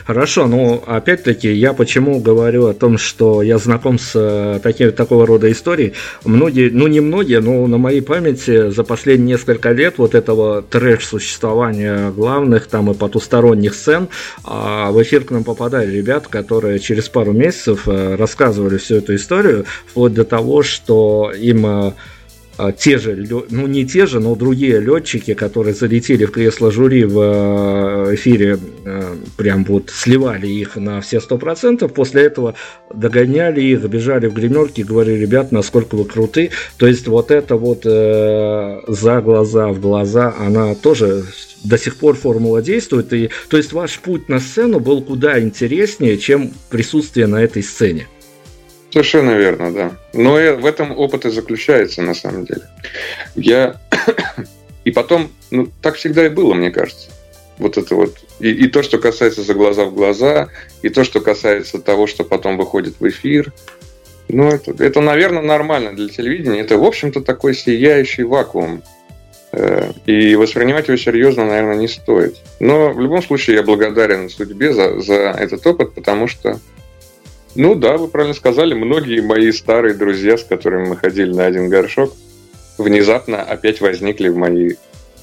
Хорошо, 0.06 0.46
ну 0.46 0.82
опять-таки 0.86 1.52
я 1.52 1.72
почему 1.72 2.20
говорю 2.20 2.66
о 2.66 2.74
том, 2.74 2.98
что 2.98 3.42
я 3.42 3.58
знаком 3.58 3.98
с 3.98 4.12
э, 4.14 4.60
таким, 4.62 4.92
такого 4.92 5.26
рода 5.26 5.50
историей. 5.50 5.92
Многие, 6.24 6.70
ну 6.70 6.86
не 6.86 7.00
многие, 7.00 7.40
но 7.40 7.66
на 7.66 7.78
моей 7.78 8.02
памяти 8.02 8.70
за 8.70 8.84
последние 8.84 9.36
несколько 9.36 9.72
лет 9.72 9.98
вот 9.98 10.14
этого 10.14 10.62
трэш-существования 10.62 12.10
главных 12.10 12.66
там 12.66 12.90
и 12.90 12.94
потусторонних 12.94 13.74
сцен 13.74 14.08
а 14.44 14.90
в 14.90 15.02
эфир 15.02 15.24
к 15.24 15.30
нам 15.30 15.44
попадали 15.44 15.90
ребята, 15.90 16.28
которые 16.28 16.78
через 16.78 17.08
пару 17.08 17.32
месяцев 17.32 17.86
э, 17.86 18.14
рассказывали 18.16 18.78
всю 18.78 18.96
эту 18.96 19.14
историю, 19.14 19.66
вплоть 19.86 20.14
до 20.14 20.24
того, 20.24 20.62
что 20.62 21.32
им 21.36 21.66
э, 21.66 21.92
те 22.78 22.98
же, 22.98 23.26
ну 23.50 23.66
не 23.66 23.84
те 23.84 24.06
же, 24.06 24.20
но 24.20 24.34
другие 24.34 24.80
летчики, 24.80 25.34
которые 25.34 25.74
залетели 25.74 26.24
в 26.24 26.30
кресло 26.30 26.70
жюри 26.70 27.04
в 27.04 27.18
э, 27.20 28.14
эфире, 28.14 28.58
э, 28.84 29.14
прям 29.36 29.64
вот 29.64 29.90
сливали 29.90 30.46
их 30.46 30.76
на 30.76 31.00
все 31.00 31.20
сто 31.20 31.38
процентов, 31.38 31.92
после 31.92 32.22
этого 32.22 32.54
догоняли 32.94 33.60
их, 33.60 33.84
бежали 33.84 34.26
в 34.26 34.34
гримерки 34.34 34.80
и 34.80 34.84
говорили, 34.84 35.20
ребят, 35.20 35.52
насколько 35.52 35.96
вы 35.96 36.04
круты. 36.04 36.50
То 36.78 36.86
есть 36.86 37.06
вот 37.08 37.30
это 37.30 37.56
вот 37.56 37.82
э, 37.84 38.80
за 38.88 39.20
глаза 39.20 39.68
в 39.68 39.80
глаза, 39.80 40.34
она 40.38 40.74
тоже 40.74 41.24
до 41.64 41.78
сих 41.78 41.96
пор 41.96 42.16
формула 42.16 42.62
действует. 42.62 43.12
И, 43.12 43.30
то 43.48 43.56
есть 43.56 43.72
ваш 43.72 43.98
путь 43.98 44.28
на 44.28 44.40
сцену 44.40 44.80
был 44.80 45.02
куда 45.02 45.40
интереснее, 45.40 46.16
чем 46.16 46.52
присутствие 46.70 47.26
на 47.26 47.42
этой 47.42 47.62
сцене. 47.62 48.06
Совершенно 48.96 49.32
верно, 49.32 49.74
да. 49.74 49.92
Но 50.14 50.32
в 50.56 50.64
этом 50.64 50.98
опыт 50.98 51.26
и 51.26 51.30
заключается 51.30 52.00
на 52.00 52.14
самом 52.14 52.46
деле. 52.46 52.62
Я 53.34 53.76
и 54.84 54.90
потом, 54.90 55.30
ну, 55.50 55.68
так 55.82 55.96
всегда 55.96 56.24
и 56.24 56.30
было, 56.30 56.54
мне 56.54 56.70
кажется. 56.70 57.10
Вот 57.58 57.76
это 57.76 57.94
вот. 57.94 58.16
И, 58.40 58.48
и 58.48 58.68
то, 58.68 58.82
что 58.82 58.96
касается 58.96 59.42
за 59.42 59.52
глаза 59.52 59.84
в 59.84 59.92
глаза, 59.92 60.48
и 60.80 60.88
то, 60.88 61.04
что 61.04 61.20
касается 61.20 61.78
того, 61.78 62.06
что 62.06 62.24
потом 62.24 62.56
выходит 62.56 62.94
в 62.98 63.06
эфир. 63.06 63.52
Ну, 64.28 64.48
это, 64.48 64.72
это 64.82 65.02
наверное, 65.02 65.42
нормально 65.42 65.94
для 65.94 66.08
телевидения. 66.08 66.60
Это, 66.60 66.78
в 66.78 66.84
общем-то, 66.84 67.20
такой 67.20 67.54
сияющий 67.54 68.22
вакуум. 68.22 68.82
Э, 69.52 69.92
и 70.06 70.36
воспринимать 70.36 70.88
его 70.88 70.96
серьезно, 70.96 71.44
наверное, 71.44 71.76
не 71.76 71.88
стоит. 71.88 72.38
Но 72.60 72.94
в 72.94 73.00
любом 73.02 73.22
случае 73.22 73.56
я 73.56 73.62
благодарен 73.62 74.30
судьбе 74.30 74.72
за, 74.72 75.00
за 75.02 75.36
этот 75.38 75.66
опыт, 75.66 75.92
потому 75.92 76.28
что 76.28 76.58
ну 77.56 77.74
да, 77.74 77.96
вы 77.96 78.08
правильно 78.08 78.34
сказали. 78.34 78.74
Многие 78.74 79.20
мои 79.20 79.50
старые 79.52 79.94
друзья, 79.94 80.36
с 80.36 80.44
которыми 80.44 80.88
мы 80.88 80.96
ходили 80.96 81.32
на 81.32 81.46
один 81.46 81.68
горшок, 81.68 82.12
внезапно 82.78 83.42
опять 83.42 83.80
возникли 83.80 84.28
в 84.28 84.36
моей 84.36 84.76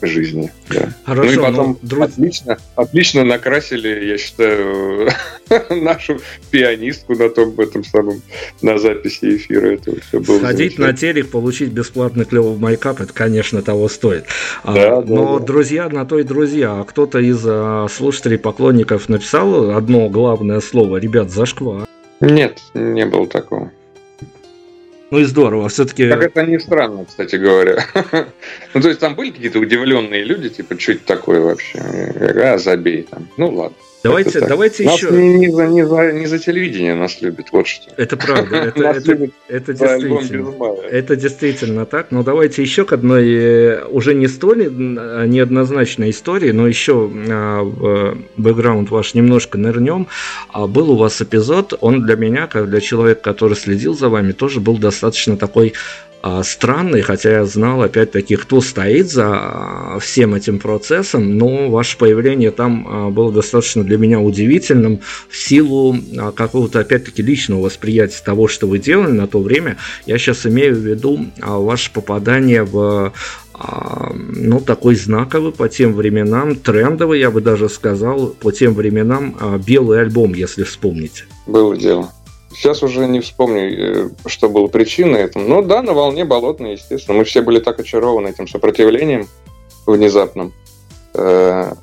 жизни. 0.05 0.51
Да. 0.69 0.89
Хорошо, 1.05 1.31
ну 1.31 1.31
и 1.31 1.43
потом 1.43 1.67
ну, 1.81 1.87
друз... 1.87 2.09
отлично, 2.09 2.57
отлично 2.75 3.23
накрасили, 3.23 4.05
я 4.05 4.17
считаю, 4.17 5.09
нашу 5.69 6.19
пианистку 6.51 7.15
на 7.15 7.29
том, 7.29 7.57
этом 7.59 7.83
самом, 7.83 8.21
на 8.61 8.77
записи 8.77 9.37
эфира. 9.37 9.73
Это 9.73 9.99
все 10.01 10.19
было 10.19 10.39
Сходить 10.39 10.77
на 10.77 10.93
телек, 10.93 11.29
получить 11.29 11.69
бесплатный 11.69 12.25
клевый 12.25 12.57
майкап, 12.57 13.01
это, 13.01 13.13
конечно, 13.13 13.61
того 13.61 13.87
стоит. 13.89 14.25
А, 14.63 14.73
да, 14.73 14.97
а, 14.97 15.01
да, 15.01 15.13
но, 15.13 15.39
да. 15.39 15.45
друзья, 15.45 15.89
на 15.89 16.05
то 16.05 16.19
и 16.19 16.23
друзья. 16.23 16.79
А 16.79 16.83
кто-то 16.83 17.19
из 17.19 17.41
а, 17.45 17.87
слушателей, 17.89 18.37
поклонников 18.37 19.09
написал 19.09 19.71
одно 19.71 20.09
главное 20.09 20.59
слово, 20.59 20.97
ребят, 20.97 21.31
зашквар. 21.31 21.87
Нет, 22.23 22.61
не 22.73 23.05
было 23.05 23.27
такого. 23.27 23.71
Ну 25.11 25.19
и 25.19 25.25
здорово, 25.25 25.67
все-таки... 25.69 26.09
Как 26.09 26.23
это 26.23 26.45
не 26.45 26.57
странно, 26.57 27.05
кстати 27.05 27.35
говоря. 27.35 27.85
ну, 28.73 28.81
то 28.81 28.87
есть 28.87 28.99
там 28.99 29.15
были 29.15 29.29
какие-то 29.29 29.59
удивленные 29.59 30.23
люди, 30.23 30.49
типа, 30.49 30.79
что 30.79 30.93
это 30.93 31.05
такое 31.05 31.41
вообще? 31.41 31.79
А, 31.79 32.57
забей 32.57 33.03
там. 33.03 33.27
Ну, 33.37 33.49
ладно. 33.49 33.77
Давайте, 34.03 34.41
давайте 34.41 34.83
нас 34.83 34.95
еще. 34.95 35.11
Не, 35.11 35.33
не, 35.35 35.49
за, 35.49 35.67
не, 35.67 35.87
за, 35.87 36.11
не 36.11 36.25
за 36.25 36.37
телевидение 36.37 36.93
нас 36.93 37.21
любят, 37.21 37.47
вот 37.51 37.67
что. 37.67 37.89
Это 37.97 38.17
правда, 38.17 38.55
это, 38.75 38.83
это, 38.83 39.29
это, 39.47 39.73
действительно, 39.73 40.75
это 40.91 41.15
действительно 41.15 41.85
так. 41.85 42.11
Но 42.11 42.21
давайте 42.21 42.61
еще 42.61 42.83
к 42.83 42.91
одной 42.91 43.33
э, 43.33 43.85
уже 43.85 44.13
не 44.13 44.27
столь 44.27 44.63
э, 44.63 44.67
неоднозначной 44.67 46.09
истории, 46.09 46.51
но 46.51 46.67
еще 46.67 47.09
а, 47.29 47.63
в 47.63 48.17
бэкграунд 48.35 48.89
ваш 48.89 49.13
немножко 49.13 49.57
нырнем. 49.57 50.07
А, 50.49 50.67
был 50.67 50.91
у 50.91 50.97
вас 50.97 51.21
эпизод, 51.21 51.73
он 51.79 52.05
для 52.05 52.17
меня, 52.17 52.47
как 52.47 52.69
для 52.69 52.81
человека, 52.81 53.21
который 53.21 53.55
следил 53.55 53.95
за 53.95 54.09
вами, 54.09 54.33
тоже 54.33 54.59
был 54.59 54.77
достаточно 54.77 55.37
такой 55.37 55.73
странный, 56.43 57.01
хотя 57.01 57.31
я 57.31 57.45
знал, 57.45 57.81
опять-таки, 57.81 58.37
кто 58.37 58.61
стоит 58.61 59.11
за 59.11 59.27
а, 59.27 59.99
всем 59.99 60.33
этим 60.33 60.57
процессом, 60.57 61.37
но 61.37 61.69
ваше 61.69 61.97
появление 61.97 62.51
там 62.51 62.87
а, 62.89 63.09
было 63.09 63.31
достаточно 63.31 63.83
для 63.83 63.97
меня 63.97 64.21
удивительным 64.21 65.01
в 65.27 65.37
силу 65.37 65.97
какого-то, 66.35 66.79
опять-таки, 66.79 67.21
личного 67.21 67.63
восприятия 67.63 68.21
того, 68.23 68.47
что 68.47 68.67
вы 68.67 68.79
делали 68.79 69.11
на 69.11 69.27
то 69.27 69.41
время. 69.41 69.75
Я 70.05 70.17
сейчас 70.17 70.45
имею 70.45 70.75
в 70.75 70.79
виду 70.79 71.25
ваше 71.37 71.91
попадание 71.91 72.63
в 72.63 73.13
ну, 74.13 74.59
такой 74.59 74.95
знаковый 74.95 75.51
по 75.51 75.69
тем 75.69 75.93
временам, 75.93 76.55
трендовый, 76.55 77.19
я 77.19 77.29
бы 77.29 77.39
даже 77.39 77.69
сказал, 77.69 78.27
по 78.27 78.51
тем 78.51 78.73
временам 78.73 79.37
белый 79.65 80.01
альбом, 80.01 80.33
если 80.33 80.63
вспомните. 80.63 81.25
Было 81.45 81.77
дело. 81.77 82.11
Сейчас 82.55 82.83
уже 82.83 83.07
не 83.07 83.19
вспомню, 83.19 84.05
э, 84.05 84.09
что 84.27 84.49
было 84.49 84.67
причиной 84.67 85.21
этому. 85.21 85.47
Но 85.47 85.61
да, 85.61 85.81
на 85.81 85.93
волне 85.93 86.25
болотной, 86.25 86.73
естественно. 86.73 87.17
Мы 87.17 87.23
все 87.23 87.41
были 87.41 87.59
так 87.59 87.79
очарованы 87.79 88.29
этим 88.29 88.47
сопротивлением 88.47 89.27
внезапным. 89.85 90.53
Э, 91.13 91.73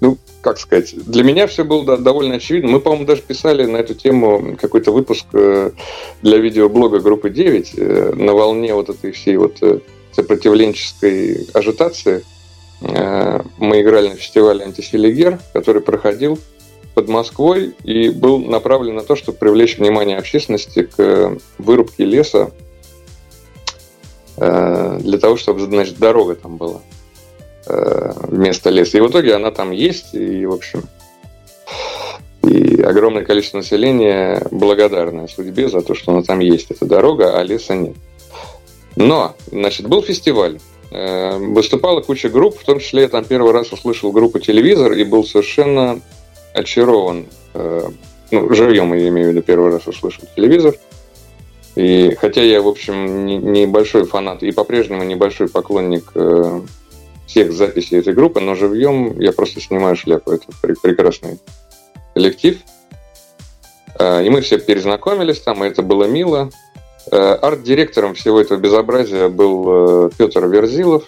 ну, 0.00 0.18
как 0.42 0.58
сказать, 0.58 0.94
для 1.06 1.24
меня 1.24 1.46
все 1.46 1.64
было 1.64 1.96
довольно 1.96 2.36
очевидно. 2.36 2.70
Мы, 2.70 2.80
по-моему, 2.80 3.06
даже 3.06 3.22
писали 3.22 3.64
на 3.64 3.78
эту 3.78 3.94
тему 3.94 4.56
какой-то 4.60 4.92
выпуск 4.92 5.26
э, 5.32 5.70
для 6.22 6.38
видеоблога 6.38 7.00
группы 7.00 7.30
9 7.30 8.16
на 8.16 8.32
волне 8.32 8.74
вот 8.74 8.90
этой 8.90 9.12
всей 9.12 9.36
вот 9.36 9.58
сопротивленческой 10.12 11.48
ажитации. 11.54 12.24
Мы 12.80 13.80
играли 13.80 14.08
на 14.08 14.16
фестивале 14.16 14.64
«Антиселигер», 14.64 15.40
который 15.52 15.80
проходил 15.80 16.38
под 16.94 17.08
Москвой 17.08 17.74
и 17.84 18.08
был 18.08 18.38
направлен 18.38 18.94
на 18.94 19.02
то, 19.02 19.16
чтобы 19.16 19.36
привлечь 19.38 19.78
внимание 19.78 20.16
общественности 20.16 20.84
к 20.84 21.38
вырубке 21.58 22.04
леса 22.04 22.50
э, 24.36 24.98
для 25.00 25.18
того, 25.18 25.36
чтобы, 25.36 25.60
значит, 25.60 25.98
дорога 25.98 26.36
там 26.36 26.56
была 26.56 26.80
э, 27.66 28.12
вместо 28.28 28.70
леса. 28.70 28.98
И 28.98 29.00
в 29.00 29.08
итоге 29.08 29.34
она 29.34 29.50
там 29.50 29.72
есть, 29.72 30.14
и, 30.14 30.46
в 30.46 30.52
общем, 30.52 30.84
и 32.42 32.80
огромное 32.82 33.24
количество 33.24 33.58
населения 33.58 34.46
благодарное 34.50 35.26
судьбе 35.26 35.68
за 35.68 35.80
то, 35.80 35.94
что 35.94 36.12
она 36.12 36.22
там 36.22 36.38
есть, 36.38 36.70
эта 36.70 36.86
дорога, 36.86 37.38
а 37.38 37.42
леса 37.42 37.74
нет. 37.74 37.96
Но, 38.96 39.34
значит, 39.50 39.88
был 39.88 40.02
фестиваль. 40.02 40.60
Э, 40.90 41.36
выступала 41.38 42.02
куча 42.02 42.28
групп, 42.28 42.58
в 42.60 42.64
том 42.64 42.78
числе 42.78 43.02
я 43.02 43.08
там 43.08 43.24
первый 43.24 43.52
раз 43.52 43.72
услышал 43.72 44.12
группу 44.12 44.38
«Телевизор» 44.38 44.92
и 44.92 45.02
был 45.02 45.24
совершенно 45.24 46.00
очарован. 46.54 47.26
Э, 47.52 47.88
ну, 48.30 48.54
живьем 48.54 48.94
я 48.94 49.08
имею 49.08 49.28
в 49.28 49.30
виду, 49.32 49.42
первый 49.42 49.70
раз 49.70 49.86
услышал 49.86 50.24
телевизор. 50.34 50.74
И 51.74 52.16
хотя 52.20 52.42
я, 52.42 52.62
в 52.62 52.68
общем, 52.68 53.26
небольшой 53.26 54.02
не 54.02 54.08
фанат 54.08 54.42
и 54.42 54.52
по-прежнему 54.52 55.02
небольшой 55.02 55.48
поклонник 55.48 56.12
э, 56.14 56.60
всех 57.26 57.52
записей 57.52 57.98
этой 57.98 58.14
группы, 58.14 58.40
но 58.40 58.54
живьем 58.54 59.18
я 59.20 59.32
просто 59.32 59.60
снимаю 59.60 59.96
шляпу. 59.96 60.30
Это 60.30 60.46
прекрасный 60.80 61.38
коллектив. 62.14 62.58
Э, 63.98 64.24
и 64.24 64.30
мы 64.30 64.40
все 64.40 64.58
перезнакомились 64.58 65.40
там, 65.40 65.64
и 65.64 65.68
это 65.68 65.82
было 65.82 66.04
мило. 66.04 66.50
Арт-директором 67.10 68.14
всего 68.14 68.40
этого 68.40 68.58
безобразия 68.58 69.28
был 69.28 70.10
Петр 70.16 70.46
Верзилов, 70.46 71.04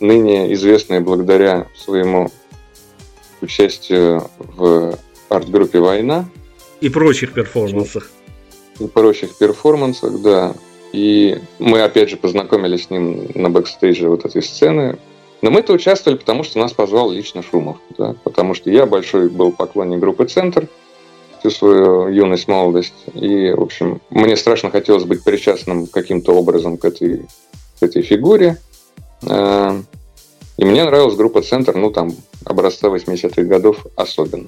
ныне 0.00 0.54
известный 0.54 1.00
благодаря 1.00 1.66
своему 1.76 2.30
участию 3.42 4.28
в 4.38 4.98
арт-группе 5.28 5.80
«Война». 5.80 6.26
И 6.80 6.88
прочих 6.88 7.32
перформансах. 7.32 8.10
И 8.78 8.86
прочих 8.86 9.36
перформансах, 9.36 10.20
да. 10.20 10.54
И 10.92 11.38
мы, 11.58 11.82
опять 11.82 12.10
же, 12.10 12.16
познакомились 12.16 12.86
с 12.86 12.90
ним 12.90 13.30
на 13.34 13.48
бэкстейже 13.50 14.08
вот 14.08 14.24
этой 14.24 14.42
сцены. 14.42 14.98
Но 15.40 15.50
мы-то 15.50 15.72
участвовали, 15.72 16.18
потому 16.18 16.44
что 16.44 16.58
нас 16.58 16.72
позвал 16.72 17.10
лично 17.10 17.42
Шумов. 17.42 17.78
Да? 17.98 18.14
Потому 18.24 18.54
что 18.54 18.70
я 18.70 18.86
большой 18.86 19.28
был 19.28 19.52
поклонник 19.52 19.98
группы 19.98 20.26
«Центр» 20.26 20.68
всю 21.40 21.50
свою 21.50 22.08
юность, 22.08 22.46
молодость. 22.46 22.94
И, 23.14 23.50
в 23.50 23.62
общем, 23.62 24.00
мне 24.10 24.36
страшно 24.36 24.70
хотелось 24.70 25.04
быть 25.04 25.24
причастным 25.24 25.86
каким-то 25.86 26.32
образом 26.32 26.76
к 26.76 26.84
этой, 26.84 27.26
к 27.80 27.82
этой 27.82 28.02
фигуре. 28.02 28.58
И 30.62 30.64
мне 30.64 30.84
нравилась 30.84 31.16
группа 31.16 31.42
«Центр», 31.42 31.74
ну, 31.74 31.90
там, 31.90 32.14
образца 32.44 32.86
80-х 32.86 33.42
годов 33.42 33.84
особенно. 33.96 34.46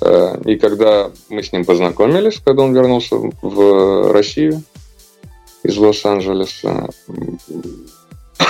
Э, 0.00 0.40
и 0.46 0.56
когда 0.56 1.10
мы 1.28 1.42
с 1.42 1.52
ним 1.52 1.66
познакомились, 1.66 2.40
когда 2.42 2.62
он 2.62 2.74
вернулся 2.74 3.16
в 3.42 4.12
Россию 4.14 4.62
из 5.62 5.76
Лос-Анджелеса, 5.76 6.88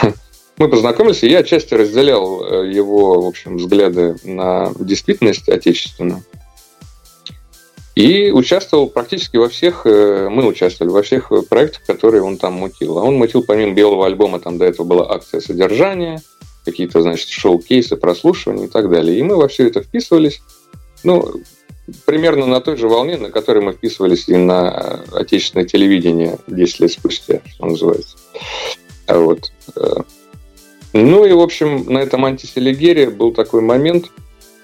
мы 0.59 0.69
познакомились, 0.69 1.25
и 1.25 1.29
я 1.29 1.41
отчасти 1.41 1.75
разделял 1.75 2.45
э, 2.45 2.71
его, 2.73 3.21
в 3.21 3.27
общем, 3.27 3.57
взгляды 3.57 4.15
на 4.23 4.71
действительность 4.79 5.49
отечественную. 5.49 6.23
И 7.97 8.31
участвовал 8.31 8.89
практически 8.89 9.39
во 9.39 9.49
всех, 9.49 9.87
э, 9.87 10.29
мы 10.31 10.47
участвовали 10.47 10.93
во 10.93 11.03
всех 11.03 11.33
проектах, 11.49 11.83
которые 11.85 12.23
он 12.23 12.37
там 12.37 12.53
мутил. 12.53 12.97
А 13.01 13.03
он 13.03 13.17
мутил 13.17 13.43
помимо 13.43 13.73
белого 13.73 14.07
альбома, 14.07 14.39
там 14.39 14.57
до 14.57 14.67
этого 14.67 14.87
была 14.87 15.13
акция 15.13 15.41
содержания– 15.41 16.23
какие-то, 16.67 17.01
значит, 17.01 17.29
шоу-кейсы, 17.29 17.97
прослушивания 17.97 18.67
и 18.67 18.69
так 18.69 18.91
далее. 18.91 19.19
И 19.19 19.23
мы 19.23 19.37
во 19.37 19.49
все 19.49 19.69
это 19.69 19.83
вписывались. 19.83 20.43
Ну, 21.05 21.41
примерно 22.05 22.47
на 22.47 22.61
той 22.61 22.77
же 22.77 22.89
волне, 22.89 23.17
на 23.17 23.31
которой 23.31 23.63
мы 23.63 23.73
вписывались 23.73 24.29
и 24.29 24.37
на 24.37 25.03
отечественное 25.13 25.65
телевидение 25.65 26.39
10 26.49 26.81
лет 26.81 26.93
спустя, 26.93 27.41
что 27.47 27.67
называется. 27.67 28.17
А 29.07 29.19
вот. 29.19 29.53
Э, 29.77 29.95
ну 30.93 31.25
и, 31.25 31.33
в 31.33 31.41
общем, 31.41 31.85
на 31.87 31.99
этом 31.99 32.25
антиселигере 32.25 33.11
был 33.11 33.33
такой 33.33 33.61
момент, 33.61 34.11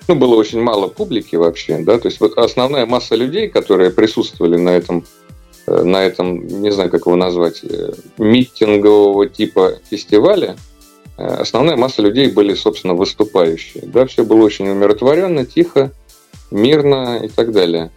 ну, 0.09 0.17
было 0.17 0.35
очень 0.35 0.61
мало 0.61 0.89
публики 0.89 1.37
вообще, 1.37 1.79
да, 1.79 1.99
то 1.99 2.09
есть 2.09 2.19
вот 2.19 2.37
основная 2.37 2.87
масса 2.87 3.15
людей, 3.15 3.49
которые 3.49 3.93
присутствовали 3.93 4.57
на 4.57 4.71
этом, 4.71 5.05
э, 5.69 5.83
на 5.85 6.03
этом, 6.03 6.45
не 6.45 6.73
знаю, 6.73 6.91
как 6.91 7.07
его 7.07 7.15
назвать, 7.15 7.63
э, 7.63 7.93
митингового 8.19 9.29
типа 9.29 9.75
фестивале, 9.89 10.57
Э, 10.57 10.72
основная 11.27 11.77
масса 11.77 12.03
людей 12.03 12.29
были, 12.29 12.55
собственно, 12.55 12.95
выступающие. 12.95 13.85
Да, 13.87 14.07
все 14.07 14.25
было 14.25 14.45
очень 14.45 14.69
умиротворенно, 14.69 15.45
тихо, 15.45 15.93
мирно 16.51 17.21
и 17.23 17.29
так 17.29 17.53
далее. 17.53 17.91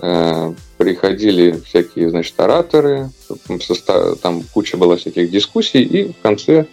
Э, 0.00 0.52
приходили 0.76 1.60
всякие, 1.64 2.10
значит, 2.10 2.38
ораторы, 2.38 3.10
там 4.22 4.42
куча 4.52 4.76
была 4.76 4.96
всяких 4.96 5.30
дискуссий, 5.30 5.82
и 5.82 6.12
в 6.12 6.16
конце 6.22 6.66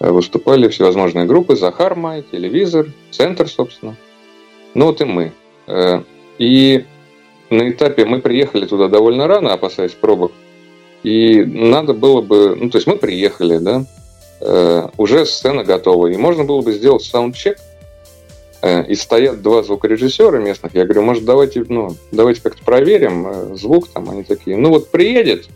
э, 0.00 0.10
выступали 0.10 0.68
всевозможные 0.68 1.24
группы, 1.24 1.56
Захар 1.56 1.94
Май, 1.94 2.24
телевизор, 2.30 2.86
центр, 3.10 3.48
собственно. 3.48 3.96
Ну 4.74 4.86
вот 4.86 5.00
и 5.00 5.04
мы. 5.04 5.32
И 6.38 6.84
на 7.48 7.70
этапе 7.70 8.04
мы 8.04 8.20
приехали 8.20 8.66
туда 8.66 8.88
довольно 8.88 9.28
рано, 9.28 9.52
опасаясь 9.52 9.92
пробок. 9.92 10.32
И 11.04 11.44
надо 11.44 11.94
было 11.94 12.22
бы, 12.22 12.56
ну 12.56 12.70
то 12.70 12.78
есть 12.78 12.88
мы 12.88 12.96
приехали, 12.96 13.58
да, 13.58 13.84
Э, 14.40 14.88
уже 14.96 15.26
сцена 15.26 15.64
готова. 15.64 16.08
И 16.08 16.16
можно 16.16 16.44
было 16.44 16.60
бы 16.60 16.72
сделать 16.72 17.02
саундчек, 17.02 17.58
э, 18.62 18.84
и 18.86 18.94
стоят 18.94 19.42
два 19.42 19.62
звукорежиссера 19.62 20.38
местных. 20.38 20.74
Я 20.74 20.84
говорю, 20.84 21.02
может, 21.02 21.24
давайте, 21.24 21.64
ну, 21.68 21.96
давайте 22.12 22.42
как-то 22.42 22.62
проверим 22.64 23.26
э, 23.26 23.56
звук 23.56 23.88
там. 23.88 24.10
Они 24.10 24.22
такие, 24.22 24.56
ну 24.56 24.70
вот 24.70 24.90
приедет 24.90 25.46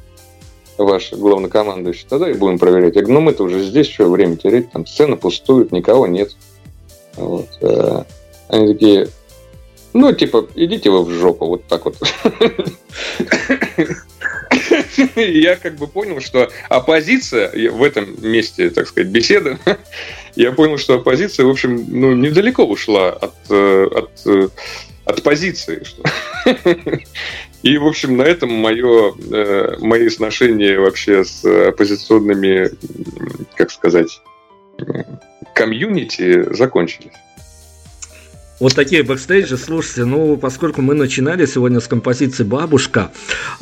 ваш 0.76 1.12
главнокомандующий, 1.12 2.06
тогда 2.08 2.30
и 2.30 2.34
будем 2.34 2.58
проверять. 2.58 2.94
Я 2.94 3.02
говорю, 3.02 3.14
ну 3.14 3.20
мы-то 3.20 3.44
уже 3.44 3.64
здесь, 3.64 3.88
что 3.88 4.08
время 4.08 4.36
терять, 4.36 4.70
там 4.70 4.86
сцена 4.86 5.16
пустует, 5.16 5.72
никого 5.72 6.06
нет. 6.06 6.36
Вот. 7.16 7.48
Они 8.48 8.72
такие, 8.72 9.08
ну, 9.92 10.12
типа, 10.12 10.48
идите 10.54 10.90
вы 10.90 11.04
в 11.04 11.10
жопу, 11.10 11.46
вот 11.46 11.64
так 11.64 11.84
вот. 11.84 11.96
я 15.16 15.56
как 15.56 15.76
бы 15.76 15.86
понял, 15.86 16.20
что 16.20 16.50
оппозиция 16.68 17.70
в 17.70 17.82
этом 17.82 18.16
месте, 18.20 18.70
так 18.70 18.86
сказать, 18.86 19.10
беседы, 19.10 19.58
я 20.36 20.52
понял, 20.52 20.78
что 20.78 20.94
оппозиция, 20.94 21.46
в 21.46 21.50
общем, 21.50 21.84
ну, 21.88 22.14
недалеко 22.14 22.64
ушла 22.64 23.10
от, 23.10 23.34
э, 23.50 23.88
от, 23.90 24.10
э, 24.26 24.48
от 25.04 25.22
позиции. 25.22 25.82
И, 27.62 27.76
в 27.76 27.86
общем, 27.86 28.16
на 28.16 28.22
этом 28.22 28.52
мое, 28.52 29.14
э, 29.32 29.76
мои 29.80 30.08
сношения 30.10 30.78
вообще 30.78 31.24
с 31.24 31.44
оппозиционными, 31.44 32.70
как 33.56 33.70
сказать, 33.72 34.20
комьюнити 35.54 36.54
закончились. 36.54 37.12
Вот 38.60 38.74
такие 38.74 39.04
бэкстейджи, 39.04 39.56
слушайте, 39.56 40.04
ну, 40.04 40.36
поскольку 40.36 40.82
мы 40.82 40.94
начинали 40.94 41.46
сегодня 41.46 41.78
с 41.78 41.86
композиции 41.86 42.42
«Бабушка», 42.42 43.12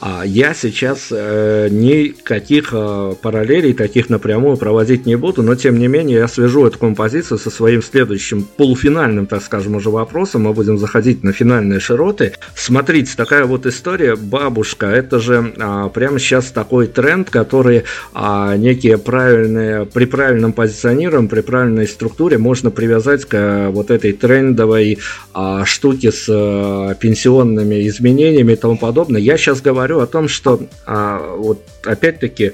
а 0.00 0.22
я 0.24 0.54
сейчас 0.54 1.08
э, 1.10 1.68
никаких 1.70 2.70
э, 2.72 3.14
параллелей 3.20 3.74
таких 3.74 4.08
напрямую 4.08 4.56
проводить 4.56 5.04
не 5.04 5.16
буду, 5.16 5.42
но, 5.42 5.54
тем 5.54 5.78
не 5.78 5.86
менее, 5.86 6.20
я 6.20 6.28
свяжу 6.28 6.66
эту 6.66 6.78
композицию 6.78 7.36
со 7.36 7.50
своим 7.50 7.82
следующим 7.82 8.44
полуфинальным, 8.56 9.26
так 9.26 9.42
скажем, 9.42 9.74
уже 9.74 9.90
вопросом. 9.90 10.44
Мы 10.44 10.54
будем 10.54 10.78
заходить 10.78 11.22
на 11.22 11.34
финальные 11.34 11.78
широты. 11.78 12.32
Смотрите, 12.54 13.12
такая 13.18 13.44
вот 13.44 13.66
история 13.66 14.16
«Бабушка», 14.16 14.86
это 14.86 15.20
же 15.20 15.52
э, 15.54 15.90
прямо 15.92 16.18
сейчас 16.18 16.46
такой 16.46 16.86
тренд, 16.86 17.28
который 17.28 17.84
э, 18.14 18.54
некие 18.56 18.96
правильные, 18.96 19.84
при 19.84 20.06
правильном 20.06 20.54
позиционировании, 20.54 21.28
при 21.28 21.42
правильной 21.42 21.86
структуре 21.86 22.38
можно 22.38 22.70
привязать 22.70 23.26
к 23.26 23.34
э, 23.34 23.68
вот 23.68 23.90
этой 23.90 24.14
трендовой 24.14 24.85
этой 24.86 24.98
а, 25.34 25.64
штуки 25.64 26.10
с 26.10 26.26
а, 26.28 26.94
пенсионными 26.94 27.86
изменениями 27.88 28.52
и 28.52 28.56
тому 28.56 28.78
подобное. 28.78 29.20
Я 29.20 29.36
сейчас 29.36 29.60
говорю 29.60 30.00
о 30.00 30.06
том, 30.06 30.28
что 30.28 30.60
а, 30.86 31.36
вот 31.36 31.62
опять-таки 31.84 32.52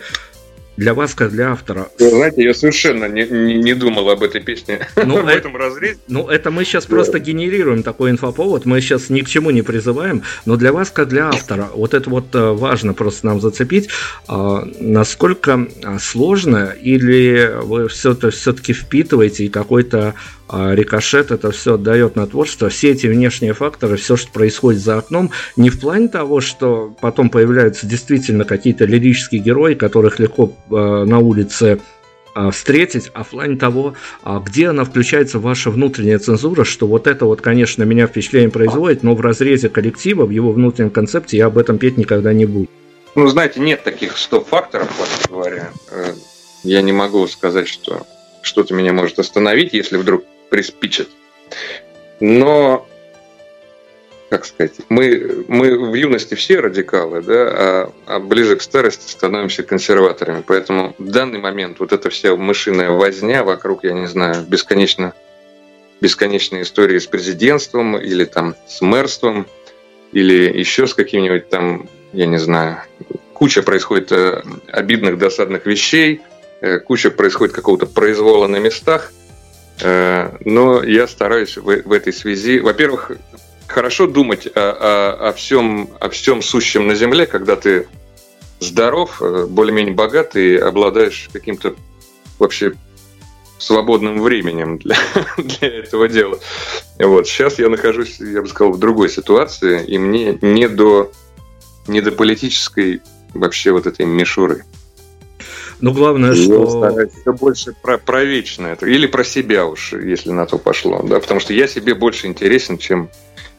для 0.76 0.94
вас, 0.94 1.14
как 1.14 1.30
для 1.30 1.52
автора. 1.52 1.88
Вы 1.98 2.10
знаете, 2.10 2.42
я 2.42 2.54
совершенно 2.54 3.04
не, 3.04 3.24
не, 3.24 3.54
не 3.56 3.74
думал 3.74 4.08
об 4.08 4.22
этой 4.22 4.40
песне 4.40 4.88
ну, 4.96 5.22
в 5.22 5.28
это, 5.28 5.38
этом 5.38 5.56
разрезе. 5.56 5.98
Ну, 6.08 6.28
это 6.28 6.50
мы 6.50 6.64
сейчас 6.64 6.86
да. 6.86 6.96
просто 6.96 7.18
генерируем 7.18 7.82
такой 7.82 8.10
инфоповод, 8.10 8.64
мы 8.64 8.80
сейчас 8.80 9.10
ни 9.10 9.20
к 9.20 9.28
чему 9.28 9.50
не 9.50 9.62
призываем, 9.62 10.22
но 10.46 10.56
для 10.56 10.72
вас, 10.72 10.90
как 10.90 11.08
для 11.08 11.28
автора, 11.28 11.68
вот 11.74 11.92
это 11.92 12.08
вот 12.08 12.34
э, 12.34 12.52
важно 12.52 12.94
просто 12.94 13.26
нам 13.26 13.40
зацепить, 13.40 13.90
а, 14.28 14.66
насколько 14.80 15.68
а, 15.84 15.98
сложно 15.98 16.74
или 16.80 17.52
вы 17.62 17.88
все-таки 17.88 18.72
впитываете 18.72 19.44
и 19.44 19.48
какой-то 19.50 20.14
рикошет 20.52 21.30
это 21.30 21.50
все 21.50 21.76
дает 21.76 22.16
на 22.16 22.26
творчество. 22.26 22.68
Все 22.68 22.90
эти 22.90 23.06
внешние 23.06 23.54
факторы, 23.54 23.96
все, 23.96 24.16
что 24.16 24.30
происходит 24.30 24.80
за 24.80 24.98
окном, 24.98 25.30
не 25.56 25.70
в 25.70 25.80
плане 25.80 26.08
того, 26.08 26.40
что 26.40 26.94
потом 27.00 27.30
появляются 27.30 27.86
действительно 27.86 28.44
какие-то 28.44 28.84
лирические 28.84 29.40
герои, 29.40 29.74
которых 29.74 30.18
легко 30.18 30.52
э, 30.70 30.74
на 30.74 31.18
улице 31.20 31.80
э, 32.34 32.50
встретить, 32.50 33.10
а 33.14 33.24
в 33.24 33.28
плане 33.28 33.56
того, 33.56 33.94
а 34.22 34.40
где 34.40 34.68
она 34.68 34.84
включается 34.84 35.38
ваша 35.38 35.70
внутренняя 35.70 36.18
цензура, 36.18 36.64
что 36.64 36.86
вот 36.86 37.06
это 37.06 37.24
вот, 37.24 37.40
конечно, 37.40 37.84
меня 37.84 38.06
впечатление 38.06 38.50
производит, 38.50 39.02
но 39.02 39.14
в 39.14 39.20
разрезе 39.20 39.68
коллектива, 39.68 40.26
в 40.26 40.30
его 40.30 40.52
внутреннем 40.52 40.90
концепте 40.90 41.38
я 41.38 41.46
об 41.46 41.56
этом 41.56 41.78
петь 41.78 41.96
никогда 41.96 42.32
не 42.32 42.44
буду. 42.44 42.68
Ну, 43.14 43.26
знаете, 43.28 43.60
нет 43.60 43.84
таких 43.84 44.16
стоп-факторов, 44.18 44.88
вообще 44.98 45.28
говоря. 45.28 45.70
Э, 45.90 46.12
я 46.62 46.82
не 46.82 46.92
могу 46.92 47.26
сказать, 47.26 47.68
что 47.68 48.06
что-то 48.42 48.74
меня 48.74 48.92
может 48.92 49.18
остановить, 49.18 49.72
если 49.72 49.96
вдруг 49.96 50.24
приспичит. 50.52 51.08
Но, 52.20 52.86
как 54.28 54.44
сказать, 54.44 54.74
мы, 54.90 55.46
мы 55.48 55.90
в 55.90 55.94
юности 55.94 56.34
все 56.34 56.60
радикалы, 56.60 57.22
да, 57.22 57.34
а, 57.34 57.92
а 58.04 58.18
ближе 58.18 58.56
к 58.56 58.62
старости 58.62 59.10
становимся 59.10 59.62
консерваторами. 59.62 60.44
Поэтому 60.46 60.94
в 60.98 61.08
данный 61.08 61.38
момент 61.38 61.80
вот 61.80 61.94
эта 61.94 62.10
вся 62.10 62.36
мышиная 62.36 62.90
возня 62.90 63.44
вокруг, 63.44 63.84
я 63.84 63.94
не 63.94 64.06
знаю, 64.06 64.44
бесконечно 64.46 65.14
бесконечные 66.02 66.62
истории 66.64 66.98
с 66.98 67.06
президентством 67.06 67.96
или 67.96 68.24
там 68.24 68.54
с 68.66 68.82
мэрством 68.82 69.46
или 70.12 70.58
еще 70.58 70.86
с 70.86 70.94
каким-нибудь 70.94 71.48
там, 71.48 71.88
я 72.12 72.26
не 72.26 72.38
знаю, 72.38 72.82
куча 73.32 73.62
происходит 73.62 74.12
э, 74.12 74.42
обидных, 74.66 75.16
досадных 75.16 75.64
вещей, 75.64 76.20
э, 76.60 76.78
куча 76.80 77.10
происходит 77.10 77.54
какого-то 77.54 77.86
произвола 77.86 78.48
на 78.48 78.58
местах– 78.58 79.12
но 79.80 80.82
я 80.84 81.06
стараюсь 81.08 81.56
в, 81.56 81.62
в 81.62 81.92
этой 81.92 82.12
связи, 82.12 82.60
во-первых, 82.60 83.12
хорошо 83.66 84.06
думать 84.06 84.46
о, 84.46 84.50
о, 84.60 85.28
о, 85.28 85.32
всем, 85.32 85.90
о 85.98 86.08
всем 86.10 86.42
сущем 86.42 86.86
на 86.86 86.94
Земле, 86.94 87.26
когда 87.26 87.56
ты 87.56 87.88
здоров, 88.60 89.20
э, 89.20 89.46
более-менее 89.48 89.94
богат 89.94 90.36
и 90.36 90.56
обладаешь 90.56 91.28
каким-то 91.32 91.74
вообще 92.38 92.74
свободным 93.58 94.20
временем 94.22 94.78
для, 94.78 94.96
для 95.36 95.68
этого 95.68 96.08
дела. 96.08 96.38
Вот. 96.98 97.26
Сейчас 97.26 97.58
я 97.58 97.68
нахожусь, 97.68 98.20
я 98.20 98.42
бы 98.42 98.48
сказал, 98.48 98.72
в 98.72 98.78
другой 98.78 99.08
ситуации, 99.08 99.84
и 99.84 99.98
мне 99.98 100.38
не 100.40 100.68
до, 100.68 101.10
не 101.86 102.00
до 102.00 102.12
политической 102.12 103.00
вообще 103.34 103.72
вот 103.72 103.86
этой 103.86 104.06
мишуры. 104.06 104.64
Ну, 105.82 105.92
главное, 105.92 106.32
что... 106.36 107.08
все 107.08 107.32
больше 107.32 107.74
про, 107.82 107.98
про 107.98 108.22
вечное. 108.22 108.76
Или 108.82 109.08
про 109.08 109.24
себя 109.24 109.66
уж, 109.66 109.92
если 109.94 110.30
на 110.30 110.46
то 110.46 110.56
пошло. 110.56 111.02
Да? 111.02 111.18
Потому 111.18 111.40
что 111.40 111.52
я 111.52 111.66
себе 111.66 111.96
больше 111.96 112.28
интересен, 112.28 112.78
чем 112.78 113.10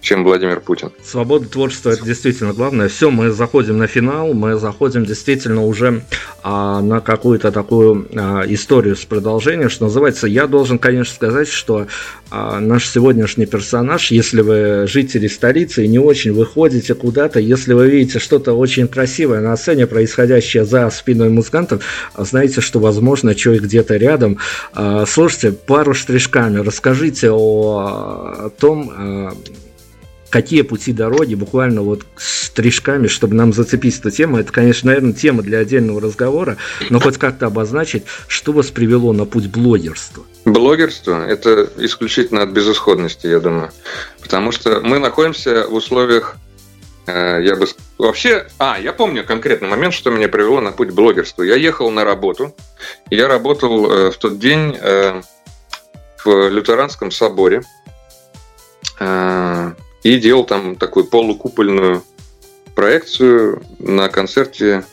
чем 0.04 0.26
Владимир 0.26 0.60
Путин. 0.60 0.91
Свобода 1.01 1.47
творчества 1.47 1.91
это 1.91 2.04
действительно 2.04 2.51
главное. 2.51 2.89
Все, 2.89 3.10
мы 3.10 3.32
заходим 3.32 3.78
на 3.78 3.88
финал, 3.88 4.34
мы 4.34 4.60
заходим 4.60 5.06
действительно 5.06 5.64
уже 5.64 6.04
а, 6.43 6.82
на 6.82 6.99
какую-то 6.99 7.54
такую 7.54 8.10
а, 8.14 8.43
историю 8.45 8.97
с 8.97 9.06
продолжением, 9.06 9.70
что 9.70 9.86
называется. 9.86 10.28
Я 10.28 10.47
должен, 10.47 10.78
конечно, 10.78 11.16
сказать, 11.16 11.47
что 11.47 11.88
а, 12.30 12.60
наш 12.60 12.89
сегодняшний 12.89 13.45
персонаж, 13.45 14.12
если 14.12 14.41
вы 14.41 14.88
жители 14.88 15.28
столицы 15.28 15.86
и 15.86 15.88
не 15.88 15.99
очень 15.99 16.34
выходите 16.34 16.95
куда-то, 16.95 17.39
если 17.39 17.72
вы 17.72 17.89
видите 17.89 18.20
что-то 18.20 18.54
очень 18.54 18.89
красивое 18.89 19.39
на 19.39 19.56
сцене, 19.56 19.88
происходящее 19.88 20.66
за 20.66 20.89
спиной 20.89 21.30
музыкантов, 21.30 21.82
знаете, 22.18 22.60
что 22.60 22.80
возможно 22.80 23.36
человек 23.36 23.64
где-то 23.64 23.95
рядом. 23.95 24.38
А, 24.74 25.06
слушайте, 25.06 25.54
пару 25.54 25.93
штришками, 25.93 26.60
расскажите 26.60 27.32
о, 27.32 28.47
о 28.47 28.49
том, 28.49 28.91
а, 28.93 29.34
какие 30.34 30.64
пути 30.64 30.94
дороги, 30.94 31.36
буквально 31.36 31.84
вот 31.84 32.08
стрижками, 32.18 33.06
чтобы 33.06 33.36
нам 33.36 33.54
зацепить 33.54 34.00
эту 34.00 34.10
тему. 34.10 34.40
Это, 34.40 34.52
конечно, 34.52 34.88
наверное, 34.88 35.14
тема 35.14 35.44
для 35.44 35.60
отдельного 35.60 36.02
разговора, 36.02 36.58
но 36.90 37.00
хоть 37.00 37.20
как-то 37.20 37.46
обозначить, 37.46 38.06
что 38.28 38.52
вас 38.52 38.72
привело 38.72 39.14
на 39.14 39.26
путь 39.26 39.46
блогерства. 39.46 40.24
Блогерство– 40.44 41.24
это 41.28 41.70
исключительно 41.78 42.42
от 42.42 42.50
безысходности, 42.50 43.28
я 43.28 43.40
думаю. 43.40 43.70
Потому 44.24 44.52
что 44.52 44.82
мы 44.82 44.98
находимся 44.98 45.68
в 45.68 45.76
условиях 45.76 46.36
э, 47.06 47.44
я 47.44 47.56
бы 47.56 47.68
вообще, 48.00 48.48
а, 48.58 48.80
я 48.80 48.92
помню 48.92 49.24
конкретный 49.24 49.70
момент, 49.70 49.94
что 49.94 50.10
меня 50.10 50.30
привело 50.30 50.62
на 50.62 50.72
путь 50.72 50.90
блогерства. 50.90 51.44
Я 51.44 51.58
ехал 51.58 51.92
на 51.92 52.04
работу, 52.04 52.56
я 53.12 53.28
работал 53.28 53.92
э, 53.92 54.10
в 54.10 54.18
тот 54.18 54.40
день 54.40 54.76
э, 54.82 55.22
в 56.26 56.50
лютеранском 56.50 57.12
соборе 57.12 57.62
и 60.04 60.18
делал 60.18 60.45
там 60.45 60.76
такую 60.76 61.06
полукупольную 61.06 62.04
проекцию 62.76 63.64
на 63.80 64.10
концерте 64.10 64.84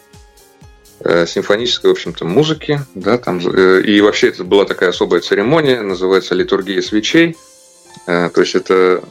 э, 1.01 1.27
симфонической, 1.27 1.91
в 1.91 1.93
общем-то, 1.93 2.25
музыки, 2.25 2.81
да, 2.95 3.19
там, 3.19 3.41
э, 3.41 3.83
и 3.83 4.01
вообще 4.01 4.29
это 4.29 4.45
была 4.45 4.65
такая 4.65 4.91
особая 4.91 5.21
церемония, 5.21 5.81
называется 5.83 6.35
литургия 6.35 6.81
свечей, 6.83 7.37
э, 8.07 8.31
то 8.33 8.41
есть 8.41 8.55
это 8.55 9.03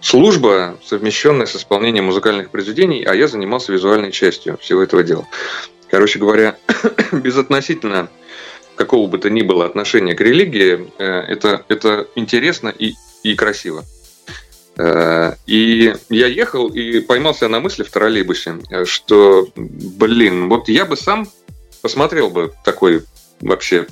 служба, 0.00 0.78
совмещенная 0.84 1.46
с 1.46 1.56
исполнением 1.56 2.06
музыкальных 2.06 2.50
произведений, 2.50 3.02
а 3.04 3.14
я 3.14 3.28
занимался 3.28 3.72
визуальной 3.72 4.12
частью 4.12 4.58
всего 4.58 4.82
этого 4.82 5.02
дела. 5.02 5.26
Короче 5.88 6.18
говоря, 6.18 6.56
безотносительно 7.12 8.08
какого 8.74 9.08
бы 9.08 9.18
то 9.18 9.30
ни 9.30 9.40
было 9.40 9.64
отношения 9.64 10.14
к 10.14 10.20
религии, 10.20 10.92
это, 10.98 11.64
это 11.68 12.08
интересно 12.14 12.68
и, 12.68 12.92
и 13.22 13.34
красиво. 13.34 13.86
Э, 14.78 15.34
и 15.46 15.94
я 16.10 16.26
ехал 16.26 16.68
и 16.68 17.00
поймался 17.00 17.48
на 17.48 17.60
мысли 17.60 17.82
в 17.82 17.90
троллейбусе, 17.90 18.58
что, 18.84 19.48
блин, 19.56 20.48
вот 20.48 20.68
я 20.68 20.84
бы 20.84 20.96
сам 20.96 21.28
посмотрел 21.82 22.30
бы 22.30 22.52
такой 22.64 23.04
вообще 23.40 23.86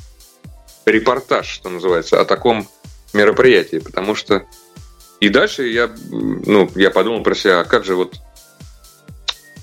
репортаж, 0.85 1.49
что 1.49 1.71
называется, 1.71 2.21
о 2.21 2.25
таком 2.25 2.69
мероприятии, 3.13 3.79
потому 3.79 4.15
что 4.15 4.45
и 5.21 5.29
дальше 5.31 5.69
я, 5.69 5.91
ну, 6.11 6.71
я 6.75 6.91
подумал 6.91 7.23
про 7.23 7.35
себя, 7.35 7.61
а 7.61 7.65
как 7.65 7.85
же 7.85 7.95
вот, 7.95 8.17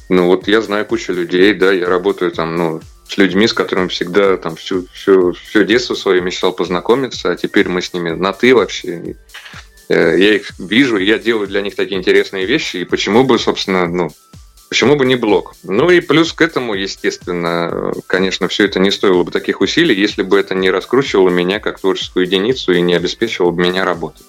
ну, 0.10 0.26
вот 0.26 0.48
я 0.48 0.62
знаю 0.62 0.86
кучу 0.86 1.14
людей, 1.14 1.54
да, 1.54 1.72
я 1.72 1.88
работаю 1.88 2.32
там, 2.32 2.56
ну, 2.56 2.82
с 3.08 3.18
людьми, 3.18 3.48
с 3.48 3.54
которыми 3.54 3.90
всегда 3.90 4.38
там 4.38 4.56
всю, 4.56 4.88
всю, 4.88 5.34
все 5.34 5.66
детство 5.66 5.94
свое 5.94 6.22
мечтал 6.22 6.54
познакомиться, 6.54 7.30
а 7.30 7.36
теперь 7.36 7.68
мы 7.68 7.82
с 7.82 7.94
ними 7.94 8.12
на 8.12 8.32
«ты» 8.34 8.56
вообще. 8.56 9.18
Э, 9.92 10.16
я 10.18 10.36
их 10.36 10.58
вижу, 10.58 10.98
я 10.98 11.20
делаю 11.20 11.48
для 11.48 11.62
них 11.62 11.76
такие 11.76 12.00
интересные 12.00 12.46
вещи, 12.46 12.78
и 12.78 12.86
почему 12.86 13.26
бы, 13.26 13.38
собственно, 13.38 13.88
ну, 13.88 14.10
почему 14.70 14.96
бы 14.96 15.06
не 15.06 15.18
блог? 15.18 15.54
Ну 15.64 15.90
и 15.90 16.00
плюс 16.00 16.32
к 16.32 16.42
этому, 16.42 16.76
естественно, 16.76 17.92
конечно, 18.08 18.48
все 18.48 18.66
это 18.66 18.80
не 18.80 18.90
стоило 18.90 19.24
бы 19.24 19.32
таких 19.32 19.60
усилий, 19.60 19.94
если 19.94 20.24
бы 20.24 20.40
это 20.40 20.56
не 20.56 20.72
раскручивало 20.72 21.30
меня 21.30 21.60
как 21.60 21.82
творческую 21.82 22.26
единицу 22.26 22.72
и 22.72 22.80
не 22.80 22.96
обеспечивало 22.96 23.52
бы 23.52 23.64
меня 23.64 23.84
работой. 23.84 24.26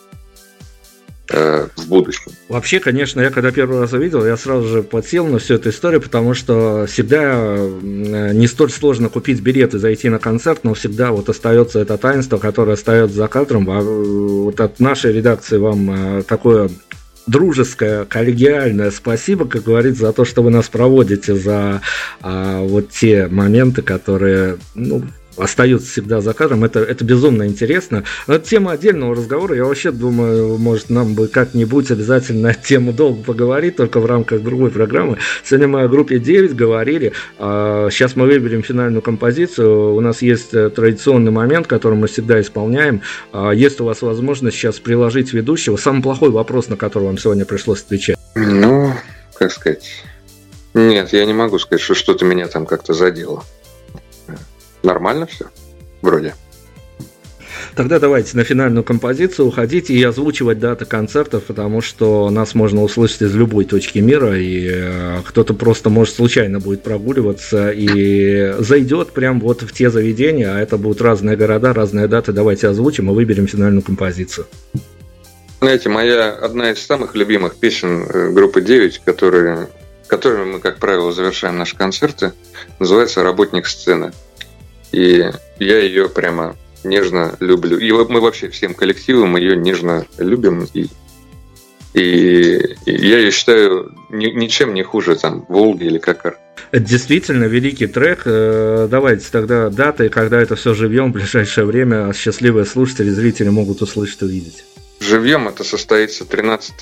Э, 1.30 1.68
в 1.76 1.88
будущем. 1.88 2.32
Вообще, 2.48 2.80
конечно, 2.80 3.20
я 3.20 3.30
когда 3.30 3.50
первый 3.50 3.80
раз 3.80 3.92
увидел, 3.92 4.24
я 4.24 4.36
сразу 4.36 4.68
же 4.68 4.82
подсел 4.82 5.26
на 5.26 5.38
всю 5.38 5.54
эту 5.54 5.70
историю, 5.70 6.00
потому 6.00 6.34
что 6.34 6.86
всегда 6.86 7.56
не 7.82 8.46
столь 8.46 8.70
сложно 8.70 9.08
купить 9.08 9.40
билет 9.40 9.74
и 9.74 9.78
зайти 9.78 10.08
на 10.08 10.18
концерт, 10.18 10.60
но 10.64 10.74
всегда 10.74 11.12
вот 11.12 11.28
остается 11.28 11.80
это 11.80 11.98
таинство, 11.98 12.38
которое 12.38 12.72
остается 12.74 13.16
за 13.16 13.28
кадром. 13.28 13.70
А 13.70 13.80
вот 13.80 14.60
от 14.60 14.80
нашей 14.80 15.12
редакции 15.12 15.58
вам 15.58 16.22
такое 16.24 16.70
дружеское, 17.26 18.04
коллегиальное 18.04 18.90
спасибо, 18.90 19.46
как 19.46 19.64
говорится, 19.64 20.06
за 20.06 20.12
то, 20.12 20.24
что 20.24 20.42
вы 20.42 20.50
нас 20.50 20.68
проводите, 20.68 21.34
за 21.34 21.80
а, 22.20 22.60
вот 22.62 22.90
те 22.90 23.28
моменты, 23.28 23.82
которые, 23.82 24.58
ну, 24.74 25.02
остаются 25.36 25.88
всегда 25.88 26.20
за 26.20 26.32
кадром. 26.34 26.64
Это, 26.64 26.80
это 26.80 27.04
безумно 27.04 27.46
интересно. 27.46 28.04
Но 28.26 28.34
это 28.34 28.48
тема 28.48 28.72
отдельного 28.72 29.14
разговора. 29.14 29.56
Я 29.56 29.64
вообще 29.64 29.90
думаю, 29.90 30.58
может, 30.58 30.90
нам 30.90 31.14
бы 31.14 31.28
как-нибудь 31.28 31.90
обязательно 31.90 32.54
тему 32.66 32.92
долго 32.92 33.22
поговорить, 33.22 33.76
только 33.76 34.00
в 34.00 34.06
рамках 34.06 34.42
другой 34.42 34.70
программы. 34.70 35.18
Сегодня 35.44 35.68
мы 35.68 35.82
о 35.82 35.88
группе 35.88 36.18
9 36.18 36.54
говорили. 36.54 37.12
Сейчас 37.38 38.16
мы 38.16 38.26
выберем 38.26 38.62
финальную 38.62 39.02
композицию. 39.02 39.94
У 39.94 40.00
нас 40.00 40.22
есть 40.22 40.54
э, 40.54 40.70
традиционный 40.70 41.30
момент, 41.30 41.66
который 41.66 41.94
мы 41.94 42.06
всегда 42.06 42.40
исполняем. 42.40 43.02
А 43.32 43.52
есть 43.52 43.80
у 43.80 43.84
вас 43.84 44.02
возможность 44.02 44.56
сейчас 44.56 44.78
приложить 44.78 45.32
ведущего. 45.32 45.76
Самый 45.76 46.02
плохой 46.02 46.30
вопрос, 46.30 46.68
на 46.68 46.76
который 46.76 47.04
вам 47.04 47.18
сегодня 47.18 47.44
пришлось 47.44 47.82
отвечать. 47.82 48.16
Ну, 48.34 48.92
как 49.34 49.52
сказать... 49.52 49.84
Нет, 50.74 51.12
я 51.12 51.26
не 51.26 51.34
могу 51.34 51.58
сказать, 51.58 51.82
что 51.82 51.94
что-то 51.94 52.24
меня 52.24 52.48
там 52.48 52.64
как-то 52.64 52.94
задело 52.94 53.44
нормально 54.82 55.26
все, 55.26 55.46
вроде. 56.00 56.34
Тогда 57.74 57.98
давайте 57.98 58.36
на 58.36 58.44
финальную 58.44 58.84
композицию 58.84 59.46
уходите 59.46 59.94
и 59.94 60.02
озвучивать 60.02 60.58
даты 60.58 60.84
концертов, 60.84 61.44
потому 61.44 61.80
что 61.80 62.28
нас 62.30 62.54
можно 62.54 62.82
услышать 62.82 63.22
из 63.22 63.34
любой 63.34 63.64
точки 63.64 63.98
мира, 63.98 64.38
и 64.38 64.68
э, 64.70 65.18
кто-то 65.24 65.54
просто, 65.54 65.88
может, 65.88 66.14
случайно 66.14 66.60
будет 66.60 66.82
прогуливаться 66.82 67.70
и 67.70 68.54
зайдет 68.58 69.12
прям 69.12 69.40
вот 69.40 69.62
в 69.62 69.72
те 69.72 69.90
заведения, 69.90 70.54
а 70.54 70.60
это 70.60 70.76
будут 70.76 71.00
разные 71.00 71.36
города, 71.36 71.72
разные 71.72 72.08
даты. 72.08 72.32
Давайте 72.32 72.68
озвучим 72.68 73.10
и 73.10 73.14
выберем 73.14 73.46
финальную 73.46 73.82
композицию. 73.82 74.46
Знаете, 75.60 75.88
моя 75.88 76.30
одна 76.30 76.72
из 76.72 76.84
самых 76.84 77.14
любимых 77.14 77.56
песен 77.56 78.02
э, 78.02 78.30
группы 78.32 78.60
9, 78.60 79.02
которые, 79.04 79.68
которыми 80.08 80.54
мы, 80.54 80.58
как 80.58 80.78
правило, 80.78 81.12
завершаем 81.12 81.56
наши 81.56 81.76
концерты, 81.76 82.32
называется 82.78 83.22
«Работник 83.22 83.66
сцены». 83.66 84.12
И 84.92 85.30
я 85.58 85.78
ее 85.78 86.08
прямо 86.08 86.56
нежно 86.84 87.36
люблю. 87.40 87.78
И 87.78 87.90
мы 87.92 88.20
вообще 88.20 88.48
всем 88.48 88.74
коллективом 88.74 89.36
ее 89.36 89.56
нежно 89.56 90.06
любим. 90.18 90.68
И, 90.74 90.88
и, 91.94 92.56
и 92.86 93.06
я 93.06 93.18
ее 93.18 93.30
считаю 93.30 93.94
ни, 94.10 94.26
ничем 94.26 94.74
не 94.74 94.82
хуже 94.82 95.16
там 95.16 95.44
Волги 95.48 95.84
или 95.84 95.98
Какар. 95.98 96.38
Это 96.70 96.84
действительно 96.84 97.44
великий 97.44 97.86
трек. 97.86 98.22
Э, 98.24 98.88
давайте 98.90 99.26
тогда 99.30 99.68
даты, 99.68 100.08
когда 100.08 100.40
это 100.40 100.56
все 100.56 100.74
живьем 100.74 101.10
в 101.10 101.14
ближайшее 101.14 101.66
время 101.66 102.12
счастливые 102.12 102.64
слушатели, 102.64 103.10
зрители 103.10 103.48
могут 103.48 103.82
услышать 103.82 104.22
увидеть. 104.22 104.64
Живьем 105.00 105.48
это 105.48 105.64
состоится 105.64 106.24
13 106.24 106.74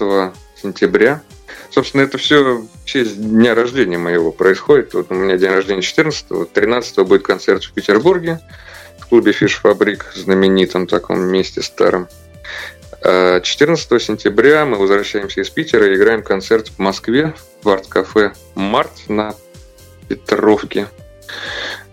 сентября 0.62 1.22
Собственно, 1.70 2.02
это 2.02 2.18
все 2.18 2.42
в 2.58 2.84
честь 2.84 3.20
дня 3.20 3.54
рождения 3.54 3.98
моего 3.98 4.32
происходит. 4.32 4.94
Вот 4.94 5.06
у 5.10 5.14
меня 5.14 5.36
день 5.36 5.50
рождения 5.50 5.82
14-го, 5.82 6.48
13-го 6.52 7.04
будет 7.04 7.22
концерт 7.22 7.62
в 7.62 7.72
Петербурге, 7.72 8.40
в 8.98 9.06
клубе 9.06 9.32
Фиш 9.32 9.56
Фабрик, 9.56 10.06
знаменитом 10.14 10.86
таком 10.86 11.20
месте 11.20 11.62
старом. 11.62 12.08
14 13.02 13.92
а 13.92 13.98
сентября 13.98 14.66
мы 14.66 14.76
возвращаемся 14.76 15.40
из 15.40 15.48
Питера 15.48 15.86
и 15.86 15.94
играем 15.94 16.22
концерт 16.22 16.68
в 16.68 16.78
Москве 16.78 17.34
в 17.62 17.68
арт-кафе 17.68 18.34
«Март» 18.54 19.08
на 19.08 19.34
Петровке. 20.08 20.86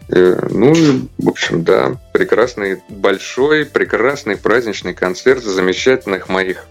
Э, 0.09 0.47
ну, 0.49 0.73
в 1.17 1.30
общем, 1.30 1.63
да, 1.63 1.95
прекрасный, 2.11 2.82
большой, 2.89 3.65
прекрасный 3.65 4.36
праздничный 4.36 4.93
концерт 4.93 5.43
замечательных 5.43 6.28
моих 6.28 6.65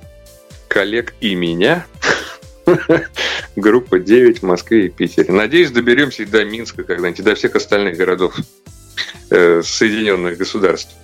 коллег 0.69 1.15
и 1.21 1.35
меня. 1.35 1.87
Группа 3.57 3.99
9 3.99 4.41
в 4.41 4.43
Москве 4.43 4.87
и 4.87 4.89
Питере. 4.89 5.33
Надеюсь, 5.33 5.71
доберемся 5.71 6.23
и 6.23 6.27
до 6.27 6.45
Минска 6.45 6.83
когда-нибудь, 6.85 7.21
и 7.21 7.23
до 7.23 7.35
всех 7.35 7.57
остальных 7.57 7.97
городов 7.97 8.37
э, 9.31 9.63
Соединенных 9.65 10.39
Государств. 10.39 10.95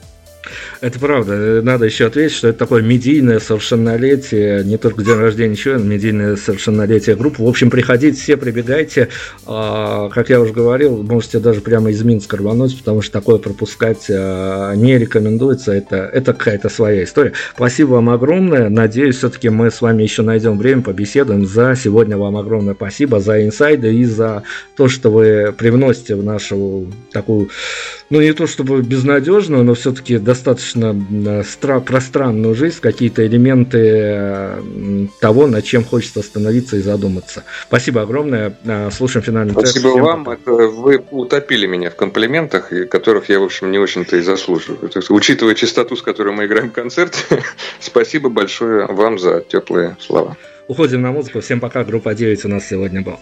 Это 0.80 0.99
правда. 0.99 1.62
Надо 1.62 1.84
еще 1.84 2.07
ответить, 2.07 2.36
что 2.36 2.49
это 2.49 2.59
такое 2.59 2.82
медийное 2.82 3.38
совершеннолетие, 3.38 4.64
не 4.64 4.76
только 4.76 5.05
день 5.05 5.14
рождения 5.14 5.53
но 5.64 5.78
медийное 5.78 6.36
совершеннолетие 6.36 7.14
группы. 7.14 7.43
В 7.43 7.49
общем, 7.49 7.70
приходите 7.70 8.20
все, 8.20 8.36
прибегайте. 8.36 9.09
А, 9.47 10.09
как 10.09 10.30
я 10.30 10.40
уже 10.40 10.53
говорил, 10.53 11.03
можете 11.03 11.38
даже 11.38 11.61
прямо 11.61 11.90
из 11.90 12.03
Минска 12.03 12.36
рвануть, 12.36 12.76
потому 12.78 13.03
что 13.03 13.12
такое 13.12 13.38
пропускать 13.38 14.07
а, 14.11 14.74
не 14.74 14.99
рекомендуется. 14.99 15.72
Это, 15.72 15.97
это 15.97 16.32
какая-то 16.32 16.68
своя 16.68 17.05
история. 17.05 17.32
Спасибо 17.55 17.90
вам 17.90 18.11
огромное. 18.11 18.68
Надеюсь, 18.68 19.18
все-таки 19.18 19.49
мы 19.49 19.70
с 19.70 19.80
вами 19.80 20.03
еще 20.03 20.22
найдем 20.22 20.59
время, 20.59 20.82
побеседуем. 20.82 21.47
За 21.47 21.76
сегодня 21.76 22.16
вам 22.16 22.36
огромное 22.36 22.74
спасибо 22.74 23.20
за 23.20 23.45
инсайды 23.45 23.95
и 23.95 24.05
за 24.05 24.43
то, 24.76 24.88
что 24.88 25.11
вы 25.11 25.55
привносите 25.57 26.16
в 26.16 26.24
нашу 26.24 26.88
такую, 27.12 27.51
ну 28.11 28.20
не 28.20 28.32
то 28.32 28.47
чтобы 28.47 28.82
безнадежную, 28.82 29.64
но 29.64 29.74
все-таки 29.74 30.18
достаточно 30.33 30.95
стра- 31.43 31.80
пространную 31.80 32.55
жизнь, 32.55 32.78
какие-то 32.80 33.26
элементы 33.26 33.78
э, 33.78 35.07
того, 35.20 35.47
над 35.47 35.64
чем 35.64 35.85
хочется 35.85 36.20
остановиться 36.20 36.76
и 36.76 36.80
задуматься. 36.80 37.45
Спасибо 37.68 38.01
огромное. 38.01 38.57
Э, 38.64 38.91
слушаем 38.91 39.24
финальный. 39.24 39.53
Спасибо 39.53 39.91
Всем 39.91 40.05
вам. 40.05 40.28
Это 40.28 40.51
вы 40.51 41.05
утопили 41.11 41.66
меня 41.66 41.91
в 41.91 41.97
комплиментах, 41.97 42.72
которых 42.91 43.28
я, 43.28 43.41
в 43.41 43.45
общем, 43.45 43.70
не 43.70 43.78
очень-то 43.78 44.16
и 44.16 44.22
заслуживаю. 44.22 44.89
То 44.89 45.01
есть, 45.01 45.11
учитывая 45.11 45.55
частоту, 45.55 45.97
с 45.97 46.03
которой 46.03 46.35
мы 46.35 46.47
играем 46.47 46.70
концерт, 46.70 47.14
спасибо 47.80 48.30
большое 48.30 48.87
вам 48.87 49.18
за 49.18 49.41
теплые 49.41 49.99
слова. 50.01 50.37
Уходим 50.66 51.03
на 51.03 51.12
музыку. 51.12 51.41
Всем 51.41 51.61
пока. 51.61 51.85
Группа 51.85 52.14
9 52.14 52.45
у 52.47 52.49
нас 52.49 52.66
сегодня 52.66 53.03
была. 53.03 53.18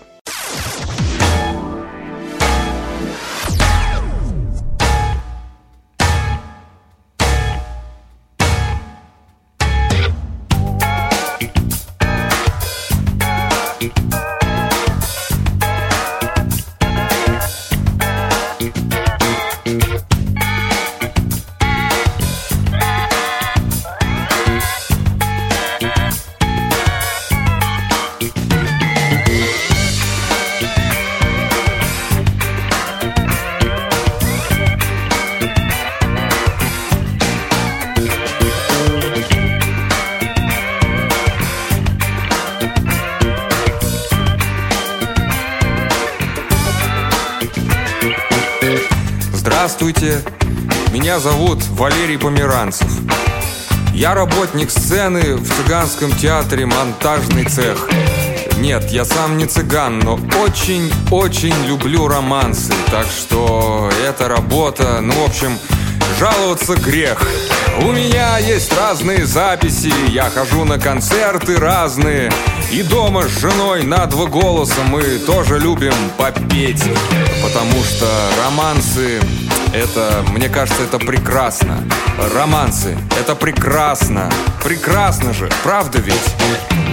Работник 54.51 54.71
сцены 54.73 55.37
в 55.37 55.49
цыганском 55.49 56.11
театре 56.11 56.67
«Монтажный 56.67 57.45
цех». 57.45 57.89
Нет, 58.59 58.91
я 58.91 59.05
сам 59.05 59.39
не 59.39 59.47
цыган, 59.47 60.01
но 60.01 60.19
очень-очень 60.43 61.55
люблю 61.69 62.09
романсы. 62.09 62.73
Так 62.91 63.07
что 63.07 63.89
эта 64.05 64.27
работа, 64.27 64.99
ну, 65.03 65.13
в 65.13 65.29
общем, 65.29 65.57
жаловаться 66.19 66.75
грех. 66.75 67.23
У 67.83 67.93
меня 67.93 68.39
есть 68.39 68.77
разные 68.77 69.25
записи, 69.25 69.93
я 70.09 70.29
хожу 70.31 70.65
на 70.65 70.81
концерты 70.81 71.57
разные. 71.57 72.33
И 72.73 72.83
дома 72.83 73.29
с 73.29 73.41
женой 73.41 73.85
на 73.85 74.07
два 74.07 74.27
голоса 74.27 74.83
мы 74.83 75.03
тоже 75.27 75.61
любим 75.61 75.95
попеть. 76.19 76.83
Потому 77.45 77.85
что 77.85 78.07
романсы 78.45 79.21
это, 79.73 80.25
мне 80.31 80.49
кажется, 80.49 80.83
это 80.83 80.99
прекрасно. 80.99 81.79
Романсы, 82.35 82.97
это 83.19 83.35
прекрасно. 83.35 84.31
Прекрасно 84.63 85.33
же, 85.33 85.49
правда 85.63 85.99
ведь? 85.99 86.90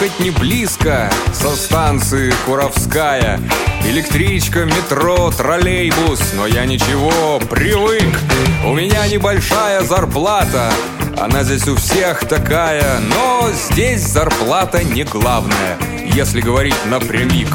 Хоть 0.00 0.18
не 0.18 0.30
близко 0.30 1.10
со 1.34 1.54
станции 1.54 2.32
Куровская. 2.46 3.38
Электричка, 3.84 4.64
метро, 4.64 5.30
троллейбус 5.30 6.32
Но 6.34 6.46
я 6.46 6.64
ничего, 6.64 7.38
привык. 7.38 8.18
У 8.64 8.72
меня 8.72 9.06
небольшая 9.06 9.82
зарплата 9.82 10.72
Она 11.18 11.44
здесь 11.44 11.68
у 11.68 11.76
всех 11.76 12.26
такая 12.26 13.00
Но 13.00 13.50
здесь 13.52 14.00
зарплата 14.00 14.82
не 14.82 15.04
главная 15.04 15.76
если 16.14 16.40
говорить 16.40 16.76
напрямик 16.86 17.48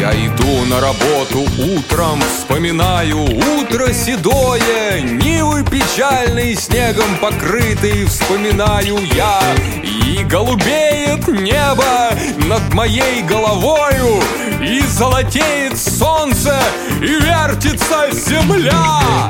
Я 0.00 0.12
иду 0.12 0.64
на 0.66 0.80
работу 0.80 1.46
утром, 1.58 2.20
вспоминаю 2.20 3.18
Утро 3.18 3.92
седое, 3.92 5.00
нивы 5.00 5.64
печальные 5.64 6.56
Снегом 6.56 7.16
покрытые 7.20 8.06
вспоминаю 8.06 8.98
я 9.14 9.40
И 9.82 10.24
голубеет 10.24 11.26
небо 11.28 12.10
над 12.46 12.74
моей 12.74 13.22
головою 13.22 14.22
И 14.62 14.80
золотеет 14.86 15.78
солнце, 15.78 16.58
и 17.00 17.06
вертится 17.06 18.10
земля 18.12 19.28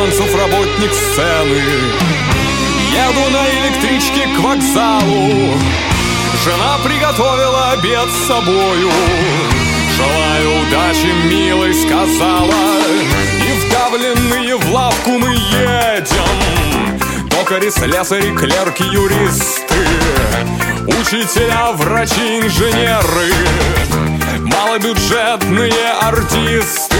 романсов, 0.00 0.34
работник 0.34 0.92
сцены. 0.94 1.60
Еду 2.90 3.30
на 3.30 3.50
электричке 3.50 4.26
к 4.34 4.40
вокзалу. 4.40 5.58
Жена 6.44 6.78
приготовила 6.82 7.72
обед 7.72 8.08
с 8.08 8.26
собою. 8.26 8.90
Желаю 9.96 10.62
удачи, 10.62 11.12
милой, 11.28 11.74
сказала. 11.74 12.80
И 13.46 13.66
вдавленные 13.66 14.56
в 14.56 14.72
лавку 14.72 15.10
мы 15.10 15.34
едем. 15.34 17.28
Токари, 17.28 17.70
слесари, 17.70 18.34
клерки, 18.34 18.82
юристы. 18.82 19.74
Учителя, 20.86 21.72
врачи, 21.72 22.40
инженеры. 22.40 23.34
Малобюджетные 24.38 25.92
артисты 26.00 26.96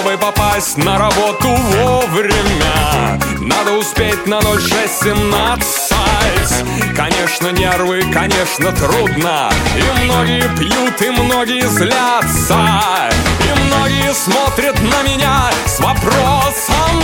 чтобы 0.00 0.16
попасть 0.16 0.78
на 0.78 0.98
работу 0.98 1.48
вовремя 1.48 3.20
Надо 3.40 3.72
успеть 3.72 4.26
на 4.26 4.40
0617 4.40 6.96
Конечно, 6.96 7.48
нервы, 7.48 8.02
конечно, 8.12 8.72
трудно. 8.72 9.50
И 9.76 9.82
многие 10.04 10.48
пьют, 10.56 11.02
и 11.02 11.10
многие 11.10 11.66
злятся. 11.66 13.10
И 13.40 13.52
многие 13.66 14.14
смотрят 14.14 14.80
на 14.80 15.02
меня 15.02 15.50
с 15.66 15.80
вопросом 15.80 17.02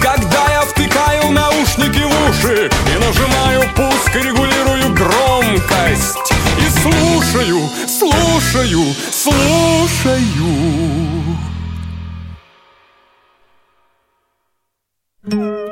Когда 0.00 0.50
я 0.50 0.62
втыкаю 0.62 1.32
наушники 1.32 2.02
в 2.02 2.30
уши 2.30 2.70
И 2.86 2.98
нажимаю 2.98 3.68
пуск, 3.76 4.14
регулирую 4.14 4.94
громкость. 4.94 6.32
И 6.58 6.70
слушаю, 6.80 7.68
слушаю, 7.86 8.94
слушаю 9.10 10.89
Thank 15.30 15.42
you. 15.44 15.69